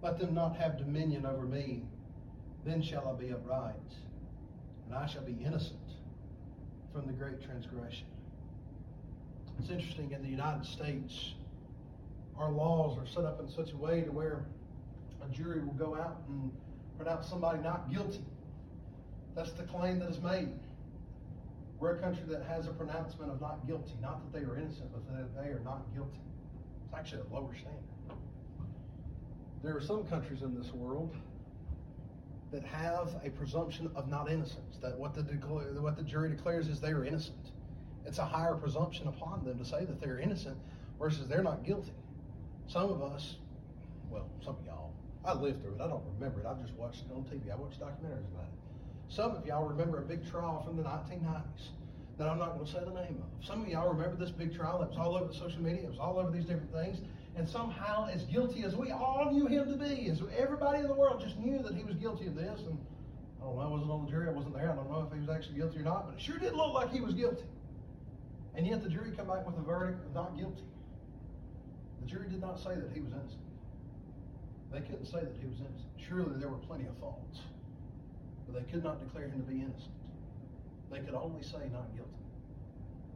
Let 0.01 0.19
them 0.19 0.33
not 0.33 0.55
have 0.57 0.77
dominion 0.77 1.25
over 1.25 1.43
me. 1.43 1.83
Then 2.65 2.81
shall 2.81 3.07
I 3.07 3.21
be 3.21 3.31
upright 3.31 3.73
and 4.88 4.95
I 4.97 5.06
shall 5.06 5.23
be 5.23 5.38
innocent 5.43 5.80
from 6.93 7.06
the 7.06 7.13
great 7.13 7.43
transgression. 7.43 8.08
It's 9.60 9.69
interesting 9.69 10.12
in 10.12 10.21
the 10.21 10.30
United 10.30 10.65
States, 10.65 11.34
our 12.38 12.52
laws 12.52 12.97
are 12.97 13.08
set 13.08 13.26
up 13.26 13.39
in 13.39 13.50
such 13.50 13.73
a 13.73 13.78
way 13.78 14.02
to 14.02 14.12
where 14.12 14.45
a 15.23 15.34
jury 15.34 15.60
will 15.60 15.73
go 15.73 15.95
out 15.95 16.21
and 16.30 16.52
pronounce 16.97 17.28
somebody 17.28 17.60
not 17.62 17.91
guilty. 17.91 18.23
That's 19.36 19.52
the 19.52 19.63
claim 19.63 20.00
that 20.00 20.10
is 20.10 20.21
made. 20.21 20.50
We're 21.80 21.95
a 21.95 22.00
country 22.00 22.23
that 22.30 22.43
has 22.43 22.67
a 22.67 22.71
pronouncement 22.71 23.32
of 23.32 23.41
not 23.41 23.67
guilty. 23.67 23.93
Not 24.02 24.21
that 24.23 24.39
they 24.39 24.45
are 24.45 24.58
innocent, 24.58 24.89
but 24.91 25.06
that 25.15 25.43
they 25.43 25.50
are 25.50 25.62
not 25.63 25.84
guilty. 25.93 26.19
It's 26.86 26.93
actually 26.97 27.21
a 27.30 27.34
lower 27.34 27.54
standard. 27.54 28.17
There 29.63 29.76
are 29.76 29.82
some 29.82 30.06
countries 30.06 30.41
in 30.41 30.56
this 30.56 30.71
world 30.71 31.15
that 32.51 32.63
have 32.63 33.15
a 33.23 33.29
presumption 33.29 33.91
of 33.95 34.07
not 34.07 34.31
innocence, 34.31 34.77
that 34.81 34.97
what 34.97 35.13
the, 35.13 35.21
what 35.81 35.97
the 35.97 36.03
jury 36.03 36.29
declares 36.29 36.67
is 36.67 36.79
they 36.79 36.91
are 36.91 37.03
innocent. 37.03 37.51
It's 38.05 38.19
a 38.19 38.25
higher 38.25 38.55
presumption 38.55 39.07
upon 39.07 39.43
them 39.43 39.60
to 39.60 39.65
say 39.65 39.83
that 39.83 39.99
they're 39.99 40.19
innocent 40.19 40.57
versus 40.99 41.27
they're 41.27 41.43
not 41.43 41.65
guilty. 41.65 41.91
Some 42.67 42.89
of 42.89 43.01
us, 43.01 43.36
well, 44.10 44.29
some 44.43 44.55
of 44.55 44.65
y'all, 44.65 44.93
I 45.25 45.33
lived 45.33 45.62
through 45.62 45.75
it. 45.75 45.81
I 45.81 45.88
don't 45.88 46.03
remember 46.15 46.39
it. 46.39 46.45
I've 46.45 46.62
just 46.62 46.73
watched 46.73 47.03
it 47.03 47.13
on 47.13 47.23
TV. 47.23 47.51
I 47.51 47.55
watched 47.55 47.81
documentaries 47.81 48.31
about 48.33 48.47
it. 48.47 48.57
Some 49.10 49.36
of 49.36 49.45
y'all 49.45 49.67
remember 49.67 49.99
a 49.99 50.01
big 50.01 50.29
trial 50.29 50.63
from 50.65 50.77
the 50.77 50.83
1990s 50.83 51.71
that 52.17 52.27
I'm 52.27 52.39
not 52.39 52.53
going 52.53 52.65
to 52.65 52.71
say 52.71 52.79
the 52.79 52.93
name 52.93 53.21
of. 53.21 53.45
Some 53.45 53.62
of 53.62 53.67
y'all 53.67 53.89
remember 53.93 54.15
this 54.15 54.31
big 54.31 54.55
trial 54.55 54.79
that 54.79 54.89
was 54.89 54.97
all 54.97 55.15
over 55.15 55.31
social 55.33 55.62
media. 55.62 55.83
It 55.83 55.89
was 55.89 55.99
all 55.99 56.17
over 56.17 56.31
these 56.31 56.45
different 56.45 56.71
things 56.73 56.99
and 57.38 57.47
somehow 57.47 58.10
as 58.12 58.23
guilty 58.23 58.63
as 58.63 58.76
we 58.76 58.91
all 58.91 59.30
knew 59.32 59.45
him 59.45 59.69
to 59.69 59.78
be, 59.78 60.10
as 60.10 60.21
everybody 60.38 60.80
in 60.80 60.88
the 60.88 60.93
world 60.93 61.21
just 61.21 61.38
knew 61.38 61.62
that 61.62 61.76
he 61.76 61.84
was 61.84 61.95
guilty 61.95 62.26
of 62.26 62.36
this, 62.36 62.60
and 62.65 62.78
I 63.39 63.45
don't 63.45 63.56
know, 63.56 63.62
I 63.62 63.67
wasn't 63.67 63.91
on 63.91 64.06
the 64.06 64.12
jury, 64.12 64.28
I 64.28 64.32
wasn't 64.32 64.56
there, 64.56 64.71
I 64.71 64.76
don't 64.76 64.89
know 64.89 65.08
if 65.08 65.13
he 65.13 65.19
was 65.19 65.30
actually 65.30 65.58
guilty 65.58 65.80
or 65.80 65.84
not, 65.84 66.08
but 66.08 66.15
it 66.15 66.21
sure 66.21 66.39
did 66.39 66.54
look 66.54 66.73
like 66.73 66.91
he 66.91 67.00
was 67.00 67.13
guilty. 67.13 67.45
And 68.56 68.65
yet 68.65 68.82
the 68.82 68.89
jury 68.89 69.12
come 69.15 69.28
back 69.28 69.45
with 69.45 69.56
a 69.56 69.62
verdict 69.62 70.04
of 70.04 70.15
not 70.15 70.36
guilty. 70.36 70.63
The 72.02 72.08
jury 72.08 72.28
did 72.28 72.41
not 72.41 72.58
say 72.60 72.73
that 72.73 72.89
he 72.91 73.02
was 73.02 73.13
innocent. 73.13 73.45
They 74.73 74.82
couldn't 74.82 75.06
say 75.06 75.21
that 75.21 75.38
he 75.39 75.45
was 75.45 75.60
innocent. 75.60 75.93
Surely 76.10 76.39
there 76.39 76.50
were 76.50 76.58
plenty 76.65 76.88
of 76.88 76.97
faults, 76.97 77.39
but 78.47 78.58
they 78.58 78.71
could 78.71 78.84
not 78.84 79.00
declare 79.06 79.30
him 79.30 79.45
to 79.45 79.47
be 79.47 79.62
innocent. 79.62 79.93
They 80.91 81.00
could 81.00 81.13
only 81.13 81.43
say 81.43 81.69
not 81.71 81.93
guilty. 81.93 82.16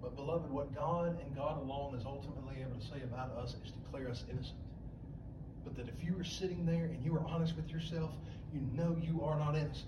But 0.01 0.15
beloved, 0.15 0.51
what 0.51 0.73
God 0.73 1.19
and 1.23 1.35
God 1.35 1.61
alone 1.61 1.95
is 1.95 2.05
ultimately 2.05 2.55
able 2.61 2.79
to 2.79 2.85
say 2.87 3.03
about 3.03 3.31
us 3.37 3.55
is 3.63 3.71
declare 3.71 4.09
us 4.09 4.23
innocent. 4.29 4.57
But 5.63 5.75
that 5.75 5.87
if 5.87 6.03
you 6.03 6.15
were 6.15 6.23
sitting 6.23 6.65
there 6.65 6.85
and 6.85 7.03
you 7.05 7.13
were 7.13 7.21
honest 7.21 7.55
with 7.55 7.69
yourself, 7.69 8.11
you 8.53 8.61
know 8.73 8.97
you 8.99 9.21
are 9.23 9.37
not 9.37 9.55
innocent. 9.55 9.87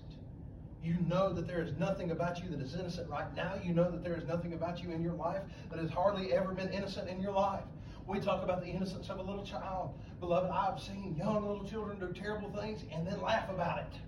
You 0.84 0.96
know 1.08 1.32
that 1.32 1.46
there 1.46 1.62
is 1.62 1.72
nothing 1.78 2.10
about 2.10 2.42
you 2.42 2.50
that 2.50 2.60
is 2.60 2.74
innocent 2.74 3.08
right 3.10 3.34
now. 3.34 3.54
You 3.62 3.72
know 3.72 3.90
that 3.90 4.04
there 4.04 4.14
is 4.14 4.24
nothing 4.28 4.52
about 4.52 4.82
you 4.82 4.90
in 4.90 5.02
your 5.02 5.14
life 5.14 5.42
that 5.70 5.78
has 5.78 5.90
hardly 5.90 6.32
ever 6.32 6.52
been 6.52 6.72
innocent 6.72 7.08
in 7.08 7.20
your 7.20 7.32
life. 7.32 7.64
We 8.06 8.20
talk 8.20 8.42
about 8.42 8.60
the 8.60 8.68
innocence 8.68 9.08
of 9.08 9.18
a 9.18 9.22
little 9.22 9.44
child. 9.44 9.94
Beloved, 10.20 10.50
I've 10.50 10.80
seen 10.80 11.16
young 11.18 11.46
little 11.46 11.64
children 11.64 11.98
do 11.98 12.12
terrible 12.12 12.50
things 12.50 12.82
and 12.92 13.06
then 13.06 13.20
laugh 13.22 13.48
about 13.48 13.78
it. 13.78 14.00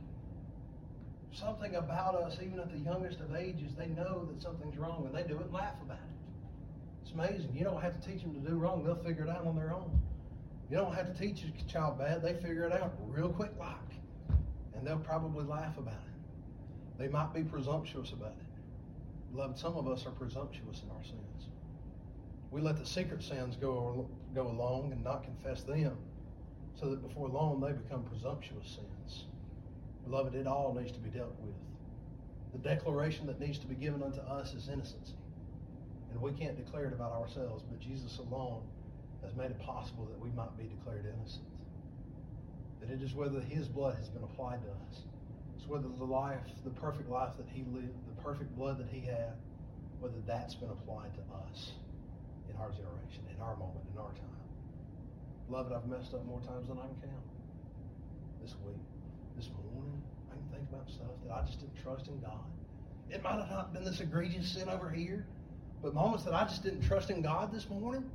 Something 1.38 1.74
about 1.74 2.14
us, 2.14 2.38
even 2.42 2.58
at 2.58 2.72
the 2.72 2.78
youngest 2.78 3.20
of 3.20 3.36
ages, 3.36 3.74
they 3.76 3.88
know 3.88 4.24
that 4.24 4.42
something's 4.42 4.78
wrong 4.78 5.04
and 5.04 5.14
they 5.14 5.28
do 5.28 5.38
it 5.38 5.44
and 5.44 5.52
laugh 5.52 5.74
about 5.82 5.98
it. 5.98 7.02
It's 7.02 7.12
amazing. 7.12 7.54
You 7.54 7.62
don't 7.62 7.82
have 7.82 8.00
to 8.00 8.10
teach 8.10 8.22
them 8.22 8.32
to 8.32 8.40
do 8.40 8.56
wrong, 8.56 8.82
they'll 8.82 9.04
figure 9.04 9.24
it 9.24 9.28
out 9.28 9.46
on 9.46 9.54
their 9.54 9.74
own. 9.74 10.00
You 10.70 10.78
don't 10.78 10.94
have 10.94 11.12
to 11.12 11.18
teach 11.18 11.44
a 11.44 11.70
child 11.70 11.98
bad, 11.98 12.22
they 12.22 12.32
figure 12.32 12.64
it 12.64 12.72
out 12.72 12.94
real 13.06 13.28
quick 13.28 13.50
like. 13.60 13.68
And 14.74 14.86
they'll 14.86 14.98
probably 14.98 15.44
laugh 15.44 15.76
about 15.76 15.92
it. 15.92 16.98
They 16.98 17.08
might 17.08 17.34
be 17.34 17.42
presumptuous 17.42 18.12
about 18.12 18.32
it. 18.40 19.34
Beloved, 19.34 19.58
some 19.58 19.76
of 19.76 19.86
us 19.88 20.06
are 20.06 20.12
presumptuous 20.12 20.82
in 20.82 20.90
our 20.90 21.04
sins. 21.04 21.48
We 22.50 22.62
let 22.62 22.78
the 22.78 22.86
secret 22.86 23.22
sins 23.22 23.56
go, 23.60 24.08
go 24.34 24.46
along 24.48 24.92
and 24.92 25.04
not 25.04 25.24
confess 25.24 25.62
them, 25.64 25.98
so 26.80 26.88
that 26.88 27.06
before 27.06 27.28
long 27.28 27.60
they 27.60 27.72
become 27.72 28.04
presumptuous 28.04 28.68
sins. 28.68 29.26
Beloved, 30.08 30.34
it 30.34 30.46
all 30.46 30.72
needs 30.74 30.92
to 30.92 31.00
be 31.00 31.10
dealt 31.10 31.34
with. 31.40 31.54
The 32.52 32.68
declaration 32.68 33.26
that 33.26 33.40
needs 33.40 33.58
to 33.58 33.66
be 33.66 33.74
given 33.74 34.02
unto 34.02 34.20
us 34.20 34.54
is 34.54 34.68
innocency. 34.68 35.18
And 36.12 36.22
we 36.22 36.32
can't 36.32 36.56
declare 36.56 36.86
it 36.86 36.92
about 36.92 37.12
ourselves, 37.12 37.64
but 37.68 37.80
Jesus 37.80 38.18
alone 38.18 38.62
has 39.24 39.34
made 39.36 39.50
it 39.50 39.60
possible 39.60 40.06
that 40.06 40.18
we 40.18 40.30
might 40.30 40.56
be 40.56 40.64
declared 40.64 41.04
innocent. 41.04 41.44
That 42.80 42.90
it 42.90 43.02
is 43.02 43.14
whether 43.14 43.40
his 43.40 43.66
blood 43.66 43.96
has 43.96 44.08
been 44.08 44.22
applied 44.22 44.62
to 44.62 44.70
us 44.70 45.02
It's 45.56 45.66
whether 45.66 45.88
the 45.88 46.04
life, 46.04 46.46
the 46.64 46.70
perfect 46.70 47.10
life 47.10 47.36
that 47.36 47.46
he 47.52 47.64
lived, 47.72 47.98
the 48.06 48.22
perfect 48.22 48.54
blood 48.56 48.78
that 48.78 48.88
he 48.88 49.00
had, 49.00 49.34
whether 50.00 50.20
that's 50.26 50.54
been 50.54 50.70
applied 50.70 51.12
to 51.14 51.22
us 51.34 51.72
in 52.48 52.56
our 52.56 52.70
generation, 52.70 53.26
in 53.34 53.42
our 53.42 53.56
moment, 53.56 53.84
in 53.92 53.98
our 53.98 54.12
time. 54.12 54.46
Beloved, 55.48 55.72
I've 55.72 55.86
messed 55.88 56.14
up 56.14 56.24
more 56.26 56.40
times 56.40 56.68
than 56.68 56.78
I 56.78 56.86
can 56.86 57.10
count. 57.10 57.26
This 58.42 58.54
week, 58.64 58.78
this 59.36 59.50
morning, 59.72 60.02
I 60.30 60.34
can 60.34 60.44
think 60.50 60.68
about 60.70 60.88
stuff 60.88 61.08
that 61.26 61.34
I 61.34 61.44
just 61.44 61.60
didn't 61.60 61.76
trust 61.82 62.08
in 62.08 62.18
God. 62.20 62.44
It 63.10 63.22
might 63.22 63.38
have 63.38 63.50
not 63.50 63.72
been 63.72 63.84
this 63.84 64.00
egregious 64.00 64.52
sin 64.52 64.68
over 64.68 64.90
here, 64.90 65.26
but 65.82 65.94
moments 65.94 66.24
that 66.24 66.34
I 66.34 66.44
just 66.44 66.62
didn't 66.62 66.82
trust 66.82 67.10
in 67.10 67.22
God 67.22 67.52
this 67.52 67.68
morning. 67.68 68.10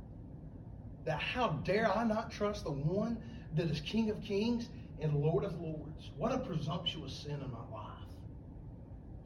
That 1.04 1.20
how 1.20 1.48
dare 1.64 1.90
I 1.96 2.04
not 2.04 2.30
trust 2.30 2.64
the 2.64 2.72
one 2.72 3.18
that 3.54 3.70
is 3.70 3.80
King 3.80 4.10
of 4.10 4.22
Kings 4.22 4.68
and 5.00 5.14
Lord 5.14 5.44
of 5.44 5.60
Lords. 5.60 6.10
What 6.16 6.32
a 6.32 6.38
presumptuous 6.38 7.12
sin 7.12 7.32
in 7.32 7.50
my 7.50 7.76
life. 7.76 7.88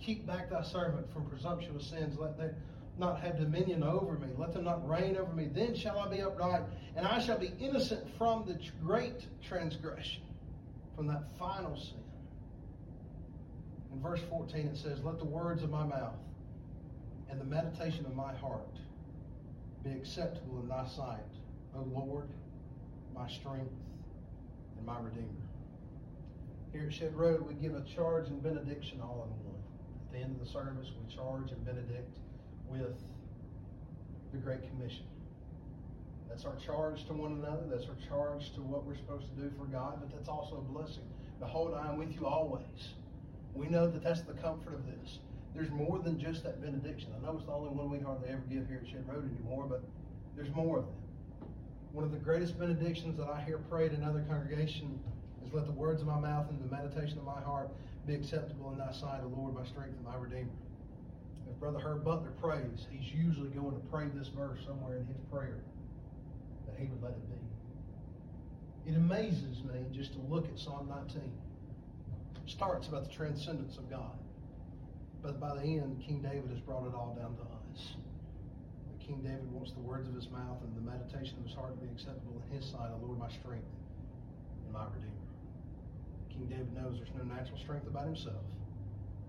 Keep 0.01 0.27
back 0.27 0.51
thy 0.51 0.63
servant 0.63 1.13
from 1.13 1.27
presumptuous 1.27 1.87
sins. 1.87 2.19
Let 2.19 2.39
them 2.39 2.55
not 2.99 3.21
have 3.21 3.39
dominion 3.39 3.83
over 3.83 4.13
me. 4.19 4.29
Let 4.39 4.53
them 4.53 4.65
not 4.65 4.89
reign 4.89 5.17
over 5.17 5.33
me. 5.33 5.49
Then 5.53 5.75
shall 5.75 5.99
I 5.99 6.09
be 6.09 6.23
upright, 6.23 6.63
and 6.97 7.07
I 7.07 7.19
shall 7.19 7.39
be 7.39 7.53
innocent 7.61 8.07
from 8.17 8.47
the 8.47 8.59
great 8.83 9.27
transgression, 9.43 10.23
from 10.97 11.07
that 11.09 11.25
final 11.39 11.77
sin. 11.77 12.01
In 13.93 14.01
verse 14.01 14.21
14 14.31 14.67
it 14.67 14.77
says, 14.77 14.99
Let 15.05 15.19
the 15.19 15.27
words 15.27 15.63
of 15.63 15.71
my 15.71 15.85
mouth 15.85 16.19
and 17.31 17.41
the 17.41 17.45
meditation 17.45 18.07
of 18.07 18.17
my 18.17 18.35
heart 18.35 18.79
be 19.85 19.91
acceptable 19.91 20.61
in 20.61 20.69
thy 20.69 20.87
sight, 20.87 21.21
O 21.77 21.83
Lord, 21.93 22.29
my 23.15 23.29
strength 23.29 23.73
and 24.77 24.87
my 24.87 24.99
Redeemer. 24.99 25.27
Here 26.73 26.87
at 26.87 26.93
Shed 26.93 27.15
Road, 27.15 27.47
we 27.47 27.55
give 27.55 27.75
a 27.75 27.83
charge 27.83 28.29
and 28.29 28.43
benediction 28.43 29.01
all 29.01 29.29
in 29.29 29.47
one. 29.47 29.63
At 30.07 30.13
the 30.13 30.19
end 30.19 30.41
of 30.41 30.47
the 30.47 30.53
service, 30.53 30.89
we 30.91 31.15
charge 31.15 31.51
and 31.51 31.65
benedict 31.65 32.19
with 32.69 32.97
the 34.33 34.39
Great 34.39 34.61
Commission. 34.69 35.05
That's 36.29 36.45
our 36.45 36.57
charge 36.57 37.07
to 37.07 37.13
one 37.15 37.33
another. 37.33 37.63
That's 37.71 37.87
our 37.87 37.97
charge 38.09 38.53
to 38.55 38.61
what 38.61 38.85
we're 38.85 38.97
supposed 38.97 39.27
to 39.35 39.43
do 39.43 39.51
for 39.57 39.65
God, 39.67 40.01
but 40.01 40.11
that's 40.13 40.29
also 40.29 40.57
a 40.57 40.73
blessing. 40.73 41.05
Behold, 41.41 41.75
I 41.75 41.89
am 41.89 41.99
with 41.99 42.13
you 42.15 42.27
always. 42.27 42.95
We 43.55 43.69
know 43.69 43.89
that 43.89 44.03
that's 44.03 44.23
the 44.23 44.35
comfort 44.35 44.75
of 44.75 44.85
this. 44.87 45.19
There's 45.55 45.71
more 45.71 45.99
than 45.99 46.19
just 46.21 46.45
that 46.45 46.61
benediction. 46.61 47.09
I 47.17 47.25
know 47.25 47.37
it's 47.37 47.47
the 47.47 47.53
only 47.53 47.71
one 47.71 47.91
we 47.91 47.99
hardly 48.01 48.29
ever 48.29 48.43
give 48.51 48.69
here 48.69 48.83
at 48.85 48.89
Shed 48.89 49.09
Road 49.09 49.25
anymore, 49.25 49.65
but 49.69 49.83
there's 50.37 50.55
more 50.55 50.79
of 50.81 50.85
them. 50.85 50.95
One 51.93 52.05
of 52.05 52.13
the 52.13 52.19
greatest 52.19 52.59
benedictions 52.59 53.17
that 53.17 53.29
I 53.29 53.41
hear 53.41 53.57
prayed 53.57 53.93
in 53.93 54.05
other 54.05 54.23
congregations 54.29 55.01
is 55.47 55.55
let 55.55 55.65
the 55.65 55.73
words 55.73 56.03
of 56.03 56.09
my 56.09 56.21
mouth 56.21 56.51
and 56.51 56.61
the 56.61 56.75
meditation 56.75 57.17
of 57.17 57.25
my 57.25 57.41
heart 57.41 57.71
be 58.07 58.15
acceptable 58.15 58.71
in 58.73 58.79
thy 58.79 58.93
sight, 58.93 59.21
O 59.25 59.33
Lord, 59.35 59.55
my 59.55 59.65
strength 59.65 59.97
and 59.97 60.05
my 60.05 60.17
redeemer. 60.17 60.53
If 61.49 61.59
Brother 61.59 61.79
Herb 61.79 62.05
Butler 62.05 62.33
prays, 62.43 62.87
he's 62.91 63.11
usually 63.15 63.49
going 63.51 63.73
to 63.73 63.87
pray 63.91 64.09
this 64.15 64.29
verse 64.29 64.59
somewhere 64.67 64.99
in 64.99 65.07
his 65.07 65.17
prayer 65.33 65.63
that 66.67 66.77
he 66.79 66.87
would 66.89 67.03
let 67.03 67.13
it 67.13 67.27
be. 67.31 68.93
It 68.93 68.97
amazes 68.97 69.63
me 69.65 69.87
just 69.93 70.13
to 70.13 70.21
look 70.31 70.47
at 70.47 70.59
Psalm 70.59 70.89
19. 70.89 71.23
It 71.23 72.51
starts 72.51 72.87
about 72.87 73.09
the 73.09 73.15
transcendence 73.15 73.77
of 73.79 73.91
God. 73.91 74.19
But 75.23 75.41
by 75.41 75.55
the 75.57 75.63
end, 75.63 76.03
King 76.07 76.23
David 76.23 76.51
has 76.51 76.61
brought 76.61 76.87
it 76.87 76.95
all 76.95 77.17
down 77.19 77.35
to 77.37 77.43
us. 77.43 77.97
King 79.07 79.23
David 79.23 79.51
wants 79.51 79.71
the 79.73 79.83
words 79.83 80.09
of 80.09 80.15
his 80.15 80.27
mouth 80.31 80.59
and 80.63 80.75
the 80.75 80.83
meditation 80.83 81.39
of 81.39 81.47
his 81.47 81.55
heart 81.55 81.79
to 81.79 81.87
be 81.87 81.91
acceptable 81.95 82.43
in 82.43 82.59
his 82.59 82.67
sight, 82.71 82.91
O 82.91 82.99
Lord, 83.03 83.19
my 83.19 83.31
strength 83.31 83.71
and 84.67 84.73
my 84.75 84.87
redeemer. 84.91 85.27
King 86.31 86.47
David 86.51 86.75
knows 86.75 86.99
there's 86.99 87.15
no 87.15 87.23
natural 87.23 87.59
strength 87.63 87.87
about 87.87 88.07
himself. 88.07 88.43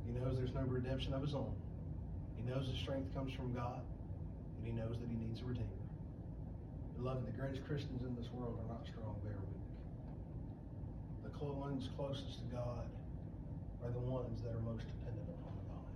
He 0.06 0.14
knows 0.18 0.38
there's 0.38 0.54
no 0.54 0.66
redemption 0.66 1.14
of 1.14 1.22
his 1.22 1.34
own. 1.34 1.54
He 2.38 2.44
knows 2.44 2.66
his 2.66 2.78
strength 2.82 3.14
comes 3.14 3.34
from 3.34 3.54
God, 3.54 3.82
and 4.58 4.66
he 4.66 4.74
knows 4.74 4.98
that 4.98 5.10
he 5.10 5.18
needs 5.18 5.42
a 5.42 5.46
redeemer. 5.46 5.87
Beloved, 6.98 7.26
the 7.28 7.38
greatest 7.38 7.66
Christians 7.66 8.02
in 8.02 8.16
this 8.16 8.28
world 8.34 8.58
are 8.58 8.70
not 8.74 8.86
strong, 8.86 9.16
they 9.24 9.30
are 9.30 9.46
weak. 9.54 9.66
The 11.24 11.46
ones 11.46 11.88
closest 11.96 12.42
to 12.42 12.48
God 12.50 12.90
are 13.86 13.92
the 13.94 14.02
ones 14.10 14.42
that 14.42 14.52
are 14.58 14.64
most 14.66 14.82
dependent 14.90 15.30
upon 15.38 15.54
God. 15.70 15.88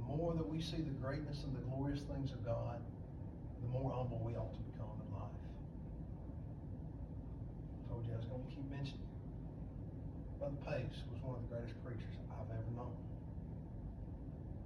The 0.00 0.04
more 0.16 0.32
that 0.32 0.48
we 0.48 0.60
see 0.64 0.80
the 0.80 0.96
greatness 0.96 1.44
and 1.44 1.52
the 1.52 1.60
glorious 1.68 2.00
things 2.08 2.32
of 2.32 2.40
God, 2.44 2.80
the 3.60 3.68
more 3.68 3.92
humble 3.92 4.18
we 4.24 4.32
ought 4.34 4.56
to 4.56 4.64
become 4.72 4.96
in 5.04 5.08
life. 5.12 5.36
I 7.76 7.92
told 7.92 8.08
you 8.08 8.16
I 8.16 8.18
was 8.18 8.26
going 8.26 8.42
to 8.42 8.50
keep 8.50 8.66
mentioning 8.72 9.12
Brother 10.42 10.58
Pace 10.66 10.98
was 11.06 11.22
one 11.22 11.38
of 11.38 11.46
the 11.46 11.54
greatest 11.54 11.78
preachers 11.86 12.18
I've 12.34 12.50
ever 12.50 12.72
known. 12.74 12.98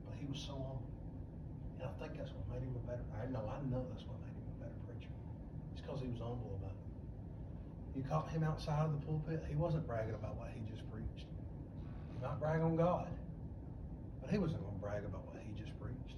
But 0.09 0.17
he 0.17 0.25
was 0.25 0.41
so 0.41 0.57
humble. 0.57 0.89
And 1.77 1.85
I 1.85 1.93
think 2.01 2.17
that's 2.17 2.33
what 2.33 2.49
made 2.49 2.65
him 2.65 2.73
a 2.73 2.85
better, 2.89 3.05
I 3.13 3.29
know, 3.29 3.45
I 3.45 3.61
know 3.69 3.85
that's 3.93 4.09
what 4.09 4.17
made 4.25 4.33
him 4.33 4.49
a 4.57 4.65
better 4.65 4.81
preacher. 4.89 5.13
It's 5.76 5.76
because 5.87 6.01
he 6.01 6.09
was 6.09 6.19
humble 6.19 6.59
about 6.61 6.71
it. 6.71 7.97
You 7.97 8.03
caught 8.09 8.29
him 8.31 8.43
outside 8.43 8.85
of 8.85 8.93
the 8.93 9.07
pulpit, 9.07 9.45
he 9.49 9.55
wasn't 9.55 9.87
bragging 9.87 10.15
about 10.15 10.37
what 10.37 10.49
he 10.53 10.61
just 10.71 10.83
preached. 10.91 11.27
He 12.13 12.27
might 12.27 12.39
brag 12.41 12.61
on 12.61 12.77
God, 12.77 13.09
but 14.21 14.31
he 14.31 14.39
wasn't 14.39 14.63
going 14.63 14.75
to 14.75 14.81
brag 14.81 15.05
about 15.05 15.25
what 15.27 15.37
he 15.43 15.53
just 15.59 15.79
preached. 15.81 16.17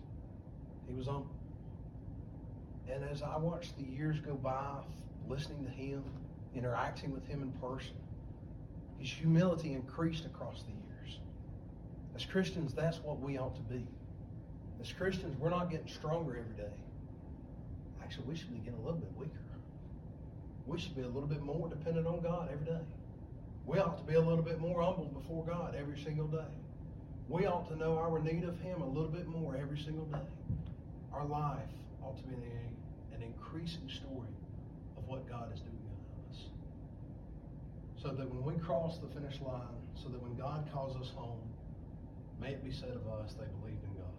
He 0.89 0.95
was 0.95 1.07
humble. 1.07 1.31
And 2.91 3.05
as 3.05 3.23
I 3.23 3.37
watched 3.37 3.77
the 3.77 3.85
years 3.85 4.19
go 4.21 4.35
by, 4.35 4.79
listening 5.29 5.65
to 5.65 5.71
him, 5.71 6.03
interacting 6.55 7.13
with 7.13 7.27
him 7.27 7.43
in 7.43 7.53
person, 7.61 7.95
his 8.99 9.11
humility 9.11 9.75
increased 9.75 10.25
across 10.25 10.63
the 10.63 10.73
years. 10.73 11.19
As 12.17 12.25
Christians, 12.25 12.73
that's 12.73 12.99
what 12.99 13.21
we 13.21 13.39
ought 13.39 13.55
to 13.55 13.63
be. 13.63 13.87
As 14.81 14.91
Christians, 14.93 15.37
we're 15.39 15.51
not 15.51 15.71
getting 15.71 15.89
stronger 15.89 16.39
every 16.39 16.57
day. 16.57 16.73
Actually, 18.03 18.25
we 18.27 18.37
should 18.37 18.51
be 18.51 18.59
getting 18.59 18.81
a 18.81 18.83
little 18.83 18.99
bit 18.99 19.11
weaker. 19.17 19.39
We 20.69 20.79
should 20.79 20.95
be 20.95 21.03
a 21.03 21.09
little 21.09 21.27
bit 21.27 21.43
more 21.43 21.69
dependent 21.69 22.07
on 22.07 22.21
God 22.21 22.51
every 22.53 22.67
day. 22.67 22.81
We 23.67 23.79
ought 23.79 23.99
to 23.99 24.05
be 24.05 24.15
a 24.15 24.21
little 24.21 24.45
bit 24.45 24.61
more 24.61 24.83
humble 24.83 25.07
before 25.07 25.45
God 25.45 25.75
every 25.75 25.99
single 25.99 26.27
day. 26.27 26.51
We 27.29 27.47
ought 27.47 27.69
to 27.69 27.77
know 27.77 27.99
our 27.99 28.19
need 28.19 28.45
of 28.45 28.59
Him 28.61 28.83
a 28.83 28.87
little 28.87 29.11
bit 29.11 29.27
more 29.27 29.57
every 29.57 29.79
single 29.79 30.05
day. 30.07 30.27
Our 31.13 31.25
life 31.25 31.69
ought 32.03 32.17
to 32.19 32.23
be 32.25 32.35
an 33.15 33.23
increasing 33.23 33.89
story 33.89 34.33
of 34.97 35.09
what 35.09 35.29
God 35.29 35.53
is 35.53 35.61
doing. 35.61 35.75
In 35.75 36.35
us. 36.35 36.45
So 38.03 38.09
that 38.09 38.29
when 38.29 38.45
we 38.45 38.61
cross 38.63 38.99
the 38.99 39.09
finish 39.09 39.41
line, 39.41 39.83
so 39.95 40.09
that 40.09 40.23
when 40.23 40.37
God 40.37 40.69
calls 40.73 40.97
us 40.97 41.11
home, 41.17 41.41
may 42.41 42.51
it 42.51 42.65
be 42.65 42.73
said 42.73 42.91
of 42.91 43.07
us, 43.21 43.33
they 43.35 43.47
believed 43.61 43.83
in 43.85 43.95
God. 43.97 44.17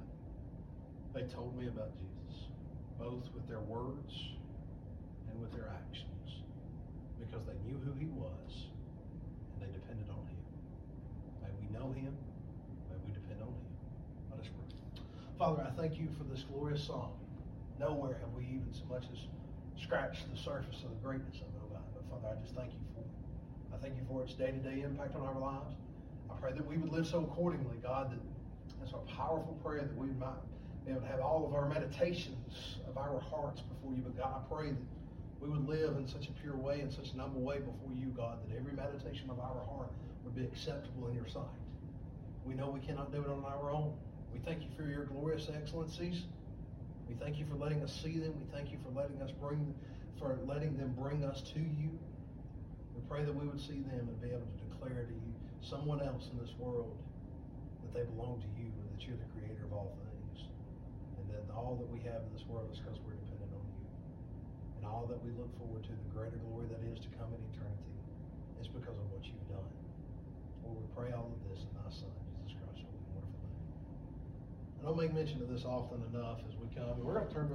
They 1.14 1.34
told 1.34 1.58
me 1.58 1.68
about 1.68 1.92
Jesus, 1.94 2.50
both 3.00 3.24
with 3.34 3.48
their 3.48 3.62
words 3.62 4.14
and 5.32 5.40
with 5.42 5.52
their 5.54 5.70
actions, 5.70 6.19
because 7.30 7.46
they 7.46 7.58
knew 7.70 7.78
who 7.86 7.94
He 7.94 8.06
was 8.10 8.66
and 9.54 9.62
they 9.62 9.72
depended 9.72 10.10
on 10.10 10.26
Him. 10.26 10.42
May 11.46 11.54
we 11.62 11.68
know 11.70 11.94
Him, 11.94 12.18
may 12.90 12.98
we 13.06 13.14
depend 13.14 13.42
on 13.42 13.54
Him. 13.54 13.70
Let 14.32 14.40
us 14.42 14.50
pray. 14.50 15.04
Father, 15.38 15.62
I 15.62 15.72
thank 15.80 16.00
you 16.00 16.10
for 16.18 16.24
this 16.26 16.44
glorious 16.50 16.84
song. 16.84 17.14
Nowhere 17.80 18.18
have 18.20 18.34
we 18.36 18.44
even 18.44 18.68
so 18.74 18.84
much 18.90 19.06
as 19.14 19.20
scratched 19.82 20.30
the 20.32 20.38
surface 20.38 20.84
of 20.84 20.90
the 20.90 21.02
greatness 21.06 21.38
of 21.38 21.48
it, 21.54 21.62
oh 21.64 21.70
God. 21.72 21.86
But 21.94 22.04
Father, 22.10 22.36
I 22.36 22.42
just 22.44 22.56
thank 22.56 22.74
you 22.74 22.84
for 22.94 23.02
it. 23.02 23.14
I 23.74 23.78
thank 23.78 23.96
you 23.96 24.04
for 24.10 24.24
its 24.24 24.34
day-to-day 24.34 24.82
impact 24.82 25.16
on 25.16 25.22
our 25.22 25.40
lives. 25.40 25.76
I 26.30 26.36
pray 26.42 26.52
that 26.52 26.66
we 26.66 26.78
would 26.78 26.92
live 26.92 27.08
so 27.08 27.20
accordingly, 27.24 27.78
God, 27.82 28.12
that 28.12 28.20
that's 28.80 28.92
a 28.94 28.98
powerful 29.16 29.58
prayer 29.64 29.82
that 29.82 29.98
we 29.98 30.08
might 30.20 30.40
be 30.86 30.92
able 30.92 31.02
to 31.02 31.08
have 31.08 31.20
all 31.20 31.46
of 31.46 31.54
our 31.54 31.68
meditations 31.68 32.80
of 32.88 32.98
our 32.98 33.20
hearts 33.20 33.62
before 33.62 33.94
you. 33.94 34.02
But 34.02 34.18
God, 34.18 34.42
I 34.42 34.54
pray 34.54 34.70
that 34.72 34.78
we 35.42 35.50
would 35.50 35.68
live 35.68 35.96
in 35.98 36.08
such 36.08 36.28
a 36.28 36.32
pure 36.42 36.56
way, 36.56 36.82
in 36.82 36.92
such 36.92 37.12
an 37.14 37.20
humble 37.20 37.42
way 37.42 37.60
before 37.60 37.94
you, 37.96 38.08
God, 38.08 38.40
that 38.48 38.58
every 38.58 38.74
meditation 38.74 39.30
of 39.30 39.40
our 39.40 39.64
heart 39.72 39.92
would 40.24 40.36
be 40.36 40.44
acceptable 40.44 41.08
in 41.08 41.16
your 41.16 41.28
sight. 41.28 41.44
We 42.46 42.54
know 42.56 42.70
we 42.70 42.82
cannot 42.82 43.12
do 43.12 43.22
it 43.22 43.30
on 43.30 43.46
our 43.46 43.72
own. 43.72 43.94
We 44.34 44.40
thank 44.40 44.62
you 44.62 44.70
for 44.76 44.84
your 44.84 45.06
glorious 45.06 45.48
excellencies. 45.54 46.24
We 47.08 47.16
thank 47.16 47.40
you 47.40 47.46
for 47.50 47.56
letting 47.56 47.82
us 47.82 47.92
see 48.04 48.20
them. 48.20 48.34
We 48.38 48.46
thank 48.52 48.72
you 48.72 48.78
for 48.84 48.92
letting 49.00 49.22
us 49.22 49.32
bring, 49.32 49.74
for 50.20 50.38
letting 50.46 50.78
them 50.78 50.94
bring 51.00 51.24
us 51.24 51.42
to 51.54 51.60
you. 51.60 51.90
We 52.94 53.02
pray 53.10 53.24
that 53.24 53.34
we 53.34 53.48
would 53.48 53.60
see 53.60 53.82
them 53.88 54.06
and 54.12 54.22
be 54.22 54.30
able 54.30 54.46
to 54.46 54.60
declare 54.70 55.06
to 55.06 55.14
you, 55.14 55.34
someone 55.62 56.02
else 56.02 56.30
in 56.32 56.38
this 56.40 56.54
world, 56.60 56.96
that 57.82 57.94
they 57.98 58.06
belong 58.16 58.42
to 58.42 58.50
you 58.60 58.70
and 58.70 58.86
that 58.94 59.08
you're 59.08 59.18
the 59.18 59.30
creator 59.34 59.66
of 59.66 59.74
all 59.74 59.98
things. 60.06 60.46
And 61.18 61.26
that 61.34 61.50
all 61.56 61.76
that 61.80 61.90
we 61.90 62.00
have 62.06 62.22
in 62.28 62.32
this 62.36 62.46
world 62.46 62.70
is 62.72 62.80
because 62.80 63.00
we're 63.02 63.18
dependent 63.26 63.52
on 63.56 63.66
you. 63.74 63.88
And 64.78 64.79
all 64.90 65.06
that 65.08 65.22
we 65.24 65.32
look 65.38 65.48
forward 65.62 65.86
to, 65.86 65.94
the 65.94 66.10
greater 66.12 66.42
glory 66.50 66.68
that 66.74 66.82
is 66.90 67.00
to 67.00 67.10
come 67.16 67.32
in 67.32 67.40
eternity, 67.56 67.96
is 68.60 68.68
because 68.68 68.98
of 69.00 69.06
what 69.14 69.24
you've 69.24 69.48
done. 69.48 69.72
Lord, 70.68 70.76
we 70.84 70.88
pray 70.92 71.10
all 71.16 71.32
of 71.32 71.40
this 71.48 71.64
in 71.64 71.72
thy 71.80 71.88
Son, 71.88 72.12
Jesus 72.44 72.60
Christ, 72.60 72.84
holy 72.84 73.00
wonderful 73.16 73.48
name. 73.48 73.72
I 74.82 74.82
don't 74.84 75.00
make 75.00 75.16
mention 75.16 75.40
of 75.40 75.48
this 75.48 75.64
often 75.64 76.04
enough 76.12 76.44
as 76.44 76.60
we 76.60 76.68
come. 76.76 76.92
We're 77.00 77.16
going 77.16 77.30
to 77.30 77.34
turn 77.34 77.48